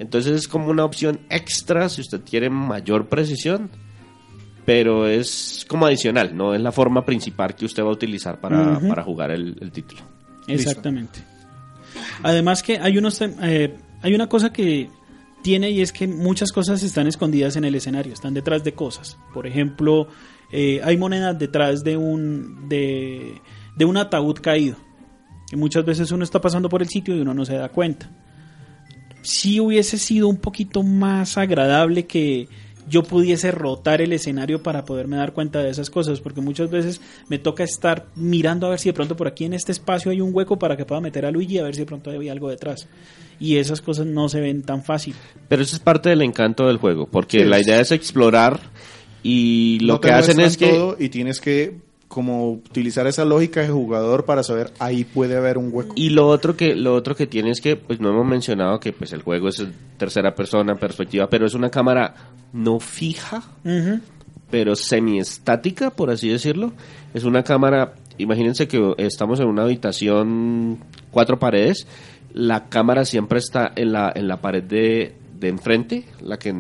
Entonces 0.01 0.33
es 0.33 0.47
como 0.47 0.67
una 0.69 0.83
opción 0.83 1.19
extra 1.29 1.87
si 1.89 2.01
usted 2.01 2.21
quiere 2.27 2.49
mayor 2.49 3.07
precisión, 3.07 3.69
pero 4.65 5.07
es 5.07 5.65
como 5.67 5.85
adicional, 5.85 6.35
no 6.35 6.53
es 6.55 6.61
la 6.61 6.71
forma 6.71 7.05
principal 7.05 7.55
que 7.55 7.65
usted 7.65 7.83
va 7.83 7.89
a 7.89 7.93
utilizar 7.93 8.39
para, 8.41 8.79
para 8.89 9.03
jugar 9.03 9.31
el, 9.31 9.55
el 9.61 9.71
título. 9.71 10.01
Exactamente. 10.47 11.19
Además 12.23 12.63
que 12.63 12.79
hay 12.79 12.97
unos 12.97 13.21
tem- 13.21 13.35
eh, 13.43 13.75
hay 14.01 14.13
una 14.15 14.27
cosa 14.27 14.51
que 14.51 14.89
tiene 15.43 15.69
y 15.71 15.81
es 15.81 15.91
que 15.91 16.07
muchas 16.07 16.51
cosas 16.51 16.81
están 16.83 17.07
escondidas 17.07 17.55
en 17.55 17.63
el 17.65 17.75
escenario, 17.75 18.13
están 18.13 18.33
detrás 18.33 18.63
de 18.63 18.73
cosas. 18.73 19.17
Por 19.33 19.45
ejemplo, 19.47 20.07
eh, 20.51 20.81
hay 20.83 20.97
monedas 20.97 21.37
detrás 21.37 21.83
de 21.83 21.97
un 21.97 22.67
de, 22.69 23.39
de 23.75 23.85
un 23.85 23.97
ataúd 23.97 24.35
caído. 24.39 24.77
Que 25.49 25.57
muchas 25.57 25.83
veces 25.83 26.11
uno 26.11 26.23
está 26.23 26.39
pasando 26.39 26.69
por 26.69 26.81
el 26.81 26.87
sitio 26.89 27.15
y 27.15 27.21
uno 27.21 27.33
no 27.33 27.43
se 27.45 27.55
da 27.55 27.69
cuenta. 27.69 28.09
Si 29.21 29.59
hubiese 29.59 29.97
sido 29.97 30.27
un 30.27 30.37
poquito 30.37 30.83
más 30.83 31.37
agradable 31.37 32.05
que 32.05 32.47
yo 32.89 33.03
pudiese 33.03 33.51
rotar 33.51 34.01
el 34.01 34.11
escenario 34.13 34.61
para 34.63 34.85
poderme 34.85 35.17
dar 35.17 35.33
cuenta 35.33 35.59
de 35.59 35.69
esas 35.69 35.89
cosas, 35.89 36.19
porque 36.19 36.41
muchas 36.41 36.69
veces 36.69 36.99
me 37.29 37.39
toca 37.39 37.63
estar 37.63 38.07
mirando 38.15 38.67
a 38.67 38.71
ver 38.71 38.79
si 38.79 38.89
de 38.89 38.93
pronto 38.93 39.15
por 39.15 39.27
aquí 39.27 39.45
en 39.45 39.53
este 39.53 39.71
espacio 39.71 40.11
hay 40.11 40.21
un 40.21 40.33
hueco 40.33 40.57
para 40.59 40.75
que 40.75 40.85
pueda 40.85 40.99
meter 40.99 41.25
a 41.25 41.31
Luigi 41.31 41.55
y 41.55 41.59
a 41.59 41.63
ver 41.63 41.75
si 41.75 41.81
de 41.81 41.85
pronto 41.85 42.09
hay 42.09 42.29
algo 42.29 42.49
detrás. 42.49 42.87
Y 43.39 43.57
esas 43.57 43.81
cosas 43.81 44.05
no 44.05 44.29
se 44.29 44.39
ven 44.39 44.63
tan 44.63 44.83
fácil. 44.83 45.15
Pero 45.47 45.61
eso 45.61 45.75
es 45.75 45.81
parte 45.81 46.09
del 46.09 46.21
encanto 46.21 46.67
del 46.67 46.77
juego, 46.77 47.07
porque 47.07 47.39
Sí, 47.39 47.45
la 47.45 47.59
idea 47.59 47.79
es 47.79 47.91
explorar 47.91 48.59
y 49.23 49.79
lo 49.81 49.93
No 49.93 50.01
que 50.01 50.11
hacen 50.11 50.39
es 50.39 50.57
que... 50.57 50.67
todo 50.67 50.97
y 50.99 51.09
tienes 51.09 51.39
que 51.39 51.77
como 52.11 52.51
utilizar 52.51 53.07
esa 53.07 53.23
lógica 53.23 53.61
de 53.61 53.69
jugador 53.69 54.25
para 54.25 54.43
saber 54.43 54.71
ahí 54.79 55.05
puede 55.05 55.37
haber 55.37 55.57
un 55.57 55.69
hueco. 55.71 55.93
Y 55.95 56.09
lo 56.09 56.27
otro 56.27 56.57
que 56.57 56.75
lo 56.75 56.93
otro 56.93 57.15
que 57.15 57.25
tiene 57.25 57.51
es 57.51 57.61
que 57.61 57.77
pues 57.77 58.01
no 58.01 58.09
hemos 58.09 58.25
mencionado 58.27 58.79
que 58.81 58.91
pues 58.91 59.13
el 59.13 59.21
juego 59.21 59.47
es 59.47 59.65
tercera 59.97 60.35
persona, 60.35 60.75
perspectiva, 60.75 61.29
pero 61.29 61.45
es 61.45 61.53
una 61.53 61.69
cámara 61.69 62.13
no 62.51 62.81
fija, 62.81 63.43
Ujú. 63.63 64.01
pero 64.49 64.75
semiestática, 64.75 65.89
por 65.91 66.09
así 66.09 66.27
decirlo. 66.27 66.73
Es 67.13 67.23
una 67.23 67.43
cámara, 67.43 67.93
imagínense 68.17 68.67
que 68.67 68.93
estamos 68.97 69.39
en 69.39 69.47
una 69.47 69.63
habitación 69.63 70.79
cuatro 71.11 71.39
paredes, 71.39 71.87
la 72.33 72.67
cámara 72.67 73.05
siempre 73.05 73.39
está 73.39 73.71
en 73.75 73.93
la 73.93 74.11
en 74.13 74.27
la 74.27 74.41
pared 74.41 74.63
de, 74.63 75.15
de 75.39 75.47
enfrente, 75.47 76.05
la 76.21 76.37
que 76.37 76.53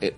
eh, 0.00 0.14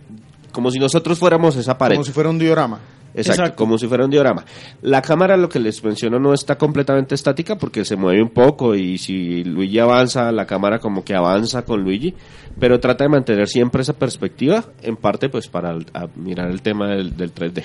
como 0.53 0.71
si 0.71 0.79
nosotros 0.79 1.19
fuéramos 1.19 1.57
esa 1.57 1.79
pared. 1.79 1.97
Como 1.97 2.05
si 2.05 2.13
fuera 2.13 2.29
un 2.29 2.39
diorama. 2.39 2.79
Exacto, 3.17 3.43
Exacto. 3.43 3.57
como 3.57 3.79
si 3.79 3.87
fuera 3.87 4.05
un 4.05 4.11
diorama. 4.11 4.45
La 4.83 5.01
cámara, 5.01 5.37
lo 5.37 5.49
que 5.49 5.59
les 5.59 5.83
menciono, 5.83 6.19
no 6.19 6.35
está 6.35 6.59
completamente 6.59 7.15
estática 7.15 7.57
porque 7.57 7.85
se 7.85 7.97
mueve 7.97 8.23
un 8.23 8.29
poco 8.29 8.75
y 8.75 8.99
si 8.99 9.43
Luigi 9.43 9.79
avanza, 9.79 10.31
la 10.33 10.47
cámara 10.47 10.79
como 10.79 11.03
que 11.03 11.15
avanza 11.15 11.63
con 11.63 11.83
Luigi, 11.83 12.15
pero 12.61 12.79
trata 12.79 13.05
de 13.05 13.11
mantener 13.11 13.49
siempre 13.49 13.83
esa 13.83 13.95
perspectiva, 13.95 14.65
en 14.83 14.97
parte 14.97 15.31
pues 15.31 15.49
para 15.49 15.77
mirar 16.15 16.51
el 16.51 16.61
tema 16.61 16.91
del, 16.91 17.17
del 17.17 17.35
3D. 17.35 17.65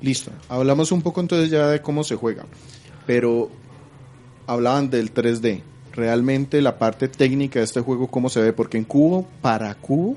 Listo. 0.00 0.30
Hablamos 0.48 0.92
un 0.92 1.02
poco 1.02 1.20
entonces 1.20 1.50
ya 1.50 1.68
de 1.68 1.82
cómo 1.82 2.02
se 2.02 2.16
juega. 2.16 2.46
Pero 3.06 3.50
hablaban 4.46 4.88
del 4.90 5.12
3D. 5.12 5.62
Realmente 5.92 6.62
la 6.62 6.78
parte 6.78 7.08
técnica 7.08 7.58
de 7.58 7.64
este 7.64 7.80
juego, 7.80 8.06
cómo 8.06 8.28
se 8.30 8.40
ve, 8.40 8.52
porque 8.52 8.78
en 8.78 8.84
cubo, 8.84 9.26
para 9.42 9.74
cubo, 9.74 10.16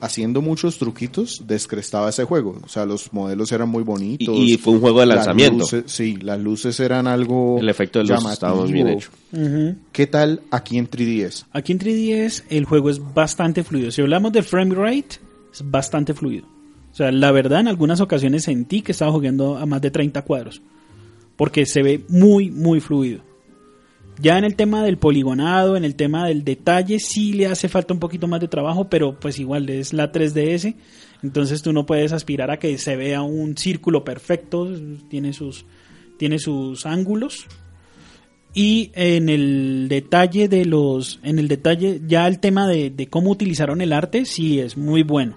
haciendo 0.00 0.42
muchos 0.42 0.78
truquitos, 0.78 1.42
descrestaba 1.46 2.10
ese 2.10 2.24
juego. 2.24 2.58
O 2.64 2.68
sea, 2.68 2.84
los 2.86 3.12
modelos 3.12 3.52
eran 3.52 3.68
muy 3.68 3.82
bonitos. 3.82 4.36
Y, 4.36 4.54
y 4.54 4.56
fue 4.58 4.74
un 4.74 4.80
juego 4.80 5.00
de 5.00 5.06
Las 5.06 5.16
lanzamiento. 5.26 5.64
luces- 5.64 5.84
sí, 5.86 6.16
las 6.16 6.38
luces 6.40 6.78
eran 6.80 7.06
algo. 7.06 7.58
El 7.60 7.68
efecto 7.68 7.98
de 7.98 8.06
luz 8.06 8.24
estaba 8.32 8.54
muy 8.56 8.72
bien 8.72 8.88
hecho. 8.88 9.10
¿Qué 9.92 10.06
tal 10.06 10.42
aquí 10.50 10.78
en 10.78 10.88
3DS? 10.90 11.44
Aquí 11.52 11.72
en 11.72 11.78
3DS 11.78 12.44
el 12.50 12.64
juego 12.64 12.90
es 12.90 13.00
bastante 13.14 13.64
fluido. 13.64 13.90
Si 13.90 14.00
hablamos 14.02 14.32
de 14.32 14.42
frame 14.42 14.74
rate, 14.74 15.16
es 15.52 15.62
bastante 15.70 16.14
fluido. 16.14 16.46
O 16.92 16.94
sea, 16.98 17.12
la 17.12 17.30
verdad, 17.30 17.60
en 17.60 17.68
algunas 17.68 18.00
ocasiones 18.00 18.44
sentí 18.44 18.82
que 18.82 18.92
estaba 18.92 19.12
jugando 19.12 19.56
a 19.56 19.66
más 19.66 19.80
de 19.80 19.90
30 19.90 20.22
cuadros. 20.22 20.60
Porque 21.36 21.66
se 21.66 21.82
ve 21.82 22.04
muy, 22.08 22.50
muy 22.50 22.80
fluido. 22.80 23.20
Ya 24.20 24.36
en 24.36 24.44
el 24.44 24.56
tema 24.56 24.82
del 24.82 24.98
poligonado, 24.98 25.76
en 25.76 25.84
el 25.84 25.94
tema 25.94 26.26
del 26.26 26.44
detalle, 26.44 26.98
sí 26.98 27.32
le 27.32 27.46
hace 27.46 27.68
falta 27.68 27.94
un 27.94 28.00
poquito 28.00 28.26
más 28.26 28.40
de 28.40 28.48
trabajo, 28.48 28.88
pero 28.88 29.18
pues 29.18 29.38
igual 29.38 29.68
es 29.70 29.92
la 29.92 30.10
3DS. 30.10 30.74
Entonces 31.22 31.62
tú 31.62 31.72
no 31.72 31.86
puedes 31.86 32.12
aspirar 32.12 32.50
a 32.50 32.58
que 32.58 32.76
se 32.78 32.96
vea 32.96 33.22
un 33.22 33.56
círculo 33.56 34.04
perfecto. 34.04 34.68
Tiene 35.08 35.32
sus, 35.32 35.64
tiene 36.16 36.38
sus 36.38 36.84
ángulos 36.84 37.46
y 38.54 38.90
en 38.94 39.28
el 39.28 39.86
detalle 39.88 40.48
de 40.48 40.64
los 40.64 41.20
en 41.22 41.38
el 41.38 41.48
detalle 41.48 42.00
ya 42.06 42.26
el 42.26 42.40
tema 42.40 42.66
de, 42.66 42.90
de 42.90 43.06
cómo 43.08 43.30
utilizaron 43.30 43.80
el 43.82 43.92
arte 43.92 44.24
sí 44.24 44.58
es 44.58 44.76
muy 44.76 45.02
bueno 45.02 45.36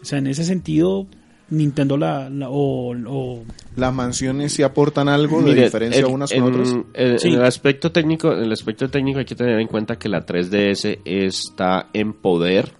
o 0.00 0.04
sea 0.04 0.20
en 0.20 0.28
ese 0.28 0.44
sentido 0.44 1.08
Nintendo 1.50 1.96
la, 1.96 2.30
la- 2.30 2.48
o, 2.48 2.94
o- 2.94 3.42
¿Las 3.76 3.92
mansiones 3.94 4.52
sí 4.52 4.62
aportan 4.62 5.08
algo 5.08 5.38
de 5.42 5.50
Mire, 5.50 5.64
diferencia 5.64 6.00
en- 6.06 6.12
unas 6.12 6.30
en, 6.32 6.42
con 6.42 6.52
otras? 6.52 6.76
en- 6.94 7.18
Sí. 7.18 7.28
en 7.28 7.34
el 7.34 7.44
aspecto 7.44 7.90
técnico, 7.92 8.32
en 8.32 8.44
el 8.44 8.52
aspecto 8.52 8.88
técnico 8.88 9.18
hay 9.18 9.24
que 9.24 9.34
tener 9.34 9.58
en 9.60 9.66
cuenta 9.66 9.98
que 9.98 10.08
la 10.08 10.24
3DS 10.24 11.00
está 11.04 11.88
en 11.92 12.12
poder 12.12 12.72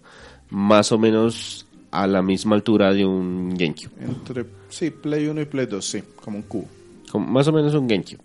más 0.51 0.93
o 0.93 0.99
menos 0.99 1.67
a 1.91 2.07
la 2.07 2.23
misma 2.23 2.55
altura 2.55 2.93
de 2.93 3.05
un 3.05 3.51
GameCube. 3.57 3.91
Entre, 4.01 4.45
sí, 4.69 4.91
Play 4.91 5.27
1 5.27 5.41
y 5.41 5.45
Play 5.47 5.67
2, 5.67 5.85
sí, 5.85 6.03
como 6.23 6.37
un 6.39 6.43
cubo. 6.45 6.69
como 7.11 7.27
más 7.27 7.49
o 7.49 7.53
menos 7.53 7.75
un 7.75 7.87
GameCube. 7.89 8.21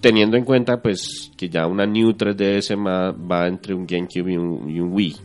Teniendo 0.00 0.36
en 0.36 0.44
cuenta 0.44 0.80
pues 0.80 1.32
que 1.36 1.48
ya 1.48 1.66
una 1.66 1.84
New 1.84 2.12
3DS 2.12 2.76
ma- 2.76 3.10
va 3.10 3.48
entre 3.48 3.74
un 3.74 3.84
GameCube 3.84 4.32
y 4.32 4.36
un, 4.36 4.70
y 4.70 4.78
un 4.78 4.92
Wii. 4.92 5.16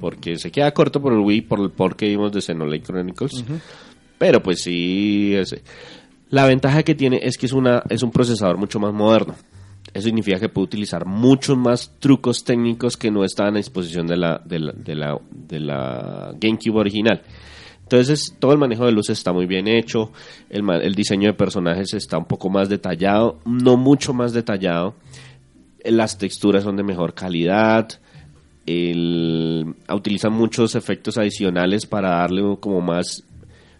Porque 0.00 0.36
se 0.36 0.50
queda 0.50 0.72
corto 0.72 1.00
por 1.00 1.12
el 1.12 1.20
Wii 1.20 1.42
por 1.42 1.60
el 1.60 1.70
port 1.70 1.96
que 1.96 2.08
vimos 2.08 2.32
de 2.32 2.40
Xenoblade 2.40 2.82
Chronicles. 2.82 3.44
Pero 4.18 4.42
pues 4.42 4.62
sí, 4.62 5.34
la 6.30 6.46
ventaja 6.46 6.82
que 6.82 6.94
tiene 6.94 7.20
es 7.22 7.36
que 7.36 7.46
es, 7.46 7.52
una, 7.52 7.82
es 7.88 8.02
un 8.02 8.10
procesador 8.10 8.56
mucho 8.56 8.78
más 8.78 8.92
moderno. 8.92 9.34
Eso 9.92 10.04
significa 10.04 10.38
que 10.38 10.48
puede 10.48 10.66
utilizar 10.66 11.06
muchos 11.06 11.56
más 11.56 11.92
trucos 11.98 12.44
técnicos 12.44 12.96
que 12.96 13.10
no 13.10 13.24
estaban 13.24 13.54
a 13.54 13.58
disposición 13.58 14.06
de 14.06 14.16
la, 14.16 14.40
de 14.44 14.60
la, 14.60 14.72
de 14.72 14.94
la, 14.94 15.18
de 15.30 15.60
la 15.60 16.32
GameCube 16.38 16.78
original. 16.78 17.22
Entonces, 17.90 18.36
todo 18.38 18.52
el 18.52 18.58
manejo 18.58 18.86
de 18.86 18.92
luces 18.92 19.18
está 19.18 19.32
muy 19.32 19.46
bien 19.46 19.66
hecho, 19.66 20.12
el, 20.48 20.94
diseño 20.94 21.26
de 21.26 21.34
personajes 21.34 21.92
está 21.92 22.18
un 22.18 22.24
poco 22.24 22.48
más 22.48 22.68
detallado, 22.68 23.40
no 23.44 23.76
mucho 23.76 24.14
más 24.14 24.32
detallado, 24.32 24.94
las 25.84 26.16
texturas 26.16 26.62
son 26.62 26.76
de 26.76 26.84
mejor 26.84 27.14
calidad, 27.14 27.88
el, 28.66 29.74
utilizan 29.92 30.32
muchos 30.32 30.74
efectos 30.74 31.18
adicionales 31.18 31.86
para 31.86 32.10
darle 32.10 32.42
como 32.60 32.80
más, 32.80 33.24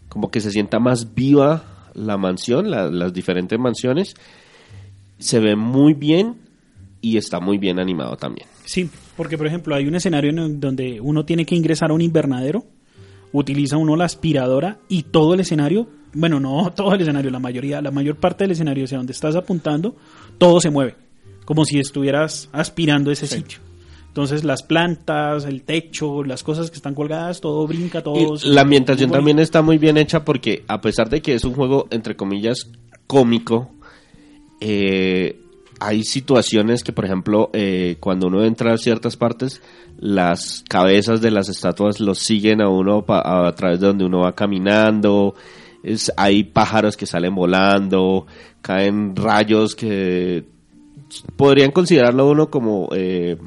como 0.09 0.31
que 0.31 0.41
se 0.41 0.51
sienta 0.51 0.79
más 0.79 1.15
viva 1.15 1.91
la 1.95 2.17
mansión, 2.17 2.71
la- 2.71 2.91
las 2.91 3.13
diferentes 3.13 3.59
mansiones. 3.59 4.15
se 5.19 5.39
ve 5.39 5.55
muy 5.55 5.93
bien 5.95 6.37
y 7.03 7.17
está 7.19 7.41
muy 7.41 7.59
bien 7.59 7.79
animado 7.79 8.17
también. 8.17 8.47
Sí, 8.65 8.89
porque 9.17 9.37
por 9.37 9.47
ejemplo 9.47 9.75
hay 9.75 9.87
un 9.87 9.95
escenario 9.95 10.31
en 10.31 10.61
donde 10.61 10.99
uno 11.01 11.25
tiene 11.27 11.45
que 11.45 11.55
ingresar 11.55 11.91
a 11.91 11.95
un 11.95 12.01
invernadero, 12.01 12.65
utiliza 13.33 13.77
uno 13.77 13.97
la 13.97 14.07
aspiradora 14.07 14.79
y 14.89 15.03
todo 15.05 15.35
el 15.35 15.41
escenario, 15.41 15.89
bueno, 16.15 16.41
no 16.41 16.73
todo 16.77 16.95
el 16.95 17.01
escenario, 17.03 17.31
la 17.31 17.39
mayoría, 17.39 17.83
la 17.83 17.91
mayor 17.91 18.17
parte 18.17 18.45
del 18.45 18.53
escenario 18.53 18.85
hacia 18.85 18.97
donde 18.97 19.13
estás 19.13 19.37
apuntando, 19.37 19.95
todo 20.39 20.59
se 20.61 20.71
mueve, 20.71 20.95
como 21.45 21.65
si 21.67 21.79
estuvieras 21.79 22.49
aspirando 22.53 23.11
ese 23.11 23.27
sitio. 23.27 23.59
Entonces 24.11 24.43
las 24.43 24.65
plantas, 24.65 25.45
el 25.45 25.63
techo, 25.63 26.25
las 26.25 26.43
cosas 26.43 26.69
que 26.69 26.77
están 26.77 26.97
colgadas, 26.97 27.41
todo 27.41 27.65
brinca, 27.69 28.03
todo... 28.03 28.17
Y 28.17 28.49
la 28.49 28.63
ambientación 28.63 29.13
también 29.13 29.39
está 29.39 29.63
muy 29.63 29.79
bien 29.79 29.97
hecha 29.97 30.25
porque 30.25 30.65
a 30.67 30.81
pesar 30.81 31.09
de 31.09 31.23
que 31.23 31.35
es 31.35 31.45
un 31.45 31.55
juego, 31.55 31.87
entre 31.93 32.17
comillas, 32.17 32.69
cómico, 33.07 33.71
eh, 34.61 35.41
hay 35.79 36.03
situaciones 36.03 36.83
que, 36.83 36.93
por 36.93 37.05
ejemplo, 37.05 37.51
eh, 37.53 37.99
cuando 38.01 38.27
uno 38.27 38.43
entra 38.43 38.75
a 38.75 38.79
ciertas 38.79 39.17
partes, 39.17 39.63
las 39.97 40.65
cabezas 40.69 41.21
de 41.21 41.31
las 41.31 41.49
estatuas 41.49 42.01
los 42.01 42.19
siguen 42.19 42.61
a 42.63 42.69
uno 42.69 43.05
a, 43.07 43.47
a 43.47 43.55
través 43.55 43.79
de 43.79 43.87
donde 43.87 44.07
uno 44.07 44.23
va 44.23 44.35
caminando. 44.35 45.37
Es, 45.85 46.13
hay 46.17 46.43
pájaros 46.43 46.97
que 46.97 47.07
salen 47.07 47.37
volando, 47.37 48.27
caen 48.61 49.15
rayos 49.15 49.77
que 49.77 50.45
podrían 51.37 51.71
considerarlo 51.71 52.29
uno 52.29 52.51
como... 52.51 52.89
Eh, 52.93 53.39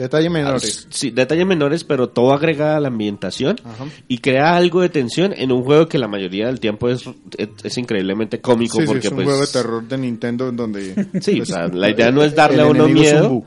Detalles 0.00 0.30
menores. 0.30 0.86
Sí, 0.88 1.10
detalles 1.10 1.46
menores, 1.46 1.84
pero 1.84 2.08
todo 2.08 2.32
agrega 2.32 2.74
a 2.74 2.80
la 2.80 2.88
ambientación 2.88 3.56
Ajá. 3.62 3.84
y 4.08 4.16
crea 4.18 4.56
algo 4.56 4.80
de 4.80 4.88
tensión 4.88 5.34
en 5.36 5.52
un 5.52 5.62
juego 5.62 5.88
que 5.88 5.98
la 5.98 6.08
mayoría 6.08 6.46
del 6.46 6.58
tiempo 6.58 6.88
es, 6.88 7.04
es, 7.36 7.48
es 7.62 7.76
increíblemente 7.76 8.40
cómico 8.40 8.78
Sí, 8.78 8.84
es 8.84 8.88
un 8.88 8.94
pues 9.00 9.26
juego 9.26 9.40
de 9.42 9.46
terror 9.46 9.86
de 9.86 9.98
Nintendo 9.98 10.48
en 10.48 10.56
donde... 10.56 10.94
Sí, 11.20 11.36
pues, 11.36 11.50
o 11.50 11.52
sea, 11.52 11.68
la 11.72 11.90
idea 11.90 12.10
no 12.10 12.22
es 12.22 12.34
darle 12.34 12.62
a 12.62 12.66
uno 12.66 12.88
miedo. 12.88 13.44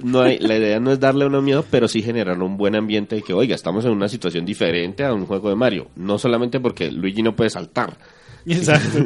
no 0.00 0.20
hay, 0.20 0.38
la 0.38 0.58
idea 0.58 0.78
no 0.80 0.92
es 0.92 1.00
darle 1.00 1.24
a 1.24 1.28
uno 1.28 1.40
miedo, 1.40 1.64
pero 1.70 1.88
sí 1.88 2.02
generar 2.02 2.38
un 2.42 2.58
buen 2.58 2.76
ambiente 2.76 3.16
de 3.16 3.22
que, 3.22 3.32
oiga, 3.32 3.54
estamos 3.54 3.82
en 3.86 3.92
una 3.92 4.10
situación 4.10 4.44
diferente 4.44 5.02
a 5.02 5.14
un 5.14 5.24
juego 5.24 5.48
de 5.48 5.56
Mario. 5.56 5.88
No 5.96 6.18
solamente 6.18 6.60
porque 6.60 6.92
Luigi 6.92 7.22
no 7.22 7.34
puede 7.34 7.48
saltar, 7.48 7.96
Exacto. 8.44 8.98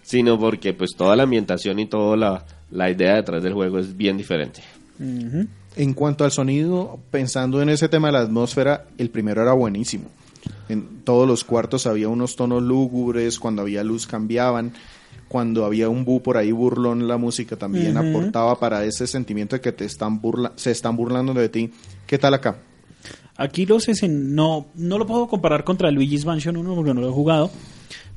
sino 0.00 0.38
porque 0.38 0.72
pues 0.72 0.92
toda 0.96 1.16
la 1.16 1.24
ambientación 1.24 1.78
y 1.80 1.84
toda 1.84 2.16
la, 2.16 2.46
la 2.70 2.90
idea 2.90 3.16
detrás 3.16 3.42
del 3.42 3.52
juego 3.52 3.78
es 3.78 3.94
bien 3.94 4.16
diferente. 4.16 4.62
Ujú. 4.98 5.46
En 5.78 5.94
cuanto 5.94 6.24
al 6.24 6.32
sonido, 6.32 6.98
pensando 7.10 7.62
en 7.62 7.68
ese 7.68 7.88
tema 7.88 8.08
de 8.08 8.12
la 8.12 8.20
atmósfera, 8.20 8.86
el 8.98 9.10
primero 9.10 9.40
era 9.42 9.52
buenísimo. 9.52 10.06
En 10.68 11.02
todos 11.04 11.26
los 11.26 11.44
cuartos 11.44 11.86
había 11.86 12.08
unos 12.08 12.36
tonos 12.36 12.62
lúgubres, 12.62 13.38
cuando 13.38 13.62
había 13.62 13.82
luz 13.84 14.06
cambiaban, 14.06 14.72
cuando 15.28 15.64
había 15.64 15.88
un 15.88 16.04
bu 16.04 16.20
por 16.22 16.36
ahí 16.36 16.50
burlón, 16.52 17.06
la 17.06 17.16
música 17.16 17.56
también 17.56 17.96
aportaba 17.96 18.58
para 18.58 18.84
ese 18.84 19.06
sentimiento 19.06 19.56
de 19.56 19.60
que 19.60 19.72
te 19.72 19.84
están 19.84 20.20
burla 20.20 20.52
se 20.56 20.70
están 20.72 20.96
burlando 20.96 21.32
de 21.32 21.48
ti. 21.48 21.70
¿Qué 22.06 22.18
tal 22.18 22.34
acá? 22.34 22.56
Aquí 23.36 23.64
los 23.66 23.88
escen- 23.88 24.30
no, 24.34 24.66
no 24.74 24.98
lo 24.98 25.06
puedo 25.06 25.28
comparar 25.28 25.62
contra 25.64 25.90
Luigi's 25.92 26.24
Mansion 26.24 26.56
1 26.56 26.74
porque 26.74 26.92
no 26.94 27.00
lo 27.00 27.08
he 27.08 27.12
jugado, 27.12 27.50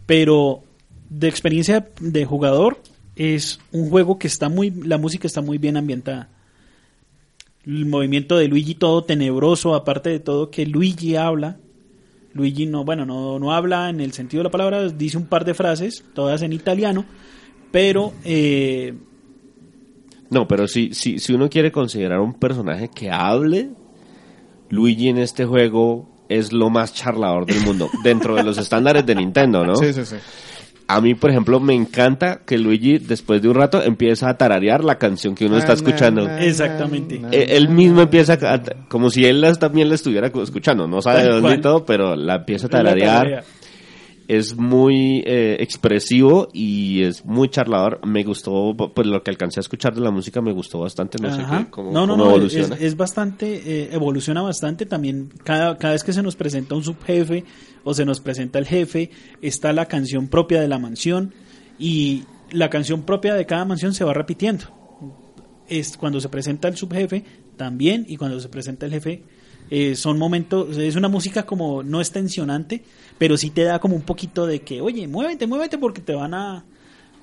pero 0.08 0.62
de 1.10 1.28
experiencia 1.28 1.88
de 2.00 2.26
jugador 2.26 2.80
es 3.16 3.60
un 3.72 3.90
juego 3.90 4.18
que 4.18 4.28
está 4.28 4.50
muy, 4.50 4.72
la 4.72 4.98
música 4.98 5.28
está 5.28 5.42
muy 5.42 5.58
bien 5.60 5.78
ambientada. 5.78 6.30
El 7.66 7.86
movimiento 7.86 8.38
de 8.38 8.48
Luigi 8.48 8.76
todo 8.76 9.04
tenebroso, 9.04 9.76
aparte 9.76 10.10
de 10.10 10.20
todo 10.20 10.50
que 10.50 10.66
Luigi 10.66 11.16
habla. 11.16 11.58
Luigi 12.34 12.66
no, 12.66 12.86
bueno, 12.86 13.06
no, 13.06 13.40
no 13.40 13.54
habla 13.54 13.90
en 13.90 14.00
el 14.00 14.14
sentido 14.14 14.42
de 14.42 14.46
la 14.46 14.52
palabra, 14.52 14.88
dice 14.90 15.18
un 15.18 15.26
par 15.26 15.46
de 15.46 15.54
frases, 15.54 16.04
todas 16.14 16.42
en 16.42 16.54
italiano, 16.54 17.06
pero 17.72 18.14
eh, 18.24 18.94
No, 20.30 20.48
pero 20.48 20.68
si, 20.68 20.94
si, 20.94 21.20
si 21.20 21.34
uno 21.34 21.50
quiere 21.50 21.72
considerar 21.72 22.20
un 22.20 22.34
personaje 22.34 22.90
que 22.90 23.12
hable, 23.12 23.72
Luigi 24.70 25.10
en 25.10 25.18
este 25.18 25.46
juego 25.46 26.10
es 26.30 26.54
lo 26.54 26.70
más 26.70 26.94
charlador 26.94 27.46
del 27.46 27.62
mundo, 27.62 27.90
dentro 28.04 28.36
de 28.36 28.44
los 28.44 28.58
estándares 28.60 29.06
de 29.06 29.16
Nintendo, 29.16 29.66
¿no? 29.66 29.76
Sí, 29.76 29.92
sí, 29.94 30.06
sí. 30.06 30.16
A 30.88 31.00
mí, 31.00 31.16
por 31.16 31.30
ejemplo, 31.30 31.60
me 31.60 31.74
encanta 31.74 32.42
que 32.46 32.58
Luigi, 32.58 32.98
después 32.98 33.42
de 33.42 33.48
un 33.48 33.56
rato, 33.56 33.82
empieza 33.82 34.30
a 34.30 34.38
tararear 34.38 34.84
la 34.84 34.98
canción 34.98 35.36
que 35.36 35.46
uno 35.46 35.58
está 35.58 35.74
escuchando. 35.74 36.30
Exactamente. 36.30 37.22
Eh, 37.32 37.56
Él 37.58 37.70
mismo 37.70 38.02
empieza 38.02 38.34
a, 38.34 38.62
como 38.90 39.10
si 39.10 39.26
él 39.26 39.46
también 39.58 39.90
la 39.90 39.96
estuviera 39.96 40.28
escuchando. 40.28 40.88
No 40.88 41.02
sabe 41.02 41.24
dónde 41.24 41.56
y 41.56 41.62
todo, 41.62 41.86
pero 41.86 42.16
la 42.16 42.36
empieza 42.36 42.68
a 42.68 42.70
la 42.70 42.84
tararear. 42.96 43.44
Es 44.32 44.56
muy 44.56 45.22
eh, 45.26 45.58
expresivo 45.60 46.48
y 46.54 47.04
es 47.04 47.26
muy 47.26 47.50
charlador. 47.50 48.00
Me 48.08 48.24
gustó, 48.24 48.74
pues 48.78 49.06
lo 49.06 49.22
que 49.22 49.30
alcancé 49.30 49.60
a 49.60 49.62
escuchar 49.62 49.94
de 49.94 50.00
la 50.00 50.10
música 50.10 50.40
me 50.40 50.54
gustó 50.54 50.80
bastante. 50.80 51.22
No 51.22 51.36
sé 51.36 51.42
qué, 51.42 51.70
cómo, 51.70 51.92
no, 51.92 52.08
no, 52.08 52.14
cómo 52.14 52.24
no, 52.24 52.30
evoluciona. 52.30 52.76
Es, 52.76 52.82
es 52.82 52.96
bastante, 52.96 53.56
eh, 53.66 53.90
evoluciona 53.92 54.42
bastante 54.42 54.86
también. 54.86 55.34
Cada, 55.44 55.78
cada 55.78 55.92
vez 55.92 56.06
que 56.06 56.14
se 56.14 56.24
nos 56.24 56.38
presenta 56.38 56.76
un 56.76 56.84
subjefe 56.86 57.44
o 57.84 57.94
se 57.94 58.06
nos 58.06 58.22
presenta 58.22 58.58
el 58.58 58.68
jefe, 58.68 59.10
está 59.42 59.74
la 59.74 59.88
canción 59.88 60.30
propia 60.30 60.62
de 60.62 60.70
la 60.70 60.80
mansión 60.80 61.34
y 61.78 62.24
la 62.52 62.70
canción 62.70 63.02
propia 63.02 63.34
de 63.34 63.46
cada 63.46 63.66
mansión 63.66 63.94
se 63.94 64.06
va 64.06 64.14
repitiendo. 64.14 64.64
Es 65.68 65.98
cuando 65.98 66.22
se 66.22 66.30
presenta 66.30 66.70
el 66.70 66.78
subjefe 66.78 67.26
también 67.58 68.06
y 68.08 68.16
cuando 68.16 68.40
se 68.40 68.48
presenta 68.48 68.86
el 68.86 68.94
jefe 68.94 69.24
eh, 69.72 69.96
son 69.96 70.20
momentos, 70.20 70.78
es 70.78 70.96
una 70.96 71.08
música 71.08 71.44
como 71.48 71.82
no 71.82 72.00
es 72.02 72.12
tensionante, 72.12 72.84
pero 73.18 73.38
sí 73.38 73.50
te 73.50 73.64
da 73.64 73.80
como 73.80 73.96
un 73.96 74.04
poquito 74.04 74.46
de 74.46 74.60
que, 74.62 74.82
oye, 74.82 75.08
muévete, 75.08 75.48
muévete 75.48 75.78
porque 75.80 76.02
te 76.02 76.14
van 76.14 76.34
a 76.36 76.64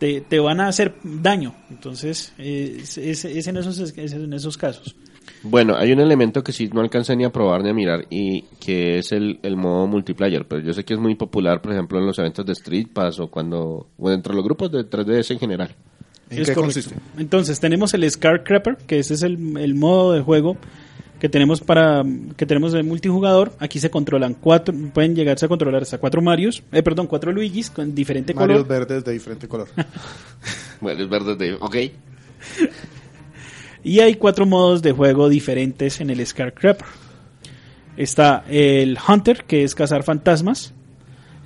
te, 0.01 0.21
te 0.23 0.39
van 0.41 0.61
a 0.61 0.69
hacer 0.69 0.95
daño. 1.03 1.55
Entonces, 1.71 2.33
eh, 2.39 2.79
es, 2.83 2.99
es- 2.99 3.25
es 3.25 3.47
en, 3.49 3.57
esos, 3.59 3.79
es 3.81 4.13
en 4.13 4.33
esos 4.33 4.57
casos. 4.57 4.95
Bueno, 5.43 5.77
hay 5.77 5.93
un 5.93 6.01
elemento 6.01 6.43
que 6.43 6.53
sí 6.53 6.69
no 6.73 6.81
alcancé 6.81 7.15
ni 7.17 7.25
a 7.25 7.31
probar 7.31 7.63
ni 7.63 7.71
a 7.71 7.75
mirar 7.75 8.07
y 8.11 8.43
que 8.65 8.99
es 8.99 9.13
el, 9.13 9.39
el 9.43 9.57
modo 9.57 9.87
multiplayer, 9.87 10.47
pero 10.49 10.63
yo 10.63 10.73
sé 10.73 10.85
que 10.85 10.95
es 10.95 11.01
muy 11.01 11.15
popular, 11.17 11.61
por 11.61 11.73
ejemplo, 11.73 11.99
en 11.99 12.07
los 12.07 12.19
eventos 12.19 12.47
de 12.47 12.53
Street 12.55 12.87
Pass 12.93 13.21
o 13.21 13.29
cuando 13.29 13.89
o 13.99 14.11
entre 14.11 14.35
los 14.35 14.43
grupos 14.45 14.73
de 14.73 14.89
3DS 14.89 15.33
en 15.33 15.39
general. 15.39 15.75
¿En 16.31 16.39
Es 16.43 16.49
qué 16.49 16.55
correcto. 16.55 16.61
consiste? 16.63 16.95
Entonces, 17.19 17.59
tenemos 17.61 17.93
el 17.95 18.09
Scar 18.11 18.43
Crapper, 18.45 18.77
que 18.87 18.99
ese 19.01 19.15
es 19.15 19.23
el, 19.23 19.57
el 19.59 19.75
modo 19.75 20.13
de 20.13 20.21
juego 20.23 20.57
que 21.19 21.29
tenemos 21.29 21.61
para 21.61 22.05
que 22.37 22.47
tenemos 22.47 22.73
de 22.73 22.83
multijugador. 22.83 23.53
Aquí 23.59 23.81
se 23.81 23.91
controlan 23.91 24.35
cuatro, 24.35 24.75
pueden 24.93 25.15
llegarse 25.15 25.47
a 25.47 25.49
controlar 25.49 25.83
hasta 25.83 25.99
cuatro 25.99 26.23
Marios, 26.23 26.63
eh, 26.73 26.83
perdón, 26.83 27.07
cuatro 27.07 27.33
Luigis 27.33 27.71
con 27.71 27.95
diferente 27.95 28.35
Marios 28.35 28.63
color. 28.63 28.69
verdes 28.69 29.05
de 29.05 29.13
diferente 29.13 29.49
color. 29.49 29.69
Bueno, 30.81 31.03
es 31.03 31.09
verdad 31.09 31.37
de, 31.37 31.55
ok. 31.55 31.77
Y 33.85 34.01
hay 34.01 34.17
cuatro 34.17 34.45
modos 34.45 34.83
de 34.83 34.93
juego 34.93 35.29
diferentes 35.29 36.01
en 36.01 36.11
el 36.11 36.25
Scar 36.27 36.53
Crapper. 36.53 36.87
Está 37.97 38.45
el 38.49 38.99
Hunter, 39.07 39.45
que 39.45 39.63
es 39.63 39.75
cazar 39.75 40.03
fantasmas. 40.03 40.75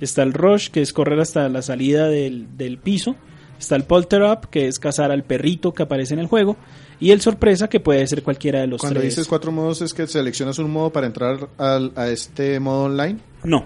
Está 0.01 0.23
el 0.23 0.33
Rush, 0.33 0.69
que 0.69 0.81
es 0.81 0.93
correr 0.93 1.19
hasta 1.19 1.47
la 1.47 1.61
salida 1.61 2.07
del, 2.07 2.57
del 2.57 2.79
piso. 2.79 3.15
Está 3.59 3.75
el 3.75 3.83
Polter 3.83 4.23
Up, 4.23 4.49
que 4.49 4.67
es 4.67 4.79
cazar 4.79 5.11
al 5.11 5.23
perrito 5.23 5.73
que 5.73 5.83
aparece 5.83 6.15
en 6.15 6.19
el 6.19 6.27
juego. 6.27 6.57
Y 7.03 7.11
el 7.11 7.19
Sorpresa, 7.21 7.67
que 7.67 7.79
puede 7.81 8.07
ser 8.07 8.23
cualquiera 8.23 8.61
de 8.61 8.67
los 8.67 8.79
Cuando 8.79 8.99
tres. 9.01 9.13
dices 9.15 9.27
cuatro 9.27 9.51
modos 9.51 9.81
es 9.81 9.93
que 9.93 10.07
seleccionas 10.07 10.57
un 10.59 10.71
modo 10.71 10.91
para 10.91 11.05
entrar 11.07 11.49
al- 11.57 11.91
a 11.97 12.07
este 12.07 12.59
modo 12.61 12.83
online. 12.85 13.19
No. 13.43 13.65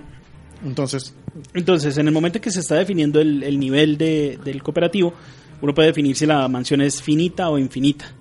Entonces, 0.66 1.14
Entonces, 1.54 1.96
en 2.00 2.08
el 2.08 2.14
momento 2.14 2.42
que 2.42 2.50
se 2.50 2.62
está 2.62 2.76
definiendo 2.76 3.22
el, 3.22 3.44
el 3.44 3.60
nivel 3.60 3.96
de- 4.00 4.40
del 4.44 4.64
cooperativo, 4.64 5.14
uno 5.62 5.74
puede 5.76 5.90
definir 5.90 6.16
si 6.16 6.26
la 6.26 6.48
mansión 6.48 6.82
es 6.82 7.00
finita 7.02 7.50
o 7.52 7.60
infinita. 7.60 8.12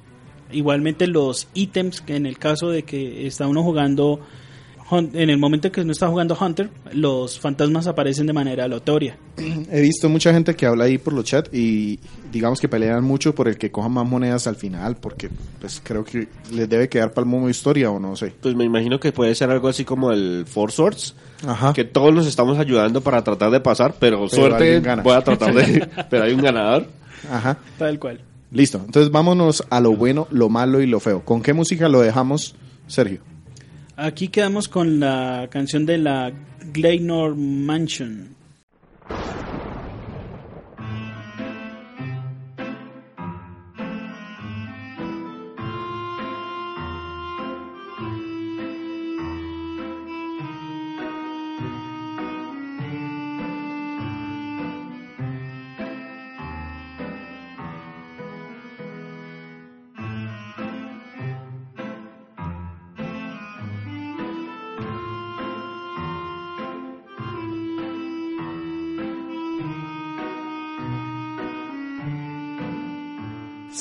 Igualmente 0.52 1.06
los 1.06 1.48
ítems, 1.54 2.02
que 2.02 2.14
en 2.16 2.26
el 2.26 2.38
caso 2.38 2.68
de 2.68 2.82
que 2.82 3.26
está 3.26 3.46
uno 3.46 3.62
jugando, 3.62 4.20
en 4.90 5.30
el 5.30 5.38
momento 5.38 5.72
que 5.72 5.84
no 5.84 5.92
está 5.92 6.08
jugando 6.08 6.36
Hunter, 6.40 6.70
los 6.92 7.40
fantasmas 7.40 7.86
aparecen 7.86 8.26
de 8.26 8.32
manera 8.32 8.64
aleatoria. 8.64 9.18
he 9.36 9.80
visto 9.80 10.08
mucha 10.08 10.32
gente 10.32 10.54
que 10.54 10.66
habla 10.66 10.84
ahí 10.84 10.98
por 10.98 11.12
los 11.12 11.24
chats 11.24 11.52
y 11.52 11.98
digamos 12.30 12.60
que 12.60 12.68
pelean 12.68 13.02
mucho 13.02 13.34
por 13.34 13.48
el 13.48 13.58
que 13.58 13.70
coja 13.70 13.88
más 13.88 14.06
monedas 14.06 14.46
al 14.46 14.56
final, 14.56 14.96
porque 14.96 15.28
pues 15.60 15.80
creo 15.82 16.04
que 16.04 16.28
les 16.52 16.68
debe 16.68 16.88
quedar 16.88 17.12
para 17.12 17.24
el 17.24 17.30
modo 17.30 17.50
historia 17.50 17.90
o 17.90 17.98
no 17.98 18.14
sé. 18.14 18.32
Pues 18.40 18.54
me 18.54 18.64
imagino 18.64 19.00
que 19.00 19.12
puede 19.12 19.34
ser 19.34 19.50
algo 19.50 19.68
así 19.68 19.84
como 19.84 20.12
el 20.12 20.44
Four 20.46 20.70
Swords, 20.70 21.14
Ajá. 21.46 21.72
que 21.72 21.84
todos 21.84 22.14
nos 22.14 22.26
estamos 22.26 22.58
ayudando 22.58 23.00
para 23.00 23.24
tratar 23.24 23.50
de 23.50 23.60
pasar, 23.60 23.94
pero, 23.98 24.18
Pero 24.18 24.28
suerte 24.28 24.80
voy 25.02 25.14
a 25.14 25.22
tratar 25.22 25.52
de... 25.52 25.88
pero 26.10 26.24
hay 26.24 26.32
un 26.32 26.42
ganador. 26.42 26.86
Ajá. 27.30 27.58
Tal 27.78 27.98
cual. 27.98 28.20
Listo. 28.52 28.80
Entonces 28.84 29.10
vámonos 29.10 29.64
a 29.68 29.80
lo 29.80 29.96
bueno, 29.96 30.28
lo 30.30 30.48
malo 30.48 30.80
y 30.80 30.86
lo 30.86 31.00
feo. 31.00 31.24
¿Con 31.24 31.42
qué 31.42 31.52
música 31.52 31.88
lo 31.88 32.00
dejamos, 32.00 32.54
Sergio? 32.86 33.20
Aquí 33.98 34.28
quedamos 34.28 34.68
con 34.68 35.00
la 35.00 35.48
canción 35.50 35.86
de 35.86 35.96
la 35.96 36.30
Glenor 36.70 37.34
Mansion. 37.34 38.36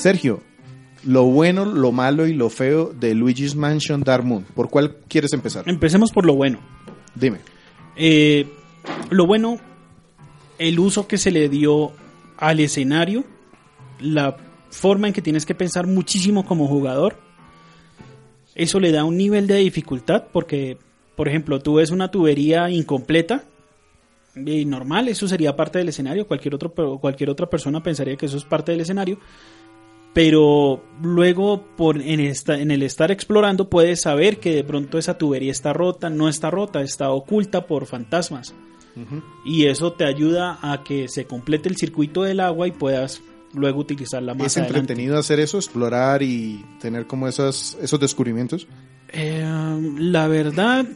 Sergio, 0.06 0.40
lo 1.02 1.24
bueno, 1.24 1.64
lo 1.64 1.90
malo 1.90 2.28
y 2.28 2.32
lo 2.32 2.48
feo 2.48 2.92
de 2.92 3.12
Luigi's 3.12 3.56
Mansion 3.56 4.04
Dark 4.04 4.24
Moon. 4.24 4.44
¿Por 4.54 4.70
cuál 4.70 4.98
quieres 5.08 5.32
empezar? 5.32 5.64
Empecemos 5.66 6.12
por 6.12 6.24
lo 6.24 6.36
bueno. 6.36 6.60
Dime. 7.16 7.38
Eh, 7.96 8.46
lo 9.10 9.26
bueno, 9.26 9.58
el 10.60 10.78
uso 10.78 11.08
que 11.08 11.18
se 11.18 11.32
le 11.32 11.48
dio 11.48 11.90
al 12.36 12.60
escenario, 12.60 13.24
la 13.98 14.36
forma 14.70 15.08
en 15.08 15.12
que 15.12 15.22
tienes 15.22 15.44
que 15.44 15.56
pensar 15.56 15.88
muchísimo 15.88 16.46
como 16.46 16.68
jugador, 16.68 17.16
eso 18.54 18.78
le 18.78 18.92
da 18.92 19.02
un 19.02 19.16
nivel 19.16 19.48
de 19.48 19.56
dificultad 19.56 20.26
porque, 20.32 20.78
por 21.16 21.26
ejemplo, 21.26 21.58
tú 21.58 21.74
ves 21.74 21.90
una 21.90 22.12
tubería 22.12 22.70
incompleta 22.70 23.42
y 24.36 24.66
normal, 24.66 25.08
eso 25.08 25.26
sería 25.26 25.56
parte 25.56 25.80
del 25.80 25.88
escenario, 25.88 26.28
cualquier, 26.28 26.54
otro, 26.54 26.72
cualquier 27.00 27.28
otra 27.28 27.48
persona 27.50 27.82
pensaría 27.82 28.14
que 28.14 28.26
eso 28.26 28.36
es 28.36 28.44
parte 28.44 28.70
del 28.70 28.82
escenario, 28.82 29.18
pero 30.16 30.82
luego 31.02 31.66
por 31.76 32.00
en, 32.00 32.20
esta, 32.20 32.58
en 32.58 32.70
el 32.70 32.82
estar 32.82 33.10
explorando 33.10 33.68
puedes 33.68 34.00
saber 34.00 34.40
que 34.40 34.54
de 34.54 34.64
pronto 34.64 34.96
esa 34.96 35.18
tubería 35.18 35.52
está 35.52 35.74
rota, 35.74 36.08
no 36.08 36.30
está 36.30 36.50
rota, 36.50 36.80
está 36.80 37.10
oculta 37.10 37.66
por 37.66 37.84
fantasmas. 37.84 38.54
Y 39.44 39.66
eso 39.66 39.92
te 39.92 40.06
ayuda 40.06 40.58
a 40.62 40.82
que 40.84 41.08
se 41.08 41.26
complete 41.26 41.68
el 41.68 41.76
circuito 41.76 42.22
del 42.22 42.40
agua 42.40 42.66
y 42.66 42.70
puedas 42.70 43.20
luego 43.52 43.80
utilizarla 43.80 44.32
más 44.32 44.46
¿Es 44.46 44.56
entretenido 44.56 45.18
hacer 45.18 45.38
eso, 45.38 45.58
explorar 45.58 46.22
y 46.22 46.64
tener 46.80 47.06
como 47.06 47.28
esas, 47.28 47.76
esos 47.82 48.00
descubrimientos? 48.00 48.66
Eh, 49.10 49.46
la 49.98 50.28
verdad, 50.28 50.86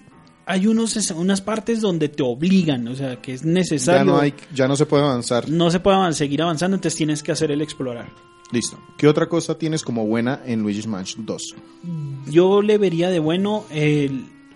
hay 0.46 0.66
unos, 0.66 0.96
unas 1.10 1.42
partes 1.42 1.82
donde 1.82 2.08
te 2.08 2.22
obligan, 2.22 2.88
o 2.88 2.94
sea, 2.94 3.20
que 3.20 3.34
es 3.34 3.44
necesario. 3.44 4.00
Ya 4.00 4.04
no, 4.12 4.18
hay, 4.18 4.34
ya 4.54 4.66
no 4.66 4.76
se 4.76 4.86
puede 4.86 5.04
avanzar. 5.04 5.46
No 5.50 5.70
se 5.70 5.78
puede 5.78 6.10
seguir 6.14 6.40
avanzando, 6.40 6.76
entonces 6.76 6.96
tienes 6.96 7.22
que 7.22 7.32
hacer 7.32 7.50
el 7.50 7.60
explorar. 7.60 8.08
Listo. 8.52 8.78
¿Qué 8.96 9.06
otra 9.06 9.28
cosa 9.28 9.56
tienes 9.58 9.82
como 9.82 10.06
buena 10.06 10.40
en 10.44 10.62
Luigi's 10.62 10.86
Mansion 10.86 11.24
2? 11.24 11.54
Yo 12.28 12.62
le 12.62 12.78
vería 12.78 13.10
de 13.10 13.20
bueno 13.20 13.64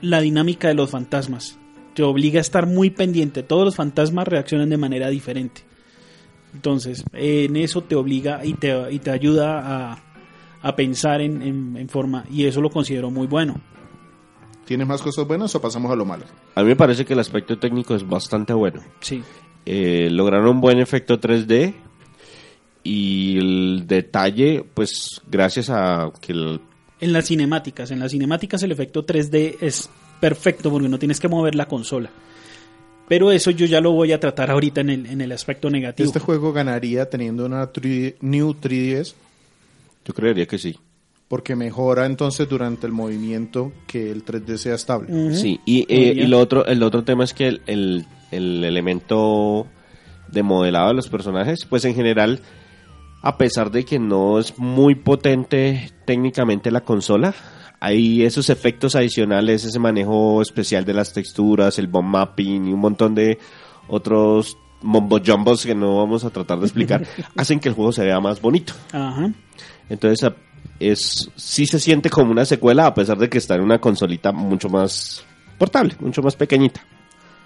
la 0.01 0.21
dinámica 0.21 0.69
de 0.69 0.75
los 0.75 0.91
fantasmas 0.91 1.59
te 1.95 2.03
obliga 2.03 2.39
a 2.39 2.43
estar 2.43 2.67
muy 2.67 2.91
pendiente. 2.91 3.43
Todos 3.43 3.65
los 3.65 3.77
fantasmas 3.77 4.29
reaccionan 4.29 4.69
de 4.69 4.77
manera 4.77 5.09
diferente. 5.09 5.63
Entonces, 6.53 7.05
en 7.13 7.57
eso 7.57 7.83
te 7.83 7.97
obliga 7.97 8.45
y 8.45 8.55
te, 8.55 8.93
y 8.93 8.99
te 8.99 9.11
ayuda 9.11 10.01
a, 10.63 10.77
pensar 10.77 11.21
en, 11.21 11.89
forma, 11.89 12.25
y 12.31 12.47
eso 12.47 12.61
lo 12.61 12.71
considero 12.71 13.11
muy 13.11 13.27
bueno. 13.27 13.61
¿Tienes 14.65 14.87
más 14.87 15.03
cosas 15.03 15.27
buenas 15.27 15.55
o 15.55 15.61
pasamos 15.61 15.91
a 15.93 15.97
lo 15.97 16.05
malo? 16.05 16.25
A 16.55 16.63
mí 16.63 16.69
me 16.69 16.77
parece 16.77 17.05
que 17.05 17.13
el 17.13 17.19
aspecto 17.19 17.59
técnico 17.59 17.95
es 17.95 18.07
bastante 18.07 18.55
bueno. 18.55 18.83
Sí. 19.01 19.23
Eh, 19.67 20.09
lograron 20.11 20.49
un 20.49 20.61
buen 20.61 20.79
efecto 20.79 21.21
3D 21.21 21.75
y 22.85 23.39
el 23.39 23.87
detalle, 23.87 24.63
pues 24.75 25.23
gracias 25.27 25.71
a 25.71 26.13
que 26.21 26.33
En 27.01 27.13
las 27.13 27.27
cinemáticas, 27.27 27.91
en 27.91 27.99
las 27.99 28.13
cinemáticas 28.13 28.63
el 28.63 28.73
efecto 28.73 29.05
3D 29.05 29.57
es 29.61 29.89
perfecto 30.21 30.71
porque 30.71 30.89
no 30.89 30.99
tienes 30.99 31.19
que 31.19 31.29
mover 31.29 31.55
la 31.55 31.67
consola. 31.67 32.11
Pero 33.09 33.33
eso 33.33 33.51
yo 33.51 33.67
ya 33.67 33.81
lo 33.81 33.93
voy 33.93 34.13
a 34.13 34.21
tratar 34.21 34.51
ahorita 34.51 34.83
en 34.83 34.91
el, 34.91 35.07
en 35.07 35.21
el 35.21 35.33
aspecto 35.33 35.71
negativo. 35.71 36.07
¿Este 36.07 36.21
juego 36.21 36.53
ganaría 36.53 37.09
teniendo 37.09 37.45
una 37.45 37.71
New 38.21 38.55
3DS? 38.55 39.15
Yo 40.05 40.15
creería 40.15 40.47
que 40.47 40.59
sí. 40.59 40.79
Porque 41.29 41.57
mejora 41.57 42.07
entonces 42.07 42.49
durante 42.49 42.87
el 42.87 42.93
movimiento 42.93 43.73
que 43.87 44.11
el 44.11 44.25
3D 44.25 44.57
sea 44.57 44.75
estable. 44.75 45.35
Sí, 45.35 45.61
y, 45.65 45.87
eh, 45.89 46.15
y, 46.17 46.27
lo 46.27 46.39
otro, 46.39 46.67
el 46.67 46.83
otro 46.83 47.03
tema 47.03 47.25
es 47.25 47.33
que 47.33 47.49
el, 47.49 47.63
el, 47.67 48.07
el 48.31 48.63
elemento 48.63 49.67
de 50.31 50.43
modelado 50.43 50.89
de 50.89 50.95
los 50.95 51.09
personajes, 51.09 51.65
pues 51.65 51.85
en 51.85 51.95
general, 51.95 52.41
a 53.25 53.39
pesar 53.39 53.71
de 53.71 53.87
que 53.87 53.99
no 53.99 54.39
es 54.39 54.59
muy 54.59 54.95
potente 54.95 55.91
técnicamente 56.05 56.71
la 56.71 56.83
consola, 56.83 57.35
hay 57.81 58.23
esos 58.23 58.51
efectos 58.51 58.97
adicionales, 58.97 59.65
ese 59.65 59.79
manejo 59.79 60.43
especial 60.43 60.85
de 60.85 60.93
las 60.93 61.15
texturas, 61.15 61.79
el 61.79 61.87
bomb 61.87 62.07
mapping 62.07 62.69
y 62.69 62.73
un 62.75 62.81
montón 62.81 63.15
de 63.15 63.39
otros 63.89 64.59
mombo 64.83 65.19
jumbos 65.27 65.65
que 65.65 65.75
no 65.75 65.97
vamos 65.97 66.23
a 66.25 66.31
tratar 66.31 66.59
de 66.59 66.67
explicar, 66.67 67.07
hacen 67.37 67.61
que 67.61 67.71
el 67.71 67.75
juego 67.75 67.93
se 67.93 68.05
vea 68.05 68.21
más 68.21 68.43
bonito. 68.43 68.75
Entonces 69.89 70.31
es 70.79 71.31
sí 71.35 71.65
se 71.65 71.81
siente 71.81 72.11
como 72.11 72.31
una 72.31 72.45
secuela 72.45 72.87
a 72.89 72.93
pesar 72.93 73.17
de 73.17 73.31
que 73.31 73.39
está 73.39 73.55
en 73.55 73.63
una 73.63 73.79
consolita 73.79 74.33
mucho 74.33 74.69
más 74.69 75.25
portable, 75.57 75.97
mucho 75.99 76.21
más 76.21 76.37
pequeñita. 76.37 76.85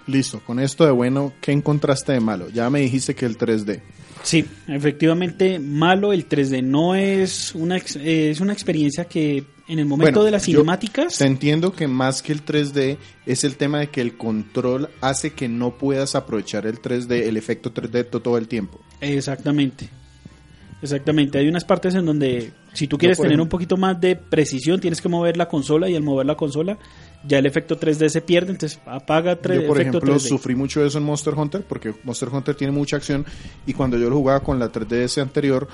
Listo, 0.07 0.41
con 0.45 0.59
esto 0.59 0.85
de 0.85 0.91
bueno, 0.91 1.33
¿qué 1.41 1.51
encontraste 1.51 2.13
de 2.13 2.19
malo? 2.19 2.49
Ya 2.49 2.69
me 2.69 2.79
dijiste 2.81 3.15
que 3.15 3.25
el 3.25 3.37
3D. 3.37 3.81
Sí, 4.23 4.45
efectivamente, 4.67 5.59
malo 5.59 6.11
el 6.13 6.27
3D. 6.27 6.63
No 6.63 6.95
es 6.95 7.53
una, 7.55 7.77
es 7.77 8.39
una 8.39 8.53
experiencia 8.53 9.05
que 9.05 9.45
en 9.67 9.79
el 9.79 9.85
momento 9.85 10.23
de 10.23 10.31
las 10.31 10.43
cinemáticas. 10.43 11.17
Te 11.17 11.25
entiendo 11.25 11.73
que 11.73 11.87
más 11.87 12.21
que 12.21 12.33
el 12.33 12.43
3D 12.43 12.97
es 13.25 13.43
el 13.43 13.55
tema 13.55 13.79
de 13.79 13.87
que 13.87 14.01
el 14.01 14.17
control 14.17 14.89
hace 14.99 15.31
que 15.31 15.47
no 15.47 15.77
puedas 15.77 16.15
aprovechar 16.15 16.65
el 16.65 16.81
3D, 16.81 17.27
el 17.27 17.37
efecto 17.37 17.73
3D 17.73 18.09
todo 18.09 18.37
el 18.37 18.47
tiempo. 18.47 18.79
Exactamente. 18.99 19.89
Exactamente. 20.81 21.37
Hay 21.37 21.47
unas 21.47 21.65
partes 21.65 21.93
en 21.93 22.05
donde 22.05 22.51
si 22.73 22.87
tú 22.87 22.97
quieres 22.97 23.19
tener 23.19 23.39
un 23.39 23.49
poquito 23.49 23.77
más 23.77 23.99
de 23.99 24.15
precisión, 24.15 24.79
tienes 24.79 25.01
que 25.01 25.09
mover 25.09 25.37
la 25.37 25.47
consola 25.47 25.89
y 25.89 25.95
al 25.95 26.03
mover 26.03 26.25
la 26.25 26.35
consola 26.35 26.77
ya 27.27 27.39
el 27.39 27.45
efecto 27.45 27.79
3D 27.79 28.09
se 28.09 28.21
pierde, 28.21 28.51
entonces 28.51 28.79
apaga 28.85 29.39
3D. 29.39 29.61
Yo, 29.61 29.67
por 29.67 29.81
ejemplo, 29.81 30.19
sufrí 30.19 30.55
mucho 30.55 30.83
eso 30.85 30.97
en 30.97 31.03
Monster 31.03 31.33
Hunter 31.33 31.63
porque 31.67 31.93
Monster 32.03 32.29
Hunter 32.29 32.55
tiene 32.55 32.71
mucha 32.71 32.95
acción 32.95 33.25
y 33.65 33.73
cuando 33.73 33.97
yo 33.97 34.09
lo 34.09 34.15
jugaba 34.15 34.41
con 34.41 34.59
la 34.59 34.71
3DS 34.71 35.21
anterior 35.21 35.67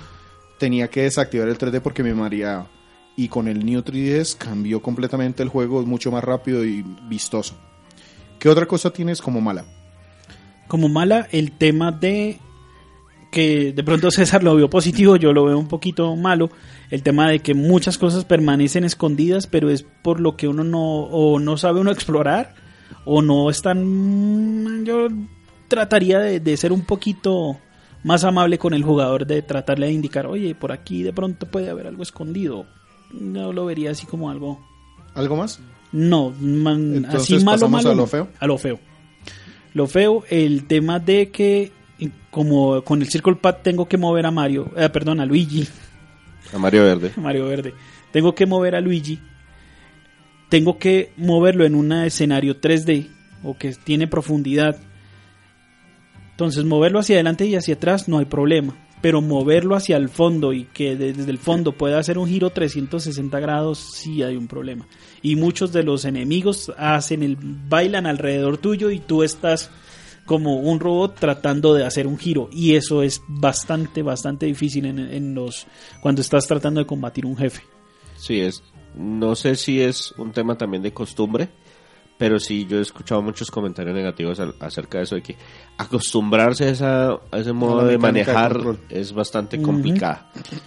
tenía 0.58 0.88
que 0.90 1.04
desactivar 1.04 1.48
el 1.48 1.58
3D 1.58 1.82
porque 1.82 2.04
me 2.04 2.14
mareaba 2.14 2.68
y 3.16 3.28
con 3.28 3.48
el 3.48 3.66
New 3.66 3.82
3DS 3.82 4.38
cambió 4.38 4.82
completamente 4.82 5.44
el 5.44 5.50
juego, 5.50 5.82
es 5.82 5.88
mucho 5.88 6.12
más 6.12 6.24
rápido 6.24 6.66
y 6.66 6.84
vistoso. 7.08 7.56
¿Qué 8.40 8.50
otra 8.50 8.66
cosa 8.66 8.92
tienes 8.92 9.22
como 9.22 9.42
mala? 9.42 9.66
Como 10.68 10.90
mala 10.90 11.28
el 11.32 11.52
tema 11.52 11.92
de 11.92 12.40
que 13.36 13.74
de 13.74 13.84
pronto 13.84 14.12
César 14.12 14.46
lo 14.46 14.56
vio 14.56 14.70
positivo, 14.70 15.18
yo 15.18 15.34
lo 15.34 15.44
veo 15.44 15.60
un 15.60 15.68
poquito 15.68 16.16
malo, 16.16 16.50
el 16.90 17.04
tema 17.04 17.30
de 17.30 17.40
que 17.40 17.54
muchas 17.54 17.98
cosas 17.98 18.24
permanecen 18.24 18.86
escondidas, 18.86 19.46
pero 19.46 19.70
es 19.70 19.84
por 19.84 20.22
lo 20.22 20.38
que 20.38 20.48
uno 20.48 20.64
no 20.64 20.82
o 20.82 21.38
no 21.38 21.58
sabe 21.58 21.82
uno 21.82 21.92
explorar 21.92 22.56
o 23.04 23.22
no 23.22 23.50
están 23.50 24.86
yo 24.86 25.10
trataría 25.68 26.20
de, 26.20 26.40
de 26.40 26.56
ser 26.56 26.72
un 26.72 26.86
poquito 26.86 27.58
más 28.06 28.24
amable 28.24 28.58
con 28.58 28.74
el 28.74 28.84
jugador 28.84 29.28
de 29.28 29.42
tratarle 29.42 29.88
de 29.88 29.92
indicar, 29.92 30.28
oye, 30.28 30.56
por 30.56 30.72
aquí 30.72 31.04
de 31.04 31.12
pronto 31.12 31.46
puede 31.46 31.70
haber 31.70 31.88
algo 31.88 32.04
escondido, 32.04 32.66
no 33.12 33.52
lo 33.52 33.66
vería 33.66 33.92
así 33.92 34.06
como 34.06 34.32
algo. 34.32 34.66
¿Algo 35.14 35.36
más? 35.36 35.60
No, 35.92 36.34
así 37.10 37.44
malo, 37.44 37.68
malo. 37.68 37.92
A 37.92 37.96
lo 37.96 38.08
feo. 38.08 38.30
A 38.40 38.48
lo 38.48 38.58
feo. 38.58 38.80
Lo 39.74 39.88
feo, 39.88 40.24
el 40.30 40.68
tema 40.68 41.00
de 41.00 41.32
que 41.32 41.74
como 42.30 42.82
con 42.84 43.02
el 43.02 43.10
Circle 43.10 43.36
Pad 43.36 43.58
tengo 43.64 43.88
que 43.88 43.98
mover 43.98 44.26
a 44.26 44.32
Mario, 44.32 44.72
eh, 44.76 44.90
perdón, 44.90 45.20
a 45.20 45.26
Luigi. 45.26 45.68
A 46.54 46.58
Mario 46.58 46.84
Verde. 46.84 47.12
A 47.16 47.22
Mario 47.22 47.48
Verde. 47.48 47.74
Tengo 48.12 48.36
que 48.36 48.46
mover 48.46 48.76
a 48.76 48.82
Luigi. 48.82 49.20
Tengo 50.50 50.78
que 50.78 51.12
moverlo 51.18 51.66
en 51.66 51.76
un 51.76 51.92
escenario 51.92 52.60
3D 52.62 53.08
o 53.44 53.58
que 53.58 53.74
tiene 53.74 54.08
profundidad. 54.08 54.78
Entonces 56.32 56.66
moverlo 56.66 57.00
hacia 57.00 57.16
adelante 57.16 57.46
y 57.46 57.56
hacia 57.56 57.76
atrás 57.76 58.08
no 58.08 58.20
hay 58.20 58.26
problema 58.26 58.76
pero 59.06 59.22
moverlo 59.22 59.76
hacia 59.76 59.98
el 59.98 60.10
fondo 60.10 60.52
y 60.52 60.64
que 60.64 60.96
desde 60.96 61.30
el 61.30 61.38
fondo 61.38 61.74
pueda 61.74 62.00
hacer 62.00 62.18
un 62.18 62.28
giro 62.28 62.50
360 62.50 63.40
grados, 63.40 63.78
sí 63.78 64.24
hay 64.24 64.36
un 64.36 64.48
problema. 64.48 64.88
Y 65.22 65.36
muchos 65.36 65.72
de 65.72 65.84
los 65.84 66.06
enemigos 66.06 66.72
hacen 66.76 67.22
el 67.22 67.38
bailan 67.40 68.08
alrededor 68.08 68.58
tuyo 68.58 68.90
y 68.90 68.98
tú 68.98 69.22
estás 69.22 69.70
como 70.26 70.58
un 70.58 70.80
robot 70.80 71.16
tratando 71.20 71.74
de 71.74 71.86
hacer 71.86 72.08
un 72.08 72.18
giro 72.18 72.50
y 72.52 72.76
eso 72.76 73.04
es 73.04 73.22
bastante 73.28 74.02
bastante 74.02 74.46
difícil 74.46 74.86
en, 74.86 75.00
en 75.00 75.36
los 75.36 75.68
cuando 76.02 76.22
estás 76.22 76.48
tratando 76.48 76.80
de 76.80 76.86
combatir 76.86 77.26
un 77.26 77.38
jefe. 77.38 77.64
Sí, 78.18 78.40
es 78.40 78.64
no 78.96 79.36
sé 79.36 79.56
si 79.56 79.82
es 79.82 80.14
un 80.18 80.32
tema 80.32 80.58
también 80.58 80.82
de 80.82 80.94
costumbre 80.94 81.50
pero 82.18 82.40
sí, 82.40 82.66
yo 82.66 82.78
he 82.78 82.82
escuchado 82.82 83.22
muchos 83.22 83.52
comentarios 83.52 83.94
negativos 83.94 84.40
acerca 84.60 85.00
de 85.00 85.04
eso, 85.04 85.16
de 85.16 85.22
que 85.22 85.36
acostumbrarse 85.78 86.66
a, 86.66 86.70
esa, 86.70 87.12
a 87.12 87.38
ese 87.38 87.52
modo 87.52 87.86
de 87.86 87.98
manejar 87.98 88.58
es 88.90 89.12
bastante 89.12 89.62
complicado. 89.62 90.20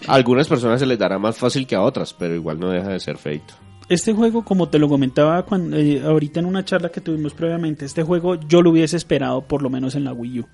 A 0.07 0.15
algunas 0.15 0.47
personas 0.47 0.79
se 0.79 0.87
les 0.87 0.99
dará 0.99 1.19
más 1.19 1.39
fácil 1.39 1.67
que 1.67 1.75
a 1.75 1.81
otras, 1.81 2.13
pero 2.13 2.35
igual 2.35 2.61
no 2.61 2.71
deja 2.71 2.91
de 2.91 3.01
ser 3.01 3.17
feito. 3.17 3.55
Este 3.89 4.13
juego, 4.13 4.45
como 4.45 4.69
te 4.69 4.79
lo 4.79 4.89
comentaba 4.89 5.45
cuando, 5.45 5.77
eh, 5.77 6.03
ahorita 6.05 6.41
en 6.41 6.47
una 6.47 6.65
charla 6.65 6.91
que 6.91 7.01
tuvimos 7.01 7.33
previamente, 7.33 7.87
este 7.87 8.03
juego 8.03 8.35
yo 8.35 8.61
lo 8.61 8.71
hubiese 8.71 8.97
esperado 8.97 9.43
por 9.43 9.63
lo 9.63 9.71
menos 9.71 9.95
en 9.95 10.05
la 10.05 10.13
Wii 10.13 10.41
U. 10.41 10.47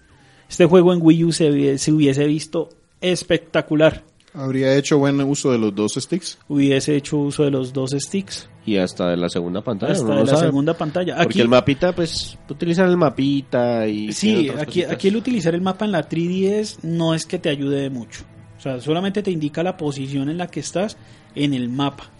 Este 0.49 0.66
juego 0.66 0.93
en 0.93 1.01
Wii 1.03 1.24
U 1.24 1.32
se, 1.32 1.78
se 1.78 1.93
hubiese 1.93 2.26
visto 2.26 2.68
espectacular. 3.01 4.05
¿Habría 4.35 4.76
hecho 4.76 4.99
buen 4.99 5.20
uso 5.20 5.53
de 5.53 5.59
los 5.59 5.74
dos 5.74 5.95
sticks? 5.95 6.39
Hubiese 6.49 6.97
hecho 6.97 7.18
uso 7.18 7.45
de 7.45 7.53
los 7.53 7.72
dos 7.72 7.93
sticks. 7.93 8.49
Y 8.66 8.76
hasta 8.76 9.11
de 9.11 9.16
la 9.16 9.28
segunda 9.28 9.62
pantalla. 9.62 9.93
Hasta 9.93 10.14
de 10.14 10.24
la 10.24 10.37
segunda 10.37 10.74
pantalla. 10.74 11.16
Porque 11.22 11.41
el 11.41 11.49
mapita, 11.49 11.95
pues, 11.95 12.37
utilizar 12.49 12.89
el 12.89 12.97
mapita 12.97 13.87
y... 13.87 14.12
Sí, 14.12 14.49
aquí, 14.49 14.82
aquí 14.82 15.09
el 15.09 15.16
utilizar 15.16 15.55
el 15.55 15.61
mapa 15.61 15.85
en 15.85 15.93
la 15.93 16.09
3DS 16.09 16.78
no 16.82 17.14
es 17.14 17.26
que 17.26 17.39
te 17.39 17.49
ayude 17.49 17.91
mucho. 17.91 18.24
sea, 18.59 18.80
solamente 18.80 19.22
te 19.22 19.30
indica 19.30 19.62
la 19.62 19.76
posición 19.76 20.28
en 20.28 20.39
la 20.39 20.49
que 20.49 20.61
estás 20.61 20.97
en 21.37 21.55
el 21.55 21.68
mapa. 21.68 22.11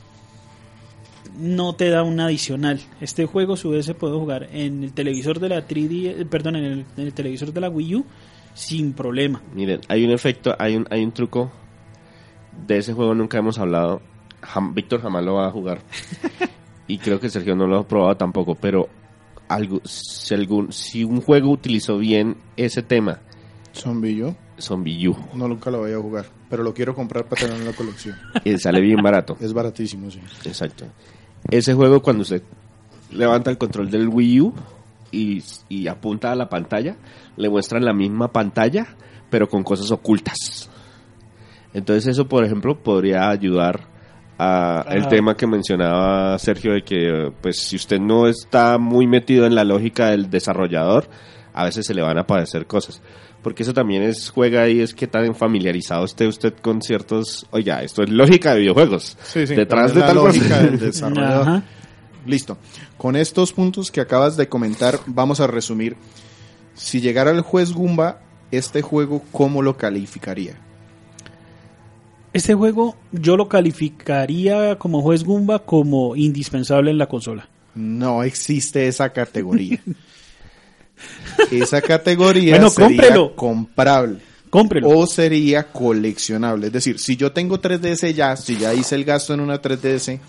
No 1.37 1.75
te 1.75 1.91
da 1.91 2.03
un 2.05 2.21
adicional. 2.21 2.81
Este 3.01 3.27
juego 3.27 3.55
a 3.55 3.57
su 3.57 3.71
vez 3.71 3.87
se 3.87 3.95
puede 3.95 4.15
jugar 4.15 4.49
en 4.53 4.85
el 4.85 4.93
televisor 4.93 5.41
de 5.41 5.49
la 5.49 5.67
3D, 5.67 6.21
eh, 6.21 6.25
perdón, 6.27 6.57
en 6.57 6.65
el, 6.65 6.85
en 6.97 7.05
el 7.05 7.13
televisor 7.13 7.53
de 7.53 7.61
la 7.61 7.69
Wii 7.69 7.97
U 7.97 8.05
sin 8.55 8.93
problema. 8.93 9.43
Miren, 9.53 9.81
hay 9.89 10.05
un 10.05 10.13
efecto, 10.13 10.55
hay 10.59 10.77
un, 10.77 10.87
hay 10.91 11.03
un 11.03 11.13
truco. 11.13 11.51
De 12.67 12.79
ese 12.79 12.93
juego 12.93 13.15
nunca 13.15 13.39
hemos 13.39 13.59
hablado. 13.59 14.01
Jam- 14.43 14.75
Víctor 14.75 15.03
jamás 15.03 15.25
lo 15.25 15.35
va 15.35 15.49
a 15.49 15.51
jugar. 15.51 15.81
y 16.87 16.99
creo 16.99 17.19
que 17.19 17.29
Sergio 17.31 17.57
no 17.57 17.67
lo 17.67 17.79
ha 17.81 17.89
probado 17.89 18.17
tampoco. 18.17 18.55
Pero 18.55 18.89
algo, 19.49 19.81
si, 19.85 20.35
algún, 20.35 20.73
si 20.73 21.03
un 21.03 21.21
juego 21.21 21.51
utilizó 21.51 21.99
bien 21.99 22.37
ese 22.57 22.83
tema, 22.83 23.19
Zombie 23.73 24.23
U, 25.09 25.17
no 25.35 25.49
nunca 25.49 25.69
lo 25.69 25.79
voy 25.79 25.91
a 25.93 25.99
jugar, 25.99 26.27
pero 26.49 26.63
lo 26.63 26.73
quiero 26.73 26.95
comprar 26.95 27.25
para 27.27 27.41
tenerlo 27.41 27.63
en 27.65 27.71
la 27.73 27.77
colección. 27.77 28.17
y 28.45 28.57
sale 28.59 28.81
bien 28.81 29.03
barato. 29.03 29.37
Es 29.41 29.53
baratísimo, 29.53 30.09
sí. 30.13 30.21
Exacto. 30.45 30.87
Ese 31.51 31.75
juego 31.75 32.03
cuando 32.03 32.23
usted 32.23 32.43
levanta 33.11 33.51
el 33.51 33.59
control 33.59 33.91
del 33.91 34.09
Wii 34.09 34.41
U 34.41 34.55
y, 35.11 35.43
y 35.69 35.87
apunta 35.89 36.33
a 36.33 36.35
la 36.35 36.49
pantalla, 36.49 36.97
le 37.37 37.49
muestran 37.49 37.85
la 37.85 37.93
misma 37.93 38.29
pantalla, 38.29 38.87
pero 39.31 39.49
con 39.49 39.63
cosas 39.63 39.91
ocultas. 39.91 40.71
Entonces 41.73 42.07
eso, 42.07 42.27
por 42.27 42.45
ejemplo, 42.45 42.79
podría 42.83 43.29
ayudar 43.29 43.89
a 44.39 44.85
el 44.91 45.09
tema 45.09 45.37
que 45.37 45.47
mencionaba 45.47 46.39
Sergio 46.39 46.73
de 46.73 46.83
que, 46.83 47.33
pues, 47.41 47.59
si 47.59 47.77
usted 47.77 48.01
no 48.01 48.27
está 48.27 48.79
muy 48.79 49.07
metido 49.07 49.47
en 49.47 49.55
la 49.55 49.65
lógica 49.65 50.11
del 50.11 50.31
desarrollador, 50.31 51.09
a 51.55 51.65
veces 51.65 51.87
se 51.87 51.95
le 51.95 52.03
van 52.03 52.19
a 52.19 52.23
aparecer 52.23 52.67
cosas. 52.67 53.01
Porque 53.43 53.63
eso 53.63 53.73
también 53.73 54.03
es 54.03 54.31
juega 54.31 54.63
ahí, 54.63 54.81
es 54.81 54.95
que 54.95 55.07
tan 55.07 55.35
familiarizado 55.35 56.05
esté 56.05 56.27
usted 56.27 56.55
con 56.61 56.83
ciertos, 56.83 57.47
oiga, 57.51 57.83
esto 57.83 58.03
es 58.03 58.11
lógica 58.11 58.55
de 58.55 58.61
videojuegos. 58.61 59.17
Sí, 59.23 59.47
sí. 59.47 59.55
Detrás 59.55 59.95
de 59.95 60.01
la 60.01 60.07
tal 60.09 60.17
cosa. 60.17 60.39
lógica 60.39 60.63
del 60.63 60.79
desarrollador. 60.81 61.49
Ajá. 61.49 61.63
Listo. 62.27 62.59
Con 62.97 63.17
estos 63.17 63.53
puntos 63.53 63.91
que 63.91 64.01
acabas 64.01 64.37
de 64.37 64.49
comentar, 64.49 64.99
vamos 65.07 65.41
a 65.41 65.47
resumir. 65.47 65.97
Si 66.75 67.01
llegara 67.01 67.31
el 67.31 67.43
juez 67.43 67.73
Gumba, 67.73 68.21
este 68.51 68.83
juego, 68.83 69.23
¿cómo 69.31 69.63
lo 69.63 69.77
calificaría? 69.77 70.57
Este 72.33 72.55
juego 72.55 72.97
yo 73.13 73.37
lo 73.37 73.49
calificaría 73.49 74.77
como 74.77 75.03
juez 75.03 75.23
Goomba 75.23 75.61
como 75.61 76.17
indispensable 76.17 76.91
en 76.91 76.99
la 76.99 77.07
consola. 77.07 77.49
No 77.77 78.25
existe 78.25 78.89
esa 78.89 79.11
categoría. 79.13 79.81
esa 81.51 81.81
categoría 81.83 82.53
Bueno, 82.55 82.71
sería 82.71 82.89
cómprelo. 82.89 83.35
comprable. 83.37 84.19
Cómprelo. 84.51 84.89
O 84.91 85.07
sería 85.07 85.65
coleccionable. 85.73 86.69
Es 86.69 86.73
decir, 86.73 86.99
si 87.01 87.17
yo 87.17 87.33
tengo 87.33 87.61
3DS 87.61 88.13
ya, 88.15 88.37
si 88.37 88.57
ya 88.57 88.73
hice 88.73 88.95
el 88.95 89.05
gasto 89.05 89.35
en 89.35 89.41
una 89.41 89.61
3DS, 89.61 90.21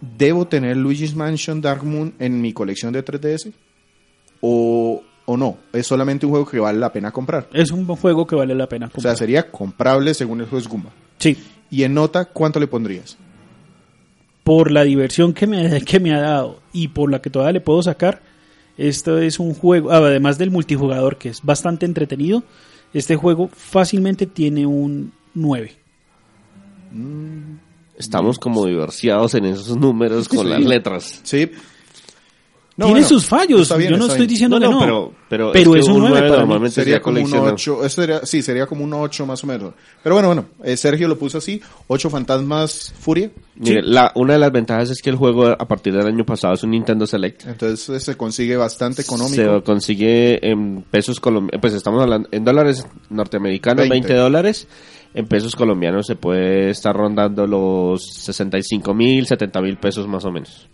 ¿debo 0.00 0.46
tener 0.46 0.76
Luigi's 0.76 1.14
Mansion 1.14 1.60
Dark 1.60 1.84
Moon 1.84 2.14
en 2.18 2.40
mi 2.40 2.52
colección 2.52 2.92
de 2.92 3.04
3DS? 3.04 3.52
¿O, 4.40 5.02
o 5.26 5.36
no? 5.36 5.58
¿Es 5.72 5.86
solamente 5.86 6.26
un 6.26 6.30
juego 6.32 6.46
que 6.46 6.58
vale 6.58 6.78
la 6.78 6.92
pena 6.92 7.10
comprar? 7.10 7.48
Es 7.52 7.70
un 7.70 7.86
buen 7.86 7.98
juego 7.98 8.26
que 8.26 8.36
vale 8.36 8.54
la 8.54 8.68
pena 8.68 8.86
O 8.86 8.88
sea, 8.88 8.94
comprar. 8.94 9.16
sería 9.16 9.50
comprable 9.50 10.14
según 10.14 10.40
el 10.40 10.46
juez 10.46 10.66
Gumba. 10.66 10.90
sí, 11.18 11.36
Y 11.70 11.82
en 11.82 11.94
nota, 11.94 12.24
¿cuánto 12.26 12.60
le 12.60 12.66
pondrías? 12.66 13.16
por 14.44 14.70
la 14.70 14.84
diversión 14.84 15.32
que 15.32 15.48
me, 15.48 15.80
que 15.82 15.98
me 15.98 16.14
ha 16.14 16.20
dado 16.20 16.60
y 16.72 16.86
por 16.88 17.10
la 17.10 17.20
que 17.20 17.30
todavía 17.30 17.54
le 17.54 17.60
puedo 17.60 17.82
sacar, 17.82 18.22
esto 18.76 19.18
es 19.18 19.38
un 19.38 19.54
juego, 19.54 19.90
además 19.90 20.38
del 20.38 20.50
multijugador 20.50 21.16
que 21.18 21.28
es 21.30 21.42
bastante 21.42 21.86
entretenido, 21.86 22.42
este 22.94 23.16
juego 23.16 23.48
fácilmente 23.52 24.26
tiene 24.26 24.66
un 24.66 25.12
9. 25.34 25.72
Estamos 27.98 28.38
como 28.38 28.66
divorciados 28.66 29.34
en 29.34 29.46
esos 29.46 29.76
números 29.76 30.28
con 30.28 30.40
Sí. 30.40 30.46
las 30.48 30.60
letras. 30.64 31.20
Sí. 31.22 31.50
No, 32.78 32.86
tiene 32.86 33.00
bueno, 33.00 33.08
sus 33.08 33.24
fallos, 33.26 33.62
está 33.62 33.76
bien, 33.76 33.90
yo 33.92 33.96
no 33.96 34.02
está 34.04 34.14
estoy 34.14 34.26
bien. 34.26 34.34
diciendo 34.34 34.60
No, 34.60 34.66
que 34.66 34.74
no, 34.74 34.80
no, 34.80 34.80
pero- 34.86 35.12
pero 35.28 35.52
pero 35.52 35.74
es 35.76 35.84
que 35.86 35.90
un 35.90 35.96
un 35.96 36.00
9 36.02 36.08
nueve 36.10 36.28
para 36.28 36.42
mí. 36.42 36.46
normalmente 36.48 36.74
Sería 36.74 36.84
sería 36.96 37.02
como 37.02 37.16
un 37.16 37.22
coleccionable. 37.22 37.52
8, 37.54 37.84
eso 37.86 38.00
sería, 38.02 38.26
sí, 38.26 38.42
sería 38.42 38.66
como 38.66 38.84
un 38.84 38.92
8 38.92 39.24
más 39.26 39.42
o 39.42 39.46
menos. 39.46 39.72
Pero 40.02 40.14
bueno, 40.14 40.28
bueno, 40.28 40.44
eh, 40.62 40.76
Sergio 40.76 41.08
lo 41.08 41.16
puso 41.18 41.38
así, 41.38 41.60
8 41.86 42.10
fantasmas 42.10 42.92
furia. 43.00 43.30
Mire, 43.56 43.80
la, 43.82 44.12
una 44.14 44.34
de 44.34 44.38
las 44.40 44.52
ventajas 44.52 44.90
es 44.90 45.00
que 45.00 45.08
el 45.08 45.16
juego 45.16 45.46
a 45.46 45.66
partir 45.66 45.94
del 45.94 46.06
año 46.06 46.26
pasado 46.26 46.52
es 46.52 46.62
un 46.64 46.70
Nintendo 46.72 47.06
Select. 47.06 47.46
Entonces 47.46 47.88
eh, 47.88 47.98
se 47.98 48.14
consigue 48.16 48.56
bastante 48.58 49.00
económico. 49.02 49.34
Se 49.58 49.62
consigue 49.62 50.46
en 50.46 50.82
pesos 50.82 51.18
colombianos, 51.18 51.60
pues 51.62 51.72
estamos 51.72 52.02
hablando 52.02 52.28
en 52.30 52.44
dólares 52.44 52.86
norteamericanos, 53.08 53.88
20. 53.88 54.08
20 54.08 54.14
dólares. 54.14 54.68
En 55.16 55.26
pesos 55.26 55.56
colombianos 55.56 56.06
se 56.06 56.14
puede 56.14 56.68
estar 56.68 56.94
rondando 56.94 57.46
los 57.46 58.04
65 58.04 58.92
mil, 58.92 59.26
70 59.26 59.62
mil 59.62 59.78
pesos 59.78 60.06
más 60.06 60.26
o 60.26 60.30
menos. 60.30 60.68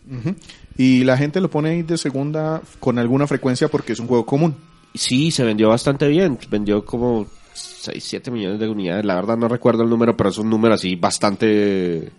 Y 0.76 1.04
la 1.04 1.16
gente 1.16 1.40
lo 1.40 1.48
pone 1.48 1.70
ahí 1.70 1.82
de 1.84 1.96
segunda 1.96 2.60
con 2.80 2.98
alguna 2.98 3.28
frecuencia 3.28 3.68
porque 3.68 3.92
es 3.92 4.00
un 4.00 4.08
juego 4.08 4.26
común. 4.26 4.56
Sí, 4.94 5.30
se 5.30 5.44
vendió 5.44 5.68
bastante 5.68 6.08
bien. 6.08 6.40
Vendió 6.50 6.84
como 6.84 7.28
6, 7.52 8.02
7 8.02 8.32
millones 8.32 8.58
de 8.58 8.68
unidades. 8.68 9.04
La 9.04 9.14
verdad 9.14 9.36
no 9.36 9.46
recuerdo 9.46 9.84
el 9.84 9.90
número, 9.90 10.16
pero 10.16 10.30
es 10.30 10.38
un 10.38 10.50
número 10.50 10.74
así 10.74 10.96
bastante... 10.96 12.10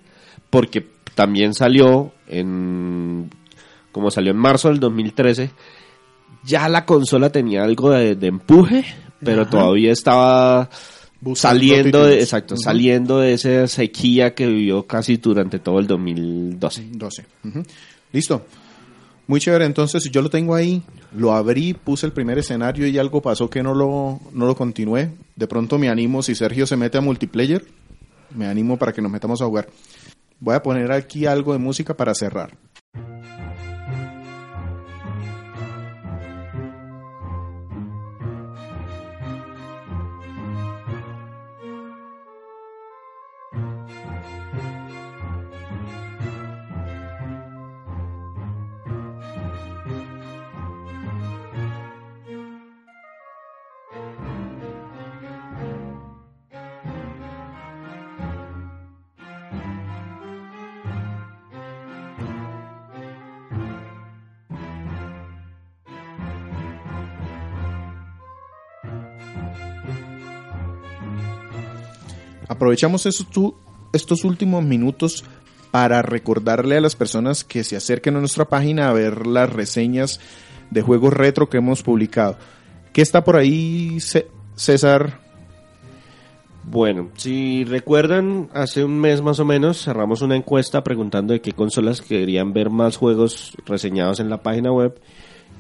Porque 0.50 0.88
también 1.16 1.54
salió 1.54 2.14
en... 2.30 3.32
Como 3.92 4.12
salió 4.12 4.32
en 4.32 4.38
marzo 4.38 4.70
del 4.70 4.80
2013, 4.80 5.52
ya 6.46 6.70
la 6.70 6.86
consola 6.86 7.34
tenía 7.34 7.66
algo 7.66 7.92
de, 7.92 8.16
de 8.16 8.28
empuje, 8.28 8.86
pero 9.20 9.42
Ajá. 9.42 9.50
todavía 9.50 9.92
estaba 9.92 10.70
Buscando 11.24 11.58
saliendo 11.58 12.06
de, 12.06 12.20
exacto, 12.20 12.58
saliendo 12.58 13.20
de 13.20 13.34
esa 13.34 13.66
sequía 13.68 14.36
que 14.36 14.46
vivió 14.46 14.86
casi 14.86 15.16
durante 15.16 15.58
todo 15.58 15.80
el 15.80 15.88
2012. 15.88 16.88
12. 16.92 17.26
Ujú. 17.46 17.64
Listo. 18.12 18.46
Muy 19.26 19.40
chévere, 19.40 19.64
entonces 19.64 20.04
yo 20.12 20.22
lo 20.22 20.30
tengo 20.30 20.54
ahí, 20.54 20.84
lo 21.16 21.32
abrí, 21.32 21.74
puse 21.74 22.06
el 22.06 22.12
primer 22.12 22.40
escenario 22.40 22.86
y 22.88 22.98
algo 22.98 23.22
pasó 23.22 23.50
que 23.50 23.64
no 23.64 23.74
lo, 23.74 24.20
no 24.34 24.46
lo 24.46 24.54
continué. 24.54 25.12
De 25.38 25.48
pronto 25.48 25.80
me 25.80 25.88
animo, 25.88 26.22
si 26.22 26.36
Sergio 26.36 26.68
se 26.68 26.76
mete 26.76 26.98
a 26.98 27.02
multiplayer, 27.02 27.64
me 28.36 28.46
animo 28.48 28.76
para 28.76 28.92
que 28.92 29.02
nos 29.02 29.10
metamos 29.10 29.42
a 29.42 29.46
jugar. 29.46 29.70
Voy 30.42 30.56
a 30.56 30.62
poner 30.62 30.92
aquí 30.92 31.26
algo 31.26 31.54
de 31.54 31.60
música 31.60 31.96
para 31.96 32.14
cerrar. 32.14 32.52
Aprovechamos 72.54 73.06
estos, 73.08 74.24
últimos 74.24 74.64
minutos 74.64 75.26
para 75.72 76.04
recordarle 76.04 76.78
a 76.78 76.82
las 76.82 76.96
personas 76.96 77.44
que 77.44 77.64
se 77.64 77.76
acerquen 77.76 78.16
a 78.16 78.20
nuestra 78.20 78.46
página 78.46 78.90
a 78.90 78.94
ver 78.94 79.26
las 79.26 79.52
reseñas 79.52 80.20
de 80.70 80.84
juegos 80.84 81.14
retro 81.14 81.50
que 81.50 81.58
hemos 81.58 81.82
publicado. 81.82 82.38
¿Qué 82.94 83.02
está 83.02 83.24
por 83.24 83.38
ahí, 83.38 84.00
Cé- 84.00 84.28
César? 84.56 85.20
Bueno, 86.64 87.10
si 87.18 87.66
recuerdan, 87.66 88.50
hace 88.54 88.84
un 88.86 89.00
mes 89.00 89.22
más 89.22 89.40
o 89.40 89.46
menos 89.46 89.84
cerramos 89.84 90.22
una 90.22 90.36
encuesta 90.36 90.84
preguntando 90.84 91.34
de 91.34 91.42
qué 91.42 91.54
consolas 91.54 92.02
querían 92.02 92.54
ver 92.54 92.70
más 92.70 92.96
juegos 92.98 93.54
reseñados 93.66 94.20
en 94.20 94.30
la 94.30 94.44
página 94.44 94.72
web. 94.72 94.98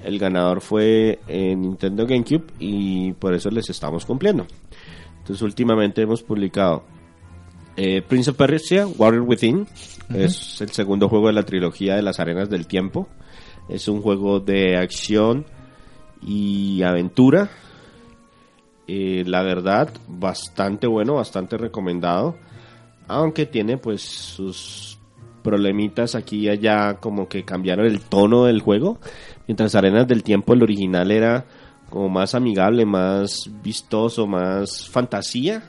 El 0.06 0.20
ganador 0.20 0.62
fue 0.62 1.20
eh, 1.28 1.56
Nintendo 1.56 2.06
GameCube 2.06 2.46
y 2.60 3.14
por 3.14 3.34
eso 3.34 3.50
les 3.50 3.70
estamos 3.70 4.06
cumpliendo. 4.06 4.46
Entonces 5.24 5.42
últimamente 5.42 6.02
hemos 6.02 6.22
publicado 6.22 6.84
eh, 7.78 8.02
Prince 8.06 8.32
of 8.32 8.36
Persia, 8.36 8.86
Warrior 8.86 9.24
Within. 9.24 9.66
Es 10.14 10.60
el 10.60 10.70
segundo 10.72 11.08
juego 11.08 11.28
de 11.28 11.34
la 11.34 11.44
trilogía 11.44 11.96
de 11.96 12.02
las 12.02 12.20
arenas 12.20 12.50
del 12.50 12.68
tiempo. 12.68 13.08
Es 13.70 13.88
un 13.88 14.02
juego 14.02 14.42
de 14.42 14.76
acción 14.76 15.46
y 16.22 16.84
aventura. 16.84 17.50
Eh, 18.86 19.24
la 19.26 19.44
verdad, 19.44 19.94
bastante 20.10 20.88
bueno, 20.88 21.16
bastante 21.16 21.58
recomendado. 21.58 22.36
Aunque 23.08 23.46
tiene 23.46 23.78
pues 23.78 24.02
sus 24.02 25.00
problemitas 25.42 26.16
aquí 26.16 26.42
y 26.42 26.50
allá, 26.50 26.96
como 26.96 27.30
que 27.30 27.46
cambiaron 27.46 27.86
el 27.86 28.02
tono 28.02 28.44
del 28.44 28.60
juego. 28.60 29.00
Mientras 29.48 29.74
Arenas 29.76 30.06
del 30.06 30.22
Tiempo, 30.22 30.54
el 30.54 30.64
original 30.64 31.12
era 31.12 31.46
como 31.94 32.10
más 32.10 32.34
amigable, 32.34 32.88
más 32.88 33.52
vistoso, 33.64 34.26
más 34.26 34.90
fantasía. 34.90 35.62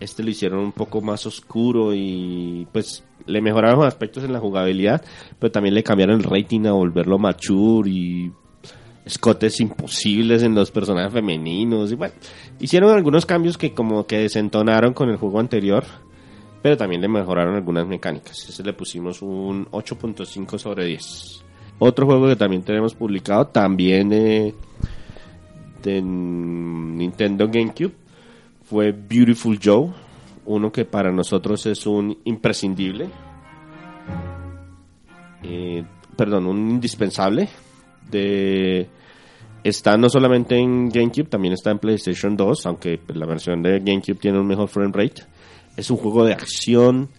Este 0.00 0.24
lo 0.24 0.30
hicieron 0.30 0.58
un 0.58 0.72
poco 0.72 1.00
más 1.00 1.26
oscuro 1.26 1.94
y 1.94 2.66
pues 2.72 3.04
le 3.26 3.40
mejoraron 3.40 3.86
aspectos 3.86 4.24
en 4.24 4.32
la 4.32 4.40
jugabilidad, 4.40 5.04
pero 5.38 5.52
también 5.52 5.76
le 5.76 5.84
cambiaron 5.84 6.16
el 6.16 6.24
rating 6.24 6.66
a 6.66 6.72
volverlo 6.72 7.20
mature 7.20 7.88
y 7.88 8.32
escotes 9.04 9.60
imposibles 9.60 10.42
en 10.42 10.56
los 10.56 10.72
personajes 10.72 11.12
femeninos 11.12 11.92
y 11.92 11.94
bueno, 11.94 12.14
hicieron 12.58 12.90
algunos 12.90 13.24
cambios 13.24 13.56
que 13.56 13.72
como 13.72 14.08
que 14.08 14.18
desentonaron 14.18 14.92
con 14.92 15.08
el 15.08 15.18
juego 15.18 15.38
anterior, 15.38 15.84
pero 16.62 16.76
también 16.76 17.00
le 17.00 17.06
mejoraron 17.06 17.54
algunas 17.54 17.86
mecánicas. 17.86 18.48
Ese 18.48 18.64
le 18.64 18.72
pusimos 18.72 19.22
un 19.22 19.66
8.5 19.66 20.58
sobre 20.58 20.86
10. 20.86 21.44
Otro 21.78 22.06
juego 22.06 22.26
que 22.26 22.34
también 22.34 22.64
tenemos 22.64 22.92
publicado, 22.96 23.46
también 23.46 24.12
eh, 24.12 24.54
de 25.84 26.02
Nintendo 26.02 27.46
GameCube, 27.46 27.92
fue 28.64 28.92
Beautiful 28.92 29.58
Joe, 29.62 29.90
uno 30.46 30.72
que 30.72 30.84
para 30.84 31.12
nosotros 31.12 31.66
es 31.66 31.86
un 31.86 32.18
imprescindible, 32.24 33.08
eh, 35.42 35.84
perdón, 36.16 36.46
un 36.46 36.70
indispensable. 36.70 37.48
De, 38.10 38.88
está 39.62 39.96
no 39.96 40.08
solamente 40.08 40.56
en 40.58 40.88
GameCube, 40.88 41.28
también 41.28 41.54
está 41.54 41.70
en 41.70 41.78
PlayStation 41.78 42.36
2, 42.36 42.66
aunque 42.66 42.98
la 43.14 43.26
versión 43.26 43.62
de 43.62 43.80
GameCube 43.80 44.18
tiene 44.18 44.40
un 44.40 44.46
mejor 44.46 44.68
frame 44.68 44.92
rate. 44.92 45.22
Es 45.76 45.90
un 45.90 45.98
juego 45.98 46.24
de 46.24 46.32
acción, 46.32 47.10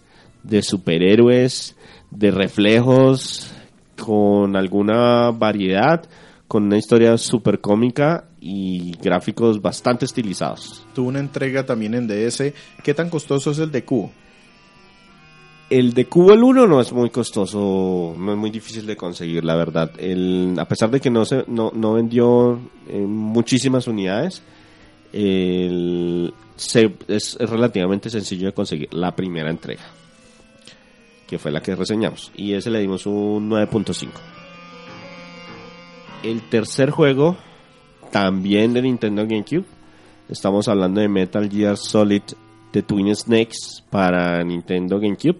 de 0.44 0.62
superhéroes, 0.62 1.76
de 2.10 2.32
reflejos, 2.32 3.54
con 3.98 4.56
alguna 4.56 5.32
variedad, 5.32 6.08
con 6.48 6.64
una 6.64 6.78
historia 6.78 7.18
súper 7.18 7.60
cómica 7.60 8.26
y 8.40 8.96
gráficos 9.02 9.62
bastante 9.62 10.06
estilizados. 10.06 10.86
Tuvo 10.94 11.10
una 11.10 11.20
entrega 11.20 11.66
también 11.66 11.96
en 11.96 12.08
DS. 12.08 12.54
¿Qué 12.84 12.94
tan 12.94 13.10
costoso 13.10 13.52
es 13.52 13.60
el 13.60 13.72
de 13.72 13.84
Cubo? 13.84 14.12
El 15.70 15.94
de 15.94 16.06
Cubo 16.06 16.34
el 16.34 16.44
1 16.44 16.68
no 16.68 16.80
es 16.80 16.94
muy 16.94 17.10
costoso, 17.10 18.16
no 18.18 18.32
es 18.34 18.38
muy 18.38 18.52
difícil 18.52 18.86
de 18.86 18.96
conseguir, 18.96 19.44
la 19.44 19.56
verdad. 19.56 19.92
El, 19.98 20.56
a 20.60 20.68
pesar 20.68 20.92
de 20.92 21.00
que 21.00 21.10
no, 21.10 21.26
se, 21.26 21.44
no, 21.48 21.72
no 21.74 21.94
vendió 21.94 22.60
eh, 22.88 23.00
muchísimas 23.00 23.88
unidades, 23.88 24.44
el, 25.12 26.32
se, 26.56 26.96
es, 27.08 27.36
es 27.40 27.50
relativamente 27.50 28.12
sencillo 28.12 28.46
de 28.46 28.54
conseguir 28.54 28.94
la 28.94 29.16
primera 29.16 29.50
entrega, 29.50 29.86
que 31.26 31.40
fue 31.40 31.52
la 31.52 31.62
que 31.62 31.76
reseñamos. 31.76 32.32
Y 32.36 32.54
ese 32.54 32.70
le 32.70 32.80
dimos 32.80 33.08
un 33.08 33.50
9.5. 33.50 34.35
El 36.26 36.42
tercer 36.42 36.90
juego, 36.90 37.38
también 38.12 38.74
de 38.74 38.82
Nintendo 38.82 39.28
GameCube, 39.28 39.66
estamos 40.28 40.68
hablando 40.68 41.00
de 41.00 41.08
Metal 41.08 41.48
Gear 41.48 41.78
Solid 41.78 42.24
The 42.72 42.82
Twin 42.82 43.16
Snakes 43.16 43.84
para 43.92 44.44
Nintendo 44.44 45.00
GameCube. 45.00 45.38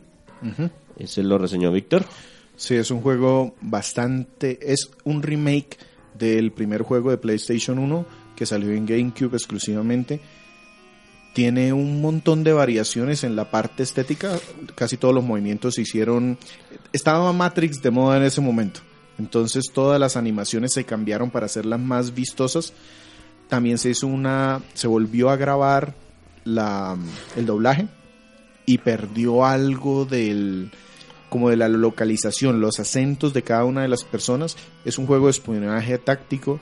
Ese 1.00 1.24
lo 1.24 1.40
reseñó 1.40 1.72
Víctor. 1.72 2.06
Sí, 2.56 2.76
es 2.76 2.92
un 2.92 3.02
juego 3.02 3.56
bastante... 3.62 4.60
Es 4.62 4.92
un 5.06 5.24
remake 5.24 5.76
del 6.20 6.52
primer 6.52 6.84
juego 6.84 7.10
de 7.10 7.18
PlayStation 7.18 7.80
1 7.80 8.06
que 8.36 8.46
salió 8.46 8.72
en 8.72 8.86
GameCube 8.86 9.34
exclusivamente. 9.34 10.20
Tiene 11.34 11.74
un 11.74 12.00
montón 12.00 12.44
de 12.44 12.54
variaciones 12.54 13.24
en 13.24 13.36
la 13.36 13.50
parte 13.50 13.82
estética. 13.82 14.38
Casi 14.76 14.98
todos 14.98 15.16
los 15.16 15.24
movimientos 15.24 15.74
se 15.74 15.82
hicieron... 15.82 16.38
Estaba 16.94 17.34
Matrix 17.34 17.82
de 17.82 17.90
moda 17.90 18.18
en 18.18 18.24
ese 18.24 18.40
momento. 18.40 18.82
Entonces 19.18 19.66
todas 19.74 20.00
las 20.00 20.18
animaciones 20.18 20.74
se 20.74 20.84
cambiaron 20.84 21.30
para 21.32 21.46
hacerlas 21.46 21.80
más 21.80 22.14
vistosas. 22.14 22.74
También 23.48 23.78
se 23.78 23.90
hizo 23.92 24.08
una... 24.08 24.62
Se 24.74 24.88
volvió 24.88 25.30
a 25.30 25.38
grabar 25.38 25.94
la, 26.44 26.98
el 27.36 27.46
doblaje 27.46 27.88
y 28.66 28.80
perdió 28.80 29.46
algo 29.46 30.06
del 30.06 30.72
como 31.30 31.50
de 31.50 31.58
la 31.58 31.68
localización, 31.68 32.62
los 32.62 32.80
acentos 32.80 33.34
de 33.34 33.42
cada 33.42 33.66
una 33.66 33.82
de 33.82 33.88
las 33.90 34.04
personas. 34.04 34.56
Es 34.86 34.98
un 34.98 35.06
juego 35.06 35.26
de 35.26 35.32
espionaje 35.32 35.98
táctico, 35.98 36.60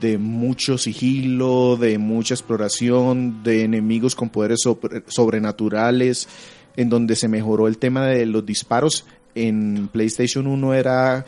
de 0.00 0.18
mucho 0.18 0.76
sigilo, 0.76 1.76
de 1.76 1.96
mucha 1.98 2.34
exploración, 2.34 3.42
de 3.42 3.62
enemigos 3.64 4.14
con 4.14 4.28
poderes 4.28 4.60
sobre- 4.62 5.02
sobrenaturales, 5.06 6.28
en 6.76 6.90
donde 6.90 7.16
se 7.16 7.28
mejoró 7.28 7.68
el 7.68 7.78
tema 7.78 8.06
de 8.06 8.26
los 8.26 8.44
disparos. 8.44 9.06
En 9.34 9.88
PlayStation 9.90 10.46
1 10.46 10.74
era 10.74 11.24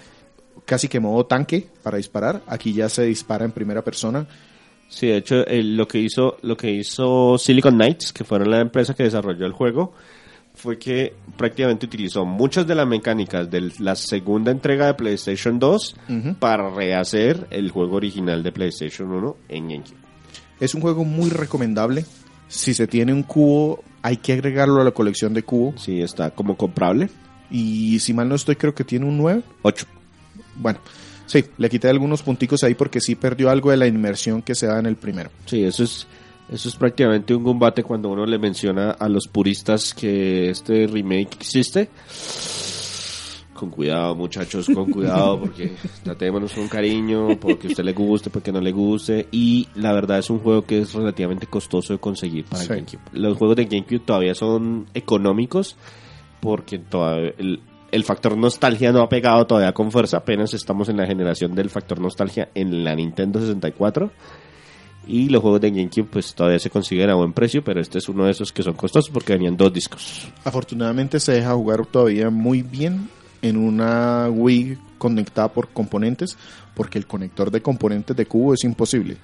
casi 0.64 0.88
que 0.88 1.00
modo 1.00 1.26
tanque 1.26 1.68
para 1.82 1.96
disparar, 1.96 2.42
aquí 2.46 2.72
ya 2.72 2.88
se 2.88 3.02
dispara 3.04 3.44
en 3.44 3.52
primera 3.52 3.82
persona. 3.82 4.26
Sí, 4.88 5.06
de 5.08 5.16
hecho, 5.18 5.44
lo 5.48 5.88
que 5.88 5.98
hizo 5.98 6.36
lo 6.42 6.56
que 6.56 6.70
hizo 6.70 7.36
Silicon 7.38 7.74
Knights, 7.74 8.12
que 8.12 8.24
fueron 8.24 8.50
la 8.50 8.60
empresa 8.60 8.94
que 8.94 9.02
desarrolló 9.02 9.46
el 9.46 9.52
juego, 9.52 9.92
fue 10.54 10.78
que 10.78 11.14
prácticamente 11.36 11.86
utilizó 11.86 12.24
muchas 12.24 12.66
de 12.66 12.74
las 12.76 12.86
mecánicas 12.86 13.50
de 13.50 13.72
la 13.80 13.96
segunda 13.96 14.52
entrega 14.52 14.86
de 14.86 14.94
PlayStation 14.94 15.58
2 15.58 15.96
Ujú. 16.08 16.34
para 16.38 16.70
rehacer 16.70 17.46
el 17.50 17.70
juego 17.70 17.96
original 17.96 18.42
de 18.42 18.52
PlayStation 18.52 19.10
1 19.10 19.36
en 19.48 19.68
GameCube. 19.68 19.96
Es 20.60 20.74
un 20.74 20.80
juego 20.80 21.04
muy 21.04 21.30
recomendable. 21.30 22.04
Si 22.46 22.72
se 22.72 22.86
tiene 22.86 23.12
un 23.12 23.24
cubo, 23.24 23.82
hay 24.02 24.18
que 24.18 24.34
agregarlo 24.34 24.80
a 24.80 24.84
la 24.84 24.92
colección 24.92 25.34
de 25.34 25.42
cubo. 25.42 25.74
Sí, 25.76 26.00
está 26.00 26.30
como 26.30 26.56
comprable. 26.56 27.08
Y 27.50 27.98
si 27.98 28.12
mal 28.14 28.28
no 28.28 28.36
estoy, 28.36 28.54
creo 28.54 28.74
que 28.74 28.84
tiene 28.84 29.06
un 29.06 29.18
9. 29.18 29.42
8. 29.62 29.86
Bueno, 30.56 30.78
sí, 31.26 31.44
le 31.58 31.68
quité 31.68 31.88
algunos 31.88 32.22
punticos 32.22 32.62
ahí 32.64 32.74
porque 32.74 33.00
sí 33.00 33.14
perdió 33.14 33.50
algo 33.50 33.70
de 33.70 33.76
la 33.76 33.86
inmersión 33.86 34.42
que 34.42 34.54
se 34.54 34.66
da 34.66 34.78
en 34.78 34.86
el 34.86 34.96
primero. 34.96 35.30
Sí, 35.46 35.62
eso 35.64 35.84
es 35.84 36.06
eso 36.50 36.68
es 36.68 36.76
prácticamente 36.76 37.34
un 37.34 37.42
combate 37.42 37.82
cuando 37.82 38.10
uno 38.10 38.26
le 38.26 38.38
menciona 38.38 38.90
a 38.90 39.08
los 39.08 39.26
puristas 39.28 39.94
que 39.94 40.50
este 40.50 40.86
remake 40.86 41.36
existe. 41.40 41.88
Con 43.54 43.70
cuidado, 43.70 44.16
muchachos, 44.16 44.66
con 44.74 44.90
cuidado, 44.90 45.38
porque 45.42 45.72
tratémonos 46.02 46.52
con 46.52 46.66
cariño, 46.68 47.38
porque 47.40 47.68
a 47.68 47.70
usted 47.70 47.84
le 47.84 47.92
guste, 47.92 48.28
porque 48.28 48.50
no 48.50 48.60
le 48.60 48.72
guste. 48.72 49.28
Y 49.30 49.68
la 49.76 49.92
verdad 49.92 50.18
es 50.18 50.28
un 50.28 50.40
juego 50.40 50.62
que 50.62 50.80
es 50.80 50.92
relativamente 50.92 51.46
costoso 51.46 51.92
de 51.92 52.00
conseguir 52.00 52.44
para 52.44 52.62
Sí. 52.64 52.68
GameCube. 52.68 53.00
Los 53.12 53.38
juegos 53.38 53.56
de 53.56 53.64
GameCube 53.66 54.00
todavía 54.00 54.34
son 54.34 54.86
económicos, 54.92 55.76
porque 56.40 56.78
todavía 56.78 57.32
el, 57.38 57.60
el 57.94 58.04
factor 58.04 58.36
nostalgia 58.36 58.92
no 58.92 59.02
ha 59.02 59.08
pegado 59.08 59.46
todavía 59.46 59.72
con 59.72 59.90
fuerza. 59.92 60.18
Apenas 60.18 60.52
estamos 60.54 60.88
en 60.88 60.96
la 60.96 61.06
generación 61.06 61.54
del 61.54 61.70
factor 61.70 62.00
nostalgia 62.00 62.48
en 62.54 62.82
la 62.84 62.94
Nintendo 62.94 63.40
64. 63.40 64.10
Y 65.06 65.28
los 65.28 65.42
juegos 65.42 65.60
de 65.60 65.70
GameCube 65.70 66.08
pues 66.10 66.34
todavía 66.34 66.58
se 66.58 66.70
consiguen 66.70 67.10
a 67.10 67.14
buen 67.14 67.32
precio, 67.32 67.62
pero 67.62 67.80
este 67.80 67.98
es 67.98 68.08
uno 68.08 68.24
de 68.24 68.30
esos 68.30 68.52
que 68.52 68.62
son 68.62 68.72
costosos 68.74 69.10
porque 69.10 69.34
venían 69.34 69.56
dos 69.56 69.72
discos. 69.72 70.28
Afortunadamente 70.44 71.20
se 71.20 71.32
deja 71.32 71.52
jugar 71.54 71.84
todavía 71.86 72.30
muy 72.30 72.62
bien 72.62 73.08
en 73.42 73.56
una 73.58 74.28
Wii 74.30 74.78
conectada 74.96 75.48
por 75.52 75.68
componentes, 75.68 76.38
porque 76.74 76.96
el 76.98 77.06
conector 77.06 77.50
de 77.50 77.60
componentes 77.60 78.16
de 78.16 78.24
cubo 78.26 78.54
es 78.54 78.64
imposible. 78.64 79.18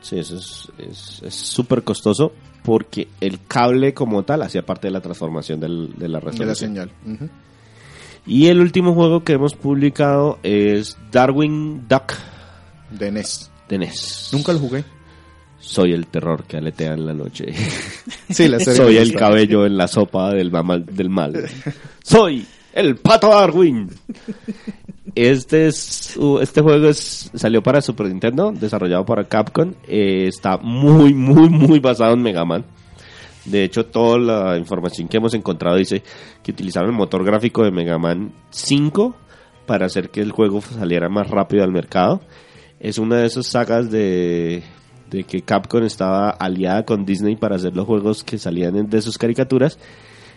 Sí, 0.00 0.18
eso 0.20 0.36
es 0.36 0.68
es- 0.78 1.20
es 1.24 1.34
súper 1.34 1.82
costoso 1.82 2.32
porque 2.62 3.08
el 3.20 3.40
cable 3.48 3.92
como 3.94 4.22
tal 4.22 4.42
hacía 4.42 4.64
parte 4.64 4.86
de 4.86 4.92
la 4.92 5.00
transformación 5.00 5.58
del- 5.58 5.94
de 5.96 6.08
la 6.08 6.20
De 6.20 6.24
la 6.26 6.30
resolución. 6.30 6.54
señal. 6.56 6.90
Ujú. 7.04 7.28
Y 8.28 8.46
el 8.48 8.60
último 8.60 8.94
juego 8.94 9.24
que 9.24 9.32
hemos 9.32 9.54
publicado 9.54 10.38
es 10.42 10.96
Darwin 11.10 11.88
Duck 11.88 12.12
De 12.90 13.10
NES. 13.10 13.50
de 13.68 13.78
NES. 13.78 14.30
Nunca 14.32 14.52
lo 14.52 14.58
jugué. 14.58 14.84
Soy 15.58 15.92
el 15.92 16.06
terror 16.06 16.44
que 16.44 16.56
aletea 16.58 16.92
en 16.92 17.06
la 17.06 17.14
noche. 17.14 17.46
Sí, 18.30 18.46
la 18.46 18.60
serie 18.60 18.76
Soy 18.76 18.96
el 18.98 19.14
cabello 19.14 19.64
en 19.64 19.78
la 19.78 19.88
sopa 19.88 20.34
del, 20.34 20.50
mama- 20.50 20.76
del 20.78 21.08
mal. 21.08 21.32
Soy 22.04 22.44
el 22.74 22.96
pato 22.96 23.30
Darwin. 23.30 23.88
Este 25.14 25.66
es 25.68 26.18
este 26.42 26.60
juego 26.60 26.88
es, 26.88 27.30
salió 27.34 27.62
para 27.62 27.80
Super 27.80 28.06
Nintendo, 28.08 28.52
desarrollado 28.52 29.06
para 29.06 29.24
Capcom. 29.24 29.72
Eh, 29.88 30.26
está 30.28 30.58
muy, 30.58 31.14
muy, 31.14 31.48
muy 31.48 31.78
basado 31.80 32.12
en 32.12 32.20
Mega 32.22 32.44
Man. 32.44 32.66
De 33.50 33.64
hecho, 33.64 33.86
toda 33.86 34.18
la 34.18 34.58
información 34.58 35.08
que 35.08 35.16
hemos 35.16 35.34
encontrado 35.34 35.76
dice 35.76 36.02
que 36.42 36.52
utilizaron 36.52 36.90
el 36.90 36.96
motor 36.96 37.24
gráfico 37.24 37.64
de 37.64 37.70
Mega 37.70 37.98
Man 37.98 38.32
5 38.50 39.14
para 39.66 39.86
hacer 39.86 40.10
que 40.10 40.20
el 40.20 40.32
juego 40.32 40.60
saliera 40.60 41.08
más 41.08 41.28
rápido 41.28 41.64
al 41.64 41.72
mercado. 41.72 42.20
Es 42.80 42.98
una 42.98 43.16
de 43.16 43.26
esas 43.26 43.46
sagas 43.46 43.90
de, 43.90 44.62
que 45.10 45.42
Capcom 45.42 45.84
estaba 45.84 46.30
aliada 46.30 46.84
con 46.84 47.04
Disney 47.04 47.36
para 47.36 47.56
hacer 47.56 47.74
los 47.74 47.86
juegos 47.86 48.24
que 48.24 48.38
salían 48.38 48.88
de 48.88 49.02
sus 49.02 49.18
caricaturas. 49.18 49.78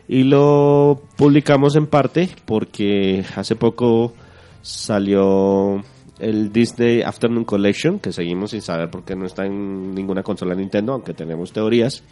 Y 0.07 0.23
lo 0.23 1.01
publicamos 1.15 1.75
en 1.75 1.87
parte 1.87 2.29
porque 2.45 3.23
hace 3.35 3.55
poco 3.55 4.13
salió 4.61 5.83
el 6.19 6.51
Disney 6.51 7.01
Afternoon 7.01 7.45
Collection, 7.45 7.99
que 7.99 8.11
seguimos 8.11 8.51
sin 8.51 8.61
saber 8.61 8.89
por 8.89 9.03
qué 9.03 9.15
no 9.15 9.25
está 9.25 9.45
en 9.45 9.93
ninguna 9.93 10.23
consola 10.23 10.55
Nintendo, 10.55 10.93
aunque 10.93 11.13
tenemos 11.13 11.51
teorías. 11.51 12.03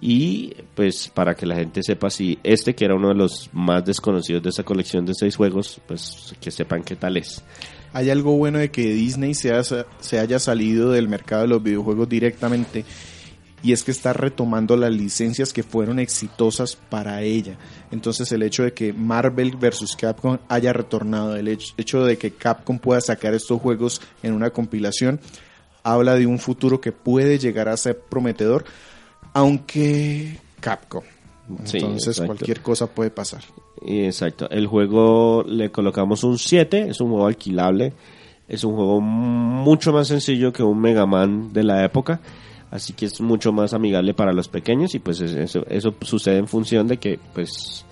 Y 0.00 0.54
pues 0.74 1.08
para 1.08 1.34
que 1.34 1.46
la 1.46 1.56
gente 1.56 1.82
sepa 1.82 2.10
si 2.10 2.38
este, 2.42 2.74
que 2.74 2.84
era 2.84 2.94
uno 2.94 3.08
de 3.08 3.14
los 3.14 3.50
más 3.52 3.84
desconocidos 3.84 4.42
de 4.42 4.50
esa 4.50 4.62
colección 4.62 5.04
de 5.04 5.14
seis 5.14 5.34
juegos, 5.36 5.80
pues 5.86 6.34
que 6.40 6.50
sepan 6.50 6.82
qué 6.82 6.96
tal 6.96 7.16
es. 7.16 7.42
Hay 7.92 8.10
algo 8.10 8.36
bueno 8.36 8.58
de 8.58 8.70
que 8.70 8.82
Disney 8.92 9.34
se, 9.34 9.52
haya- 9.52 9.86
se 10.00 10.18
haya 10.18 10.38
salido 10.38 10.92
del 10.92 11.08
mercado 11.08 11.42
de 11.42 11.48
los 11.48 11.62
videojuegos 11.62 12.08
directamente 12.08 12.84
y 13.60 13.72
es 13.72 13.82
que 13.82 13.90
está 13.90 14.12
retomando 14.12 14.76
las 14.76 14.92
licencias 14.92 15.52
que 15.52 15.64
fueron 15.64 15.98
exitosas 15.98 16.76
para 16.76 17.22
ella. 17.22 17.56
Entonces 17.90 18.30
el 18.30 18.42
hecho 18.44 18.62
de 18.62 18.72
que 18.72 18.92
Marvel 18.92 19.56
vs. 19.56 19.96
Capcom 19.98 20.38
haya 20.48 20.72
retornado, 20.72 21.34
el 21.34 21.48
hecho 21.48 22.04
de 22.04 22.18
que 22.18 22.30
Capcom 22.30 22.78
pueda 22.78 23.00
sacar 23.00 23.34
estos 23.34 23.60
juegos 23.60 24.00
en 24.22 24.32
una 24.34 24.50
compilación, 24.50 25.18
habla 25.82 26.14
de 26.14 26.26
un 26.26 26.38
futuro 26.38 26.80
que 26.80 26.92
puede 26.92 27.38
llegar 27.38 27.68
a 27.68 27.76
ser 27.76 27.98
prometedor, 27.98 28.64
aunque 29.38 30.36
Capcom. 30.60 31.04
Entonces 31.48 32.20
cualquier 32.20 32.60
cosa 32.60 32.86
puede 32.86 33.10
pasar. 33.10 33.42
Exacto. 33.86 34.50
El 34.50 34.66
juego 34.66 35.44
le 35.44 35.70
colocamos 35.70 36.24
un 36.24 36.38
7, 36.38 36.88
es 36.88 37.00
un 37.00 37.10
juego 37.10 37.26
alquilable, 37.26 37.94
es 38.48 38.64
un 38.64 38.74
juego 38.74 39.00
mucho 39.00 39.92
más 39.92 40.08
sencillo 40.08 40.52
que 40.52 40.62
un 40.62 40.80
Mega 40.80 41.06
Man 41.06 41.52
de 41.52 41.64
la 41.64 41.84
época 41.84 42.20
así 42.70 42.92
que 42.92 43.06
es 43.06 43.20
mucho 43.20 43.52
más 43.52 43.72
amigable 43.72 44.14
para 44.14 44.32
los 44.32 44.48
pequeños 44.48 44.94
y 44.94 44.98
pues 44.98 45.20
eso, 45.20 45.64
eso 45.68 45.94
sucede 46.02 46.38
en 46.38 46.48
función 46.48 46.86
de 46.86 46.98
que 46.98 47.18
pues 47.32 47.84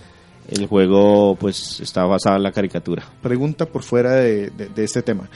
el 0.48 0.66
juego 0.66 1.36
pues 1.36 1.80
está 1.80 2.04
basado 2.04 2.36
en 2.36 2.42
la 2.42 2.52
caricatura. 2.52 3.04
Pregunta 3.22 3.66
por 3.66 3.82
fuera 3.82 4.12
de, 4.12 4.52
este 4.76 5.02
tema. 5.02 5.28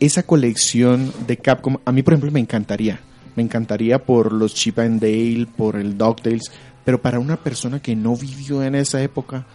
Esa 0.00 0.22
colección 0.22 1.12
de 1.26 1.36
Capcom, 1.36 1.78
a 1.84 1.92
mí 1.92 2.02
por 2.02 2.14
ejemplo 2.14 2.30
me 2.30 2.40
encantaría. 2.40 3.00
Me 3.38 3.44
encantaría 3.44 4.04
por 4.04 4.32
los 4.32 4.52
Chip 4.52 4.80
and 4.80 5.00
Dale, 5.00 5.46
por 5.56 5.76
el 5.76 5.96
DuckTales, 5.96 6.50
pero 6.84 7.00
para 7.00 7.20
una 7.20 7.36
persona 7.36 7.80
que 7.80 7.94
no 7.94 8.16
vivió 8.16 8.64
en 8.64 8.74
esa 8.74 9.00
época, 9.00 9.46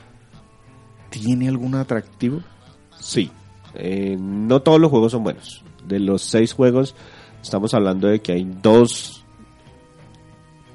¿tiene 1.09 1.49
algún 1.49 1.75
atractivo? 1.75 2.41
Sí. 2.97 3.29
Eh, 3.75 4.15
no 4.17 4.61
todos 4.61 4.79
los 4.79 4.89
juegos 4.89 5.11
son 5.11 5.25
buenos. 5.25 5.65
De 5.85 5.99
los 5.99 6.21
seis 6.21 6.53
juegos, 6.53 6.95
Estamos 7.41 7.73
hablando 7.73 8.07
de 8.07 8.21
que 8.21 8.31
hay 8.31 8.47
dos 8.61 9.21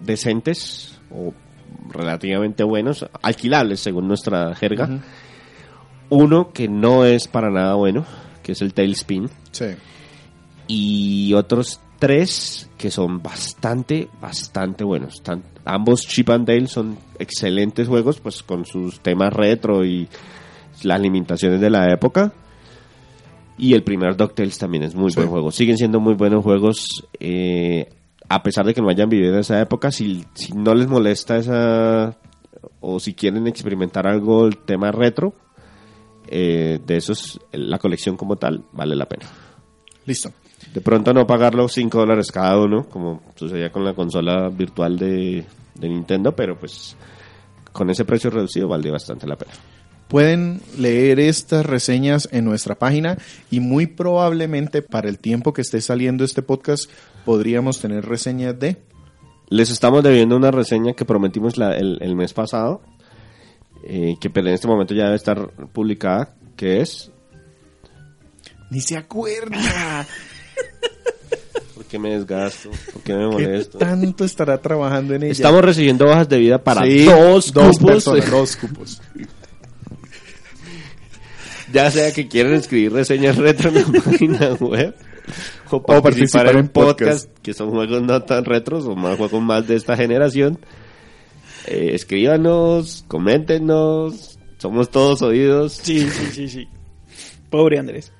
decentes 0.04 1.00
o 1.10 1.32
relativamente 1.88 2.62
buenos, 2.62 3.06
alquilables 3.22 3.80
según 3.80 4.06
nuestra 4.06 4.54
jerga. 4.54 5.00
Uno 6.10 6.52
que 6.52 6.68
no 6.68 7.06
es 7.06 7.26
para 7.26 7.50
nada 7.50 7.72
bueno, 7.72 8.04
que 8.42 8.52
es 8.52 8.60
el 8.60 8.74
Tailspin. 8.74 9.30
Sí. 9.50 9.64
Y 10.66 11.32
otros 11.32 11.80
tres 11.98 12.70
que 12.78 12.90
son 12.90 13.22
bastante, 13.22 14.08
bastante 14.20 14.84
buenos. 14.84 15.22
ambos 15.64 16.06
Chip 16.06 16.30
and 16.30 16.46
Dale 16.46 16.68
son 16.68 16.98
excelentes 17.18 17.88
juegos, 17.88 18.20
pues 18.20 18.42
con 18.42 18.64
sus 18.64 19.00
temas 19.00 19.32
retro 19.32 19.84
y 19.84 20.08
las 20.82 21.00
limitaciones 21.00 21.60
de 21.60 21.70
la 21.70 21.92
época. 21.92 22.32
Y 23.58 23.74
el 23.74 23.82
primer 23.82 24.16
DuckTales 24.16 24.56
también 24.58 24.84
es 24.84 24.94
muy 24.94 25.12
buen 25.14 25.28
juego. 25.28 25.50
Siguen 25.50 25.76
siendo 25.76 25.98
muy 25.98 26.14
buenos 26.14 26.44
juegos. 26.44 27.04
Eh, 27.18 27.88
a 28.28 28.42
pesar 28.42 28.64
de 28.64 28.74
que 28.74 28.80
no 28.80 28.88
hayan 28.88 29.08
vivido 29.08 29.34
en 29.34 29.40
esa 29.40 29.60
época, 29.60 29.90
si, 29.90 30.24
si 30.34 30.52
no 30.52 30.74
les 30.74 30.86
molesta 30.86 31.38
esa. 31.38 32.16
o 32.80 33.00
si 33.00 33.14
quieren 33.14 33.48
experimentar 33.48 34.06
algo, 34.06 34.46
el 34.46 34.58
tema 34.58 34.92
retro, 34.92 35.34
eh, 36.28 36.78
de 36.86 36.96
esos, 36.96 37.40
la 37.50 37.78
colección 37.78 38.16
como 38.16 38.36
tal, 38.36 38.64
vale 38.72 38.94
la 38.94 39.06
pena. 39.06 39.26
Listo. 40.06 40.30
De 40.74 40.80
pronto 40.80 41.14
no 41.14 41.26
pagarlo 41.26 41.68
5 41.68 41.98
dólares 41.98 42.30
cada 42.30 42.58
uno, 42.58 42.88
como 42.88 43.22
sucedía 43.34 43.72
con 43.72 43.84
la 43.84 43.94
consola 43.94 44.48
virtual 44.48 44.98
de, 44.98 45.44
de 45.74 45.88
Nintendo, 45.88 46.34
pero 46.34 46.58
pues 46.58 46.96
con 47.72 47.90
ese 47.90 48.04
precio 48.04 48.30
reducido 48.30 48.68
vale 48.68 48.90
bastante 48.90 49.26
la 49.26 49.36
pena. 49.36 49.52
Pueden 50.08 50.62
leer 50.78 51.20
estas 51.20 51.66
reseñas 51.66 52.28
en 52.32 52.46
nuestra 52.46 52.74
página 52.74 53.18
y 53.50 53.60
muy 53.60 53.86
probablemente 53.86 54.80
para 54.80 55.08
el 55.08 55.18
tiempo 55.18 55.52
que 55.52 55.60
esté 55.60 55.82
saliendo 55.82 56.24
este 56.24 56.42
podcast 56.42 56.90
podríamos 57.26 57.78
tener 57.80 58.06
reseñas 58.06 58.58
de... 58.58 58.78
Les 59.50 59.70
estamos 59.70 60.02
debiendo 60.02 60.34
una 60.36 60.50
reseña 60.50 60.94
que 60.94 61.04
prometimos 61.04 61.54
el, 61.58 62.16
mes 62.16 62.32
pasado, 62.32 62.82
eh, 63.84 64.16
que 64.20 64.30
en 64.34 64.48
este 64.48 64.66
momento 64.66 64.94
ya 64.94 65.04
debe 65.04 65.16
estar 65.16 65.50
publicada, 65.72 66.34
que 66.56 66.80
es... 66.80 67.10
Ni 68.70 68.80
se 68.80 68.96
acuerda. 68.96 70.06
¿Por 71.74 71.84
qué 71.84 71.98
me 71.98 72.10
desgasto? 72.10 72.70
¿Por 72.92 73.02
qué 73.02 73.14
me 73.14 73.26
molesto? 73.26 73.78
¿Qué 73.78 73.84
tanto 73.84 74.24
estará 74.24 74.58
trabajando 74.58 75.14
en 75.14 75.24
ella? 75.24 75.32
Estamos 75.32 75.62
recibiendo 75.62 76.06
bajas 76.06 76.28
de 76.28 76.38
vida 76.38 76.62
para 76.62 76.82
dos, 76.86 77.52
dos 77.52 77.78
cupos. 77.78 78.04
dos 78.30 78.56
cupos. 78.56 79.02
ya 81.72 81.90
sea 81.90 82.12
que 82.12 82.28
quieran 82.28 82.54
escribir 82.54 82.92
reseñas 82.92 83.36
retro 83.36 83.70
en 83.70 83.92
la 83.92 84.00
página 84.04 84.54
web 84.54 84.94
o 85.70 85.82
participar, 86.02 86.56
en, 86.56 86.68
podcast, 86.68 87.30
que 87.42 87.52
son 87.52 87.70
juegos 87.70 88.02
no 88.02 88.22
tan 88.22 88.44
retros 88.44 88.86
o 88.86 88.96
más 88.96 89.16
juegos 89.16 89.42
más 89.42 89.66
de 89.66 89.76
esta 89.76 89.96
generación. 89.96 90.58
Eh, 91.66 91.90
escríbanos, 91.92 93.04
coméntenos, 93.08 94.38
somos 94.58 94.90
todos 94.90 95.22
oídos. 95.22 95.74
Sí, 95.74 96.08
sí, 96.08 96.26
sí, 96.32 96.48
sí. 96.48 96.68
Pobre 97.50 97.78
Andrés. 97.78 98.12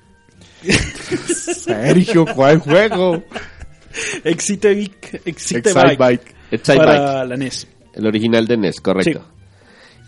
Sergio, 1.55 2.25
¿cuál 2.35 2.59
juego? 2.59 3.23
Excite 4.23 4.73
Bike. 4.73 5.21
Excite, 5.25 5.73
Bike. 5.73 6.35
para 6.65 7.25
la 7.25 7.37
NES. 7.37 7.67
El 7.93 8.07
original 8.07 8.47
de 8.47 8.57
NES, 8.57 8.81
correcto. 8.81 9.23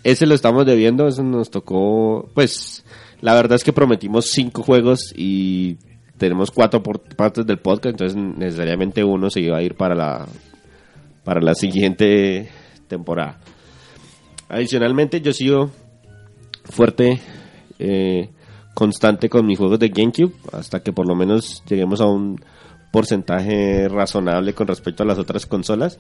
Ese 0.04 0.26
lo 0.26 0.34
estamos 0.34 0.66
debiendo, 0.66 1.08
eso 1.08 1.24
nos 1.24 1.52
tocó, 1.52 2.30
pues, 2.34 2.84
la 3.22 3.36
verdad 3.36 3.56
es 3.56 3.64
que 3.64 3.72
prometimos 3.72 4.32
cinco 4.32 4.64
juegos 4.64 5.14
y 5.16 5.78
tenemos 6.18 6.50
cuatro 6.50 6.82
partes 6.82 7.46
del 7.46 7.60
podcast, 7.60 7.94
entonces 7.94 8.18
necesariamente 8.18 9.04
uno 9.04 9.30
se 9.30 9.42
iba 9.42 9.58
a 9.58 9.62
ir 9.62 9.76
para 9.76 9.94
la, 9.94 10.28
para 11.24 11.40
la 11.40 11.54
siguiente 11.54 12.50
temporada. 12.88 13.40
Adicionalmente, 14.50 15.22
yo 15.22 15.34
sigo 15.34 15.72
fuerte, 16.64 17.20
eh, 17.80 18.30
constante 18.74 19.30
con 19.30 19.46
mis 19.46 19.58
juegos 19.58 19.80
de 19.80 19.90
GameCube, 19.90 20.34
hasta 20.54 20.82
que 20.82 20.94
por 20.94 21.08
lo 21.08 21.16
menos 21.16 21.64
lleguemos 21.68 22.02
a 22.02 22.06
un 22.06 22.40
porcentaje 22.92 23.88
razonable 23.88 24.54
con 24.54 24.68
respecto 24.68 25.04
a 25.04 25.06
las 25.06 25.18
otras 25.18 25.46
consolas. 25.46 26.00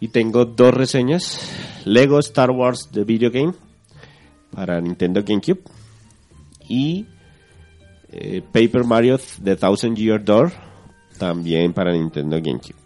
Y 0.00 0.08
tengo 0.08 0.44
dos 0.44 0.74
reseñas. 0.74 1.40
Lego 1.84 2.18
Star 2.20 2.50
Wars 2.50 2.88
The 2.92 3.04
Video 3.04 3.30
Game 3.30 3.54
para 4.54 4.80
Nintendo 4.80 5.22
GameCube 5.24 5.60
y 6.68 7.06
eh, 8.10 8.42
Paper 8.52 8.84
Mario 8.84 9.18
The 9.42 9.56
Thousand 9.56 9.96
Year 9.96 10.22
Door 10.24 10.52
también 11.18 11.72
para 11.72 11.92
Nintendo 11.92 12.36
GameCube. 12.36 12.76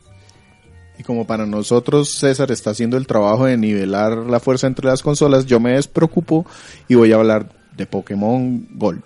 Y 0.99 1.03
como 1.03 1.27
para 1.27 1.47
nosotros 1.47 2.11
César 2.11 2.51
está 2.51 2.71
haciendo 2.71 2.97
el 2.97 3.07
trabajo 3.07 3.47
de 3.47 3.57
nivelar 3.57 4.17
la 4.19 4.41
fuerza 4.41 4.67
entre 4.67 4.87
las 4.87 5.03
consolas, 5.03 5.47
yo 5.47 5.61
me 5.61 5.73
despreocupo 5.73 6.47
y 6.89 6.95
voy 6.95 7.13
a 7.13 7.17
hablar 7.17 7.62
de 7.77 7.87
Pokémon 7.87 8.67
Gold. 8.75 9.03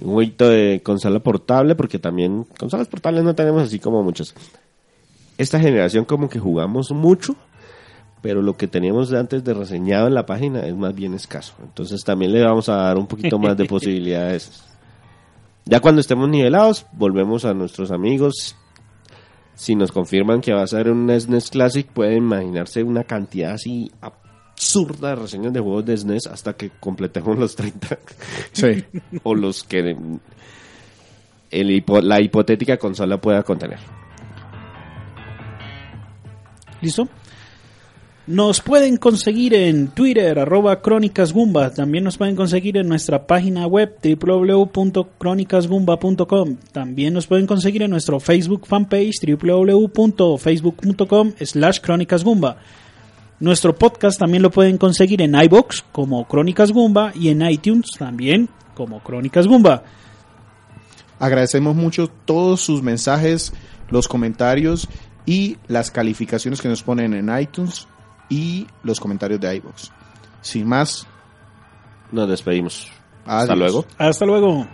Un 0.00 0.14
poquito 0.14 0.48
de 0.48 0.80
consola 0.82 1.18
portable 1.20 1.74
porque 1.74 1.98
también 1.98 2.44
consolas 2.58 2.88
portables 2.88 3.24
no 3.24 3.34
tenemos 3.34 3.62
así 3.62 3.78
como 3.78 4.02
muchas. 4.02 4.34
Esta 5.36 5.58
generación 5.58 6.04
como 6.04 6.28
que 6.28 6.38
jugamos 6.38 6.90
mucho 6.92 7.36
pero 8.22 8.42
lo 8.42 8.56
que 8.56 8.68
teníamos 8.68 9.12
antes 9.12 9.42
de 9.44 9.54
reseñado 9.54 10.06
en 10.06 10.14
la 10.14 10.26
página 10.26 10.60
es 10.66 10.74
más 10.74 10.94
bien 10.94 11.14
escaso. 11.14 11.54
Entonces 11.62 12.04
también 12.04 12.32
le 12.32 12.42
vamos 12.42 12.68
a 12.68 12.76
dar 12.76 12.98
un 12.98 13.06
poquito 13.06 13.38
más 13.38 13.56
de 13.56 13.64
posibilidades. 13.66 14.62
Ya 15.64 15.80
cuando 15.80 16.00
estemos 16.00 16.28
nivelados, 16.28 16.86
volvemos 16.92 17.44
a 17.44 17.54
nuestros 17.54 17.90
amigos. 17.90 18.56
Si 19.54 19.74
nos 19.74 19.92
confirman 19.92 20.40
que 20.40 20.52
va 20.52 20.62
a 20.62 20.66
ser 20.66 20.90
un 20.90 21.08
SNES 21.08 21.50
Classic, 21.50 21.86
pueden 21.86 22.18
imaginarse 22.18 22.82
una 22.82 23.04
cantidad 23.04 23.52
así 23.52 23.90
absurda 24.60 25.10
de 25.10 25.16
reseñas 25.16 25.52
de 25.54 25.60
juegos 25.60 25.86
de 25.86 25.96
SNES 25.96 26.26
hasta 26.26 26.52
que 26.52 26.72
completemos 26.78 27.38
los 27.38 27.56
30. 27.56 27.98
Sí. 28.52 28.84
o 29.22 29.34
los 29.34 29.64
que 29.64 29.96
el 31.50 31.84
la 32.02 32.20
hipotética 32.20 32.76
consola 32.76 33.18
pueda 33.18 33.42
contener. 33.42 33.78
¿Listo? 36.82 37.08
Nos 38.26 38.60
pueden 38.60 38.98
conseguir 38.98 39.54
en 39.54 39.88
Twitter, 39.88 40.38
arroba 40.38 40.82
crónicasgumba. 40.82 41.72
También 41.72 42.04
nos 42.04 42.18
pueden 42.18 42.36
conseguir 42.36 42.76
en 42.76 42.86
nuestra 42.86 43.26
página 43.26 43.66
web 43.66 43.96
www.crónicasgumba.com. 44.04 46.56
También 46.70 47.14
nos 47.14 47.26
pueden 47.26 47.46
conseguir 47.46 47.82
en 47.82 47.90
nuestro 47.90 48.20
Facebook 48.20 48.66
fanpage 48.66 49.14
www.facebook.com 49.26 51.32
slash 51.40 51.80
crónicasgumba. 51.80 52.58
Nuestro 53.40 53.74
podcast 53.74 54.18
también 54.18 54.42
lo 54.42 54.50
pueden 54.50 54.76
conseguir 54.76 55.22
en 55.22 55.34
iBox 55.34 55.82
como 55.92 56.28
Crónicas 56.28 56.72
Gumba 56.72 57.12
y 57.14 57.30
en 57.30 57.40
iTunes 57.42 57.86
también 57.98 58.50
como 58.74 59.02
Crónicas 59.02 59.46
Gumba. 59.46 59.82
Agradecemos 61.18 61.74
mucho 61.74 62.08
todos 62.08 62.60
sus 62.60 62.82
mensajes, 62.82 63.54
los 63.88 64.08
comentarios 64.08 64.88
y 65.24 65.56
las 65.68 65.90
calificaciones 65.90 66.60
que 66.60 66.68
nos 66.68 66.82
ponen 66.82 67.14
en 67.14 67.34
iTunes 67.38 67.88
y 68.28 68.66
los 68.82 69.00
comentarios 69.00 69.40
de 69.40 69.56
iVoox. 69.56 69.90
Sin 70.42 70.68
más, 70.68 71.06
nos 72.12 72.28
despedimos. 72.28 72.88
Hasta 73.24 73.54
luego. 73.54 73.86
Hasta 73.96 74.26
luego. 74.26 74.66